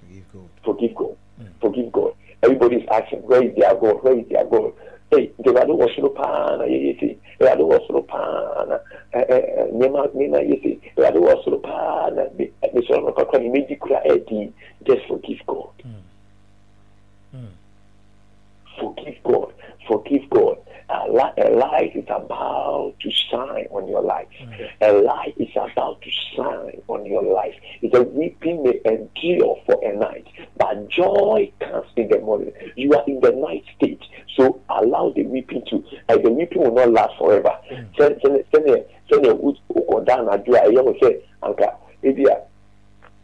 Forgive 0.00 0.32
God. 0.32 0.48
Forgive 0.64 0.94
God. 0.94 1.16
Hmm. 1.36 1.44
Forgive 1.60 1.92
God. 1.92 2.14
Everybody 2.42 2.76
is 2.76 2.88
asking, 2.90 3.18
where 3.18 3.42
is 3.42 3.54
their 3.56 3.74
God? 3.74 4.02
Where 4.02 4.18
is 4.18 4.26
their 4.30 4.46
God? 4.46 4.72
Hey, 5.10 5.32
the 5.38 5.50
Rado 5.50 5.76
was 5.76 5.90
no 5.98 6.08
pan, 6.08 6.72
you 6.72 6.96
see. 6.98 7.18
Rado 7.38 7.66
was 7.66 7.82
no 7.90 8.00
pan. 8.00 8.80
Nema, 9.74 10.08
Nema, 10.16 10.48
you 10.48 10.58
see. 10.62 10.80
Rado 10.96 11.20
was 11.20 11.44
no 11.46 11.58
pan. 11.58 12.16
The 12.38 12.82
son 12.88 13.06
of 13.06 13.18
a 13.18 13.26
cry, 13.26 13.40
magic 13.40 13.78
cry, 13.78 14.00
just 14.86 15.02
hmm. 15.04 15.14
Hmm. 17.32 17.46
forgive 18.80 19.22
God. 19.22 19.22
Forgive 19.22 19.22
God. 19.22 19.52
Forgive 19.86 20.30
God. 20.30 20.56
A, 20.88 21.50
light 21.50 21.92
is 21.94 22.04
about 22.08 22.94
to 23.00 23.10
shine 23.10 23.66
on 23.70 23.88
your 23.88 24.02
life. 24.02 24.28
Mm. 24.40 24.70
A 24.82 24.92
light 24.92 25.34
is 25.38 25.48
about 25.54 26.00
to 26.02 26.10
shine 26.34 26.80
on 26.88 27.04
your 27.06 27.22
life. 27.22 27.54
It's 27.82 27.96
a 27.96 28.02
weeping 28.02 28.62
may 28.62 28.80
endure 28.84 29.60
for 29.66 29.80
a 29.84 29.96
night, 29.96 30.26
but 30.56 30.88
joy 30.88 31.52
comes 31.60 31.86
in 31.96 32.08
the 32.08 32.20
morning. 32.20 32.52
You 32.76 32.92
are 32.94 33.04
in 33.06 33.20
the 33.20 33.32
night 33.32 33.64
stage, 33.76 34.02
so 34.36 34.60
allow 34.68 35.12
the 35.14 35.24
weeping 35.24 35.64
to. 35.70 35.84
And 36.08 36.24
the 36.24 36.30
weeping 36.30 36.62
will 36.62 36.74
not 36.74 36.90
last 36.92 37.18
forever. 37.18 37.56
Mm. 37.70 37.96
Send 37.96 38.20
send 38.22 38.44
send 38.52 38.84
send 39.10 39.26
will 39.26 39.56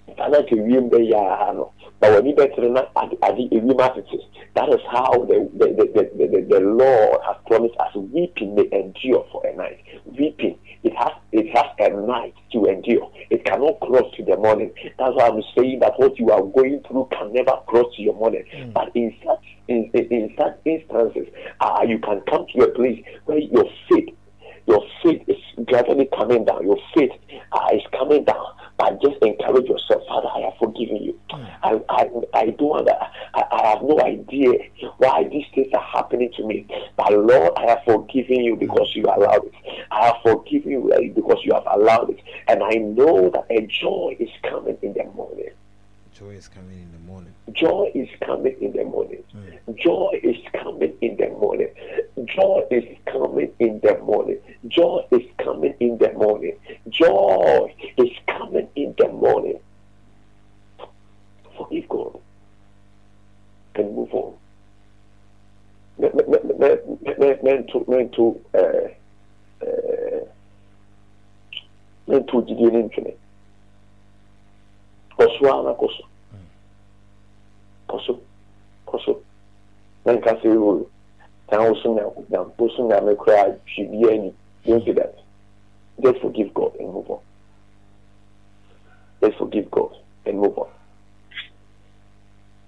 say, 0.07 0.14
Anka, 0.14 0.22
Edia, 0.22 0.28
ana 0.28 0.42
ka 0.42 0.57
wiem 0.57 0.90
bɛyɛ 0.90 1.50
a 1.50 1.53
no 1.55 1.72
na 2.00 2.09
w'ani 2.09 2.34
bɛtere 2.34 2.70
na 2.70 2.82
ade 3.22 3.48
ewiem 3.50 3.78
atete 3.78 4.18
that 4.55 4.68
is 4.68 4.80
how 4.90 5.24
the 5.24 5.48
the 5.55 5.66
the 5.66 5.84
the 5.94 6.26
the, 6.26 6.40
the 6.48 6.61
lord 6.61 7.18
has 7.24 7.36
promised 7.46 7.74
us 7.78 7.94
weeping 7.94 8.55
may 8.55 8.68
endure 8.72 9.24
for 9.30 9.46
a 9.46 9.55
night. 9.57 9.78
Weeping 10.05 10.59
it 10.82 10.92
has 10.96 11.12
it 11.30 11.46
has 11.57 11.66
a 11.78 11.90
night 12.07 12.34
to 12.53 12.64
endure. 12.64 13.11
It 13.30 13.44
cannot 13.44 13.80
cross 13.80 14.12
to 14.16 14.24
the 14.24 14.36
morning. 14.36 14.72
That's 14.98 15.14
why 15.14 15.28
i'm 15.28 15.42
saying 15.57 15.78
that 15.80 15.98
what 15.98 16.18
you 16.18 16.30
are 16.30 16.42
going 16.42 16.82
through 16.88 17.09
can 17.12 17.32
never 17.32 17.57
cross 17.66 17.94
to 17.96 18.03
your 18.03 18.14
morning. 18.14 18.44
But 18.74 18.90
in 18.94 19.14
such 19.24 19.44
in, 19.68 19.90
in, 19.94 20.07
in 20.11 20.34
such 20.36 20.59
instances 20.64 21.28
uh, 21.61 21.84
you 21.86 21.98
can 22.00 22.20
come 22.28 22.46
to 22.55 22.64
a 22.64 22.68
place 22.68 23.03
where 23.26 23.38
your 23.38 23.64
faith 23.88 24.14
your 24.66 24.84
faith 25.02 25.22
is 25.28 25.36
gradually 25.66 26.08
coming 26.16 26.44
down. 26.44 26.64
Your 26.64 26.78
faith 26.94 27.12
uh, 27.52 27.68
is 27.72 27.82
coming 27.92 28.24
down. 28.24 28.46
But 28.78 29.00
just 29.02 29.16
encourage 29.22 29.66
yourself, 29.68 30.02
Father. 30.08 30.28
I 30.34 30.40
have 30.40 30.54
forgiven 30.58 30.96
you. 30.96 31.20
I, 31.62 31.80
I, 31.88 32.10
I 32.34 32.46
don't. 32.50 32.88
I, 32.88 33.44
I 33.52 33.66
have 33.70 33.82
no 33.82 34.00
idea 34.00 34.52
why 34.98 35.24
these 35.30 35.44
things 35.54 35.68
are 35.74 35.82
happening 35.82 36.32
to 36.36 36.46
me. 36.46 36.66
But 36.96 37.12
Lord, 37.12 37.52
I 37.56 37.66
have 37.70 37.80
forgiven 37.84 38.40
you 38.42 38.56
because 38.56 38.90
you 38.94 39.04
allowed 39.04 39.44
it. 39.46 39.52
I 39.90 40.06
have 40.06 40.16
forgiven 40.22 40.72
you 40.72 41.12
because 41.14 41.38
you 41.44 41.52
have 41.54 41.66
allowed 41.70 42.10
it, 42.10 42.20
and 42.48 42.62
I 42.62 42.74
know 42.74 43.30
that 43.30 43.46
a 43.50 43.66
joy 43.66 44.16
is 44.18 44.30
coming 44.42 44.78
in 44.82 44.94
the 44.94 45.04
morning. 45.14 45.50
Joy 46.22 46.30
is 46.36 46.46
coming 46.48 46.78
in 46.78 46.92
the 46.92 46.98
morning. 46.98 47.34
Joy 47.52 47.90
is 47.94 48.08
coming 48.24 48.56
in 48.60 48.72
the 48.72 48.84
morning. 48.84 49.24
Joy 49.74 50.20
is 50.22 50.36
coming 50.52 50.92
in 51.00 51.16
the 51.16 51.28
morning. 51.30 51.68
Joy 52.26 52.64
is 52.70 52.84
coming 53.06 53.52
in 53.58 53.80
the 53.82 53.98
morning. 53.98 54.38
Joy 54.68 55.04
is 55.10 55.22
coming 55.38 55.74
in 55.80 55.96
the 55.98 56.12
morning. 56.12 56.56
Joy 56.90 57.74
is 57.96 58.10
coming 58.28 58.68
in 58.76 58.94
the 58.98 59.08
morning. 59.08 59.58
Forgive 61.56 61.88
God 61.88 62.20
and 63.74 63.96
move 63.96 64.14
on. 64.14 64.34
Me- 65.98 66.08
me- 66.14 66.24
me- 66.28 66.54
me- 66.58 67.14
me- 67.18 67.34
Mento 67.42 67.84
mento 67.88 68.36
eh, 68.54 68.94
eh, 69.60 70.24
mento 72.06 72.42
gyidie 72.46 72.70
ne 72.70 72.82
ntwene. 72.82 73.14
So. 75.18 76.11
Kɔ 77.93 78.01
so 78.07 78.20
kɔ 78.88 79.05
so 79.05 79.20
na 80.05 80.12
nka 80.16 80.40
sɛ 80.40 80.49
o 80.57 80.88
san 81.51 81.61
woso 81.61 81.88
nyam 82.30 82.53
woso 82.59 82.88
nyame 82.88 83.14
koraa 83.16 83.53
hwɛ 83.76 83.90
bi 83.90 84.09
ani 84.12 84.34
don't 84.64 84.84
say 84.84 84.93
that. 84.93 85.14
Just 86.03 86.20
forgive 86.20 86.55
god 86.55 86.76
and 86.78 86.93
move 86.93 87.11
on. 87.11 87.20
Just 89.22 89.38
forgive 89.38 89.70
god 89.70 89.97
and 90.26 90.38
move 90.38 90.57
on. 90.57 90.68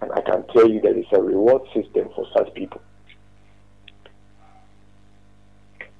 And 0.00 0.12
i 0.12 0.20
can 0.20 0.44
tell 0.48 0.68
you 0.68 0.80
there 0.80 0.96
is 0.96 1.06
a 1.12 1.22
reward 1.22 1.62
system 1.72 2.08
for 2.14 2.26
such 2.36 2.52
people. 2.54 2.80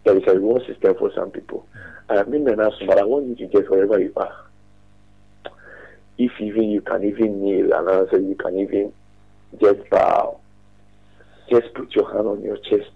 There 0.05 0.17
is 0.17 0.25
a 0.27 0.35
reward 0.35 0.67
system 0.67 0.95
for 0.99 1.11
some 1.15 1.31
people. 1.31 1.67
I 2.09 2.23
mean 2.25 2.47
an 2.49 2.61
answer 2.61 2.87
but 2.87 2.99
i 2.99 3.05
want 3.05 3.27
you 3.27 3.35
to 3.37 3.47
get 3.47 3.71
wherever 3.71 3.99
you 3.99 4.13
are. 4.17 4.35
If 6.19 6.33
even 6.41 6.65
you 6.71 6.81
can 6.83 7.05
even 7.05 7.43
kneel 7.43 7.73
and 7.73 7.89
answer 7.89 8.19
you 8.19 8.35
can 8.35 8.59
even 8.59 8.93
just 9.61 9.89
bow 9.91 10.41
just 11.49 11.73
put 11.75 11.95
your 11.95 12.13
hand 12.13 12.27
on 12.27 12.43
your 12.43 12.57
chest. 12.57 12.91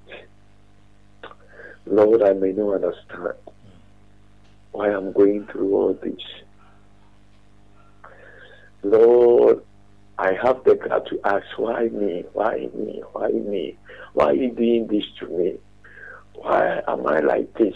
Lord, 1.87 2.23
I 2.23 2.33
may 2.33 2.53
not 2.53 2.75
understand 2.75 3.35
why 4.73 4.91
I'm 4.91 5.13
going 5.13 5.47
through 5.47 5.75
all 5.75 5.95
this. 5.95 6.21
Lord, 8.83 9.63
I 10.19 10.33
have 10.43 10.65
the 10.65 10.75
God 10.77 11.07
to 11.11 11.21
ask, 11.25 11.47
why 11.57 11.89
me? 11.89 12.25
Why 12.33 12.69
me? 12.75 13.03
Why 13.13 13.29
me? 13.29 13.77
Why 14.15 14.27
are 14.27 14.35
you 14.35 14.51
doing 14.51 14.87
this 14.89 15.05
to 15.21 15.27
me? 15.27 15.59
Why 16.35 16.81
am 16.87 17.07
I 17.07 17.21
like 17.21 17.53
this? 17.55 17.75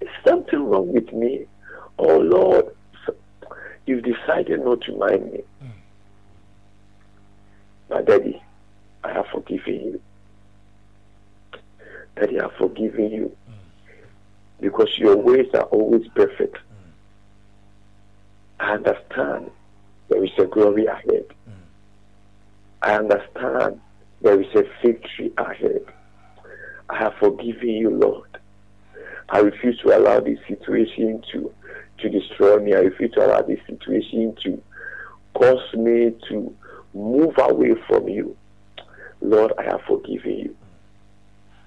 Is 0.00 0.08
something 0.26 0.62
wrong 0.64 0.92
with 0.92 1.12
me? 1.12 1.46
Oh 1.98 2.18
Lord, 2.18 2.66
you've 3.86 4.04
decided 4.04 4.64
not 4.64 4.82
to 4.82 4.96
mind 4.96 5.32
me. 5.32 5.40
Mm. 5.62 5.70
My 7.88 8.02
daddy, 8.02 8.42
I 9.04 9.12
have 9.12 9.26
forgiven 9.32 9.74
you. 9.74 10.00
Daddy, 12.16 12.40
I 12.40 12.44
have 12.44 12.52
forgiven 12.58 13.10
you. 13.10 13.36
Mm. 13.48 13.54
Because 14.60 14.98
your 14.98 15.16
ways 15.16 15.48
are 15.54 15.64
always 15.64 16.06
perfect. 16.08 16.56
Mm. 16.56 16.90
I 18.60 18.72
understand 18.72 19.50
there 20.08 20.24
is 20.24 20.30
a 20.38 20.46
glory 20.46 20.86
ahead. 20.86 21.26
Mm. 21.48 21.52
I 22.82 22.94
understand 22.96 23.80
there 24.22 24.40
is 24.40 24.52
a 24.54 24.64
victory 24.84 25.32
ahead. 25.38 25.84
I 26.88 26.98
have 26.98 27.14
forgiven 27.20 27.68
you, 27.68 27.90
Lord. 27.90 28.38
I 29.28 29.38
refuse 29.38 29.78
to 29.80 29.96
allow 29.96 30.20
this 30.20 30.38
situation 30.48 31.22
to, 31.32 31.52
to 31.98 32.08
destroy 32.08 32.58
me. 32.60 32.74
I 32.74 32.78
refuse 32.78 33.12
to 33.12 33.26
allow 33.26 33.42
this 33.42 33.58
situation 33.66 34.36
to 34.44 34.62
cause 35.34 35.74
me 35.74 36.12
to 36.28 36.54
move 36.96 37.34
away 37.38 37.74
from 37.86 38.08
you. 38.08 38.36
Lord, 39.20 39.52
I 39.58 39.64
have 39.64 39.82
forgiven 39.86 40.38
you. 40.38 40.56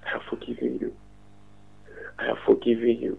I 0.04 0.10
have 0.10 0.22
forgiven 0.28 0.78
you. 0.80 0.94
I 2.18 2.26
have 2.26 2.38
forgiven 2.44 2.98
you. 3.00 3.18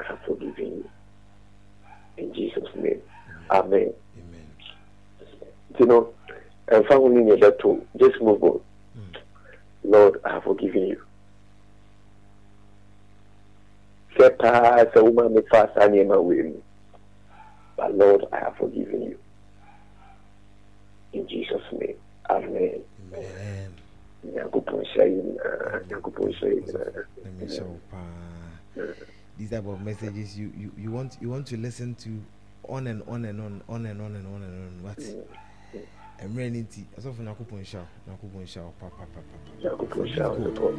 I 0.00 0.04
have 0.04 0.18
forgiven 0.26 0.66
you. 0.66 0.90
In 2.16 2.32
Jesus' 2.34 2.68
name. 2.74 3.02
Amen. 3.50 3.92
Amen. 4.18 4.46
You 5.78 5.86
know, 5.86 6.14
and 6.68 6.86
family 6.86 7.30
in 7.30 7.40
that 7.40 7.60
too. 7.60 7.86
Just 7.98 8.20
move 8.20 8.42
on. 8.42 8.60
Hmm. 8.94 9.90
Lord, 9.90 10.20
I 10.24 10.34
have 10.34 10.44
forgiven 10.44 10.86
you. 10.86 11.02
Say, 14.18 14.30
pass 14.30 14.86
a 14.94 15.04
woman 15.04 15.34
make 15.34 15.48
fast 15.48 15.76
and. 15.76 16.62
But 17.76 17.94
Lord, 17.94 18.24
I 18.32 18.38
have 18.38 18.56
forgiven 18.56 19.02
you. 19.02 19.18
In 21.16 21.26
Jesus' 21.28 21.62
name. 21.72 21.96
Amen. 22.28 22.82
Amen. 23.14 23.72
Nyankopɔn 24.26 24.84
hyɛ 24.92 25.04
yi 25.08 25.22
nyinaa. 25.22 25.80
Nyankopɔn 25.88 26.28
hyɛ. 26.36 26.48
Let 27.24 27.32
me 27.40 27.46
show. 27.48 27.72
These 29.38 29.50
type 29.50 29.66
of 29.66 29.80
messages 29.80 30.38
you, 30.38 30.52
you, 30.54 30.72
you 30.76 30.90
want 30.90 31.16
you 31.20 31.30
want 31.30 31.46
to 31.46 31.56
listen 31.56 31.94
to 31.96 32.10
on 32.68 32.86
and 32.86 33.02
on 33.08 33.24
and 33.24 33.40
on 33.40 33.62
on 33.68 33.86
and 33.86 34.02
on 34.02 34.14
and 34.14 34.26
on 34.26 34.42
and 34.42 34.54
on. 34.66 34.82
What? 34.82 34.98
Mmerɛ 36.20 36.50
ne 36.52 36.62
nti 36.64 36.84
asɔfo 36.98 37.22
nyankopɔn 37.24 37.64
hyɛ 37.64 37.80
wo 37.80 37.86
nyankopɔn 38.08 38.44
hyɛ 38.44 38.60
wo 38.60 38.72
pa 38.78 38.88
pa 38.88 39.04
pa 39.14 39.20
pa 39.24 39.36
pa. 39.40 39.50
Nyankopɔn 39.62 40.04
hyɛ 40.12 40.24
wo 40.28 40.36
nyankopɔn 40.36 40.76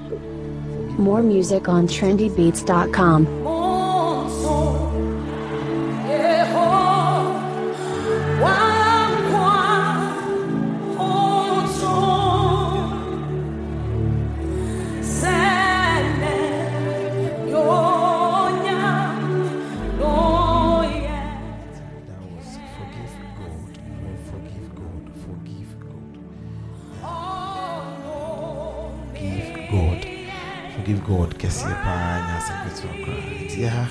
God. 31.08 31.32
Kɛseɛ 31.39 31.74
paa 31.84 32.20
nyɛ 32.26 32.34
asɛm 32.39 32.58
ketewa 32.64 32.93
koraa. 33.03 33.32
Nti 33.45 33.60
ha 33.74 33.84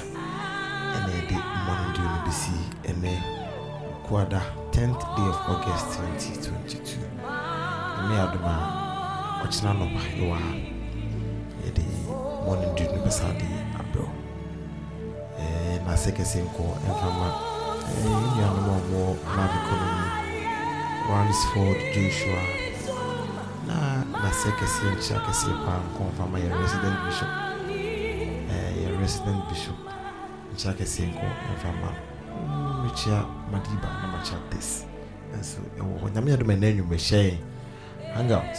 ɛna 0.94 1.10
yɛde 1.16 1.36
mmɔno 1.56 1.86
deɛ 1.96 2.04
no 2.12 2.18
bɛsi 2.26 2.54
ɛnɛ 2.90 3.12
kuada 4.06 4.40
10th 4.72 5.02
day 5.16 5.26
of 5.32 5.38
August 5.52 5.86
2022. 5.96 7.00
Ɛne 7.98 8.14
adom 8.24 8.44
a 8.52 8.54
ɔkyena 9.44 9.70
nɔpa 9.80 10.00
yɛwɔ 10.18 10.36
ha. 10.44 10.50
Yɛde 11.64 11.82
mmɔno 12.44 12.66
deɛ 12.76 12.86
no 12.92 12.98
bɛsa 13.06 13.26
de 13.40 13.48
abrɛw. 13.80 14.08
Eh, 15.40 15.78
n'ase 15.86 16.10
kɛseɛ 16.16 16.42
nkɔ 16.44 16.64
mfama 16.84 17.28
nnuanom 18.04 18.68
a 18.74 18.76
wɔwɔ 18.92 19.16
lab 19.36 19.52
economy 19.60 20.08
ransford 21.08 21.78
joshua 21.94 22.65
na 24.26 24.32
n'ase 24.32 24.50
kɛseɛ 24.58 24.90
nkyia 24.96 25.18
kɛseɛ 25.26 25.54
paa 25.64 25.78
nkɔ 25.86 26.02
mfama 26.10 26.36
yɛ 26.42 26.50
resident 26.60 26.96
bishop. 27.06 27.30
Eh, 28.50 28.72
yɛ 28.82 28.88
resident 29.00 29.40
bishop. 29.48 29.78
Nkyia 30.52 30.72
kɛseɛ 30.78 31.04
nkɔ 31.12 31.26
mfama 31.54 31.90
madiba 33.52 33.88
na 34.02 34.06
makyia 34.12 34.38
this. 34.50 34.84
Nso 35.38 35.58
ɛwɔ 35.78 35.94
hɔ 36.02 36.06
nyame 36.14 36.28
yɛdom 36.32 36.50
ɛnɛ 36.54 36.66
nnwumahyɛ 36.74 37.20
yɛn 37.22 37.38
hangout 38.14 38.56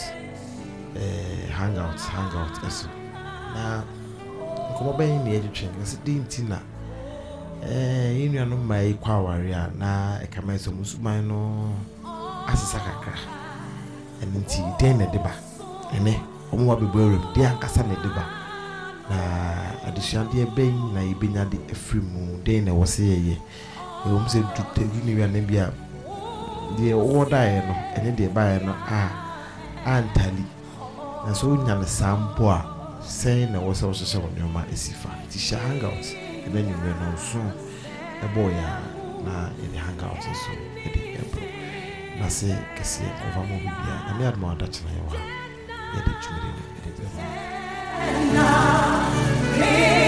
eh, 0.96 1.48
hangout 1.52 2.00
hangout 2.16 2.56
ɛso 2.68 2.88
na 3.54 3.84
nkɔmmɔ 4.72 4.92
bɛn 4.98 5.24
ne 5.24 5.30
yɛdwetwe 5.36 5.68
no 5.76 5.84
sɛ 5.84 5.98
dɛn 6.06 6.20
nti 6.24 6.42
na 6.48 6.60
eh, 7.68 8.16
yɛn 8.16 8.32
nuanom 8.32 8.64
mmaa 8.64 8.88
yi 8.88 8.94
kɔ 8.94 9.10
aware 9.20 9.52
a 9.52 9.72
na 9.76 10.20
ɛka 10.24 10.40
ma 10.46 10.54
sɛ 10.54 10.72
ɔmo 10.72 10.86
suban 10.86 11.28
no 11.28 11.76
asesa 12.48 12.80
kakra. 12.80 13.20
Ɛno 14.24 14.40
nti 14.40 14.60
dɛn 14.80 14.98
na 15.00 15.06
ɛde 15.06 15.20
ba 15.24 15.47
ɛnɛ 15.96 16.14
ɔmo 16.52 16.64
wa 16.66 16.76
awuram 16.76 17.24
dɛn 17.36 17.46
ankasa 17.52 17.84
na 17.88 17.94
ɛde 17.96 18.10
ba. 18.16 18.24
Na 19.10 19.18
adesuadeɛ 19.88 20.46
bɛn 20.56 20.94
na 20.94 21.00
yɛbɛnya 21.02 21.50
de 21.50 21.58
afiri 21.72 22.02
mu? 22.02 22.38
Dɛn 22.44 22.64
na 22.66 22.72
ɛwɔ 22.72 22.86
sɛ 22.86 23.04
yɛyɛ? 23.04 23.36
Ɛwɔ 24.06 24.18
mu 24.22 24.28
sɛ 24.28 24.40
dutawi 24.56 25.00
ne 25.06 25.12
wiane 25.16 25.42
bi 25.48 25.56
a 25.58 25.72
deɛ 26.78 26.94
wɔwɔ 26.94 27.30
daeɛ 27.30 27.68
no 27.68 27.74
ɛne 27.96 28.10
deɛ 28.18 28.30
baeɛ 28.34 28.64
no 28.66 28.72
a 28.74 29.00
antali. 29.86 30.46
Na 31.26 31.32
sɛ 31.34 31.44
wonya 31.48 31.76
no 31.80 31.86
saa 31.86 32.16
mpo 32.16 32.50
a 32.52 32.60
sɛn 33.02 33.52
na 33.52 33.60
ɛwɔ 33.60 33.72
sɛ 33.80 33.86
wohyehyɛ 33.88 34.18
wɔ 34.24 34.30
nneɔma 34.36 34.62
ɛsi 34.72 34.92
fa? 34.94 35.10
Nti 35.26 35.38
hyɛ 35.40 35.58
hangout 35.64 36.06
ɛna 36.46 36.60
nwummerɛ 36.64 36.94
no 37.00 37.06
nso 37.16 37.40
ɛbɔɔ 38.24 38.48
yɛ 38.58 38.66
na 39.26 39.34
yɛde 39.60 39.78
hangout 39.86 40.20
nso 40.20 40.52
yɛde 40.84 41.00
ɛbrɛ 41.22 41.46
na 42.20 42.28
se 42.30 42.48
kɛseɛ 42.76 43.08
nkɔfa 43.08 43.40
ma 43.48 43.56
bibia 43.56 43.96
na 44.08 44.12
me 44.18 44.24
adoma 44.26 44.48
wada 44.52 44.66
kyena 44.68 44.92
yɛwɔ 45.00 45.16
ha. 45.16 45.47
Yɛde 45.94 46.12
dwumire 46.22 46.50
no 48.34 48.48
yɛde 49.60 50.07